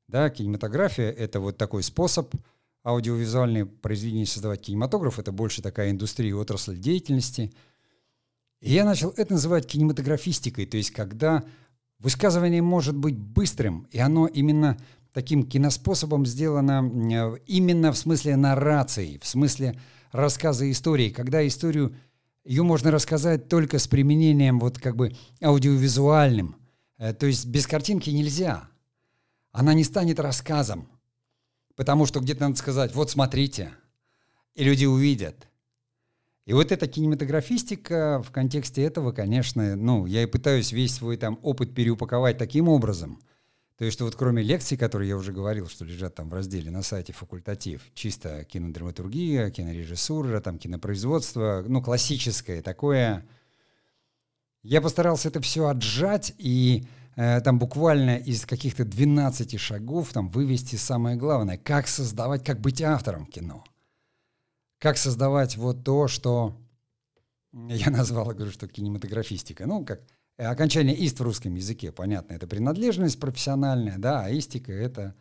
Да, 0.08 0.28
кинематография— 0.28 1.10
это 1.10 1.40
вот 1.40 1.56
такой 1.56 1.82
способ 1.82 2.34
аудиовизуальные 2.82 3.66
произведения 3.66 4.26
создавать. 4.26 4.62
Кинематограф— 4.62 5.18
это 5.20 5.30
больше 5.30 5.62
такая 5.62 5.90
индустрия, 5.90 6.34
отрасль 6.34 6.78
деятельности. 6.78 7.52
И 8.60 8.72
я 8.72 8.84
начал 8.84 9.10
это 9.16 9.34
называть 9.34 9.66
кинематографистикой, 9.66 10.66
то 10.66 10.76
есть 10.76 10.90
когда 10.90 11.44
высказывание 11.98 12.62
может 12.62 12.96
быть 12.96 13.16
быстрым, 13.16 13.88
и 13.90 13.98
оно 13.98 14.26
именно 14.26 14.76
таким 15.12 15.44
киноспособом 15.44 16.26
сделано 16.26 16.82
э, 17.12 17.38
именно 17.46 17.92
в 17.92 17.98
смысле 17.98 18.36
наррации, 18.36 19.18
в 19.18 19.26
смысле 19.26 19.78
рассказа 20.10 20.70
истории, 20.70 21.10
когда 21.10 21.46
историю 21.46 21.94
ее 22.44 22.62
можно 22.62 22.90
рассказать 22.90 23.48
только 23.48 23.78
с 23.78 23.86
применением 23.86 24.58
вот 24.58 24.78
как 24.78 24.96
бы 24.96 25.14
аудиовизуальным. 25.42 26.56
Э, 26.98 27.12
то 27.12 27.26
есть 27.26 27.46
без 27.46 27.66
картинки 27.66 28.10
нельзя. 28.10 28.68
Она 29.52 29.74
не 29.74 29.84
станет 29.84 30.18
рассказом, 30.18 30.88
потому 31.76 32.06
что 32.06 32.20
где-то 32.20 32.40
надо 32.40 32.56
сказать, 32.56 32.94
вот 32.94 33.10
смотрите, 33.10 33.72
и 34.54 34.64
люди 34.64 34.86
увидят. 34.86 35.48
И 36.46 36.54
вот 36.54 36.72
эта 36.72 36.88
кинематографистика 36.88 38.22
в 38.26 38.32
контексте 38.32 38.82
этого, 38.82 39.12
конечно, 39.12 39.76
ну, 39.76 40.06
я 40.06 40.22
и 40.22 40.26
пытаюсь 40.26 40.72
весь 40.72 40.94
свой 40.94 41.16
там 41.16 41.38
опыт 41.42 41.74
переупаковать 41.74 42.38
таким 42.38 42.68
образом– 42.68 43.20
то 43.82 43.86
есть, 43.86 43.96
что 43.98 44.04
вот 44.04 44.14
кроме 44.14 44.44
лекций, 44.44 44.78
которые 44.78 45.08
я 45.08 45.16
уже 45.16 45.32
говорил, 45.32 45.66
что 45.66 45.84
лежат 45.84 46.14
там 46.14 46.28
в 46.28 46.34
разделе 46.34 46.70
на 46.70 46.84
сайте 46.84 47.12
факультатив, 47.12 47.82
чисто 47.94 48.44
кинодраматургия, 48.44 49.50
кинорежиссура, 49.50 50.40
там 50.40 50.56
кинопроизводство, 50.56 51.64
ну, 51.66 51.82
классическое 51.82 52.62
такое, 52.62 53.26
я 54.62 54.80
постарался 54.80 55.30
это 55.30 55.40
все 55.40 55.66
отжать 55.66 56.32
и 56.38 56.86
э, 57.16 57.40
там 57.40 57.58
буквально 57.58 58.18
из 58.18 58.46
каких-то 58.46 58.84
12 58.84 59.58
шагов 59.58 60.12
там 60.12 60.28
вывести 60.28 60.76
самое 60.76 61.16
главное, 61.16 61.58
как 61.58 61.88
создавать, 61.88 62.44
как 62.44 62.60
быть 62.60 62.80
автором 62.82 63.26
кино. 63.26 63.64
Как 64.78 64.96
создавать 64.96 65.56
вот 65.56 65.82
то, 65.82 66.06
что 66.06 66.56
я 67.52 67.90
назвал, 67.90 68.26
говорю, 68.26 68.52
что 68.52 68.68
кинематографистика. 68.68 69.66
Ну, 69.66 69.84
как 69.84 70.02
окончание 70.50 70.96
«ист» 70.96 71.20
в 71.20 71.22
русском 71.22 71.54
языке, 71.54 71.92
понятно, 71.92 72.34
это 72.34 72.46
принадлежность 72.46 73.20
профессиональная, 73.20 73.98
да, 73.98 74.24
а 74.24 74.30
истика— 74.30 74.72
это 74.74 75.14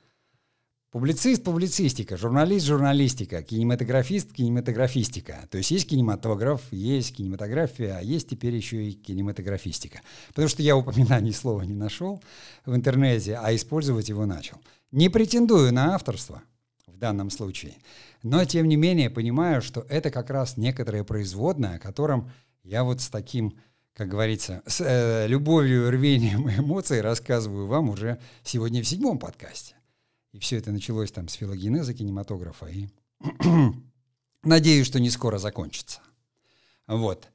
публицист— 0.91 1.43
публицистика, 1.45 2.17
журналист— 2.17 2.65
журналистика, 2.67 3.41
кинематографист— 3.41 4.31
кинематографистика. 4.33 5.47
То 5.49 5.57
есть 5.57 5.71
есть 5.71 5.89
кинематограф, 5.89 6.61
есть 6.71 7.15
кинематография, 7.15 7.97
а 7.97 8.01
есть 8.01 8.29
теперь 8.29 8.55
еще 8.55 8.89
и 8.89 8.93
кинематографистика. 8.93 10.01
Потому 10.29 10.47
что 10.47 10.61
я 10.61 10.75
упоминаний 10.75 11.33
слова 11.33 11.61
не 11.61 11.75
нашел 11.75 12.21
в 12.65 12.75
интернете, 12.75 13.39
а 13.41 13.55
использовать 13.55 14.09
его 14.09 14.25
начал. 14.25 14.57
Не 14.91 15.09
претендую 15.09 15.73
на 15.73 15.95
авторство 15.95 16.41
в 16.87 16.97
данном 16.97 17.29
случае, 17.29 17.75
но 18.23 18.43
тем 18.45 18.67
не 18.67 18.75
менее 18.75 19.09
понимаю, 19.09 19.61
что 19.61 19.85
это 19.89 20.11
как 20.11 20.29
раз 20.29 20.57
некоторое 20.57 21.03
производное, 21.03 21.75
о 21.75 21.79
котором 21.79 22.29
я 22.63 22.83
вот 22.83 23.01
с 23.01 23.09
таким 23.09 23.57
как 23.93 24.07
говорится, 24.07 24.63
с 24.65 24.81
э, 24.81 25.27
любовью, 25.27 25.89
рвением 25.89 26.49
и 26.49 26.57
эмоцией 26.57 27.01
рассказываю 27.01 27.67
вам 27.67 27.89
уже 27.89 28.19
сегодня 28.43 28.81
в 28.81 28.87
седьмом 28.87 29.19
подкасте. 29.19 29.75
И 30.31 30.39
все 30.39 30.57
это 30.57 30.71
началось 30.71 31.11
там 31.11 31.27
с 31.27 31.33
филогенеза 31.33 31.93
кинематографа. 31.93 32.67
И 32.67 32.87
надеюсь, 34.43 34.87
что 34.87 34.99
не 34.99 35.09
скоро 35.09 35.37
закончится. 35.37 35.99
Вот. 36.87 37.27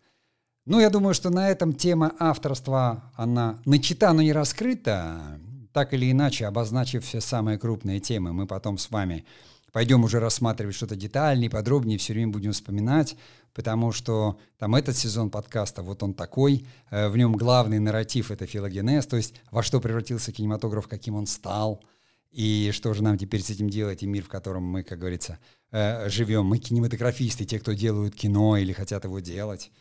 Ну, 0.65 0.81
я 0.81 0.91
думаю, 0.91 1.15
что 1.15 1.31
на 1.31 1.49
этом 1.49 1.75
тема 1.75 2.15
авторства, 2.19 3.13
она 3.15 3.61
начата, 3.65 4.13
но 4.13 4.23
не 4.23 4.33
раскрыта. 4.33 5.39
Так 5.73 5.93
или 5.93 6.11
иначе, 6.11 6.47
обозначив 6.47 7.05
все 7.05 7.21
самые 7.21 7.59
крупные 7.59 8.01
темы, 8.01 8.33
мы 8.33 8.47
потом 8.47 8.79
с 8.79 8.91
вами 8.91 9.27
пойдем 9.73 10.05
уже 10.05 10.19
рассматривать 10.19 10.75
что-то 10.75 10.97
детальнее, 10.97 11.51
подробнее, 11.51 11.99
все 11.99 12.15
время 12.15 12.33
будем 12.33 12.53
вспоминать 12.53 13.15
потому 13.57 13.91
что 13.91 14.39
там 14.59 14.75
этот 14.75 14.99
сезон 14.99 15.31
подкаста, 15.31 15.83
вот 15.83 16.03
он 16.03 16.13
такой, 16.13 16.67
э, 16.91 17.09
в 17.09 17.17
нем 17.17 17.35
главный 17.35 17.79
нарратив— 17.79 18.31
это 18.31 18.45
филогенез, 18.45 19.07
то 19.07 19.17
есть 19.17 19.35
во 19.51 19.63
что 19.63 19.81
превратился 19.81 20.31
кинематограф, 20.31 20.87
каким 20.87 21.15
он 21.15 21.27
стал, 21.27 21.83
и 22.31 22.71
что 22.75 22.93
же 22.93 23.03
нам 23.03 23.17
теперь 23.17 23.43
с 23.43 23.49
этим 23.49 23.71
делать, 23.71 24.03
и 24.03 24.07
мир, 24.07 24.25
в 24.25 24.29
котором 24.29 24.63
мы, 24.63 24.83
как 24.83 24.99
говорится, 24.99 25.39
э, 25.71 26.11
живем. 26.11 26.45
Мы 26.45 26.59
кинематографисты, 26.59 27.47
те, 27.47 27.59
кто 27.59 27.73
делают 27.73 28.15
кино 28.15 28.59
или 28.59 28.75
хотят 28.75 29.05
его 29.05 29.21
делать. 29.21 29.73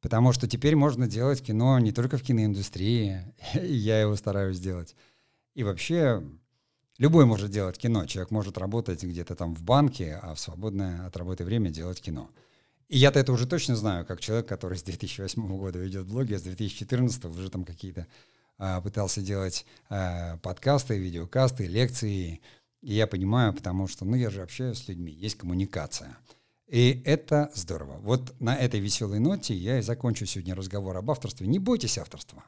Потому 0.00 0.32
что 0.32 0.48
теперь 0.48 0.74
можно 0.74 1.06
делать 1.06 1.42
кино 1.42 1.78
не 1.78 1.92
только 1.92 2.16
в 2.16 2.22
киноиндустрии, 2.22 3.20
и 3.60 3.74
я 3.74 4.00
его 4.00 4.16
стараюсь 4.16 4.58
делать. 4.58 4.96
И 5.54 5.64
вообще 5.64 6.22
любой 6.96 7.26
может 7.26 7.50
делать 7.50 7.76
кино. 7.76 8.06
Человек 8.06 8.30
может 8.30 8.56
работать 8.56 9.04
где-то 9.04 9.34
там 9.34 9.54
в 9.54 9.62
банке, 9.62 10.18
а 10.22 10.34
в 10.34 10.40
свободное 10.40 11.06
от 11.06 11.14
работы 11.18 11.44
время 11.44 11.68
делать 11.68 12.00
кино. 12.00 12.30
И 12.88 12.98
я-то 12.98 13.18
это 13.18 13.32
уже 13.32 13.46
точно 13.46 13.76
знаю, 13.76 14.04
как 14.04 14.20
человек, 14.20 14.46
который 14.46 14.76
с 14.76 14.82
2008 14.82 15.46
года 15.56 15.78
ведет 15.78 16.06
блоги, 16.06 16.34
а 16.34 16.38
с 16.38 16.42
2014 16.42 17.24
уже 17.24 17.50
там 17.50 17.64
какие-то 17.64 18.06
а, 18.58 18.80
пытался 18.80 19.22
делать 19.22 19.64
а, 19.88 20.36
подкасты, 20.38 20.98
видеокасты, 20.98 21.66
лекции. 21.66 22.40
И 22.82 22.94
я 22.94 23.06
понимаю, 23.06 23.54
потому 23.54 23.88
что, 23.88 24.04
ну, 24.04 24.16
я 24.16 24.30
же 24.30 24.42
общаюсь 24.42 24.78
с 24.78 24.88
людьми, 24.88 25.12
есть 25.12 25.36
коммуникация. 25.36 26.16
И 26.68 27.02
это 27.04 27.50
здорово. 27.54 27.98
Вот 28.00 28.38
на 28.40 28.54
этой 28.54 28.80
веселой 28.80 29.18
ноте 29.18 29.54
я 29.54 29.78
и 29.78 29.82
закончу 29.82 30.26
сегодня 30.26 30.54
разговор 30.54 30.96
об 30.96 31.10
авторстве. 31.10 31.46
Не 31.46 31.58
бойтесь 31.58 31.98
авторства. 31.98 32.44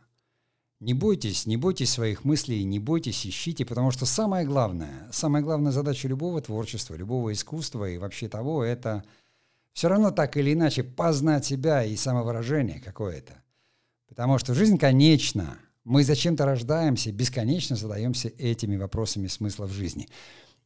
Не 0.79 0.93
бойтесь, 0.93 1.47
не 1.47 1.57
бойтесь 1.57 1.91
своих 1.91 2.25
мыслей, 2.25 2.63
не 2.65 2.79
бойтесь, 2.79 3.27
ищите, 3.27 3.65
потому 3.65 3.91
что 3.91 4.05
самое 4.05 4.45
главное, 4.45 5.09
самая 5.11 5.43
главная 5.43 5.73
задача 5.73 6.07
любого 6.07 6.43
творчества, 6.43 6.95
любого 6.95 7.33
искусства 7.33 7.89
и 7.89 7.97
вообще 7.97 8.29
того, 8.29 8.63
это– 8.63 9.03
все 9.77 9.89
равно 9.89 10.11
так 10.11 10.39
или 10.39 10.55
иначе 10.55 10.83
познать 10.83 11.45
себя 11.45 11.85
и 11.85 11.97
самовыражение 11.97 12.81
какое-то. 12.81 13.35
Потому 14.09 14.39
что 14.39 14.55
жизнь 14.55 14.79
конечна. 14.79 15.59
Мы 15.85 16.03
зачем-то 16.03 16.47
рождаемся, 16.47 17.13
бесконечно 17.13 17.77
задаемся 17.77 18.29
этими 18.39 18.77
вопросами 18.77 19.27
смысла 19.27 19.67
в 19.67 19.73
жизни. 19.73 20.09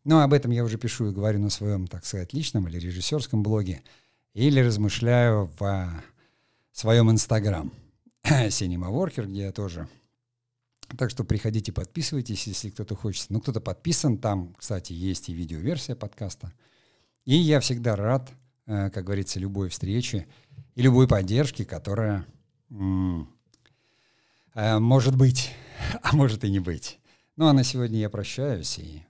Но 0.05 0.23
об 0.23 0.33
этом 0.33 0.53
я 0.53 0.63
уже 0.63 0.79
пишу 0.79 1.09
и 1.09 1.13
говорю 1.13 1.41
на 1.41 1.51
своем, 1.51 1.89
так 1.89 2.05
сказать, 2.07 2.33
личном 2.33 2.69
или 2.69 2.79
режиссерском 2.79 3.43
блоге, 3.43 3.83
или 4.33 4.61
размышляю 4.61 5.51
в 5.59 5.91
своем 6.71 7.11
инстаграм 7.11 7.73
Cinema 8.23 8.93
Worker, 8.93 9.27
где 9.27 9.41
я 9.41 9.53
тоже 9.53 9.89
Так 10.97 11.11
что 11.11 11.25
приходите, 11.25 11.73
подписывайтесь, 11.73 12.47
если 12.47 12.71
кто-то 12.71 12.95
хочет. 12.95 13.29
Ну, 13.29 13.41
кто-то 13.41 13.61
подписан, 13.61 14.19
там, 14.19 14.55
кстати, 14.57 14.93
есть 14.93 15.31
и 15.31 15.35
видеоверсия 15.35 15.97
подкаста. 15.97 16.53
И 17.25 17.35
я 17.35 17.59
всегда 17.59 17.97
рад, 17.97 18.31
как 18.67 19.05
говорится, 19.05 19.41
любой 19.41 19.69
встрече 19.69 20.27
и 20.75 20.83
любой 20.83 21.09
поддержке, 21.09 21.65
которая 21.65 22.27
э, 22.71 22.79
может 24.79 25.17
быть, 25.17 25.53
а 26.03 26.15
может 26.15 26.45
и 26.45 26.51
не 26.51 26.61
быть. 26.61 27.01
Ну 27.37 27.47
а 27.47 27.53
на 27.53 27.65
сегодня 27.65 27.99
я 27.99 28.11
прощаюсь 28.11 28.79
и 28.79 29.03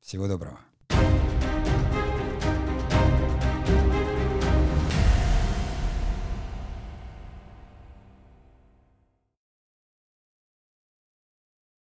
всего 0.00 0.28
доброго. 0.28 0.60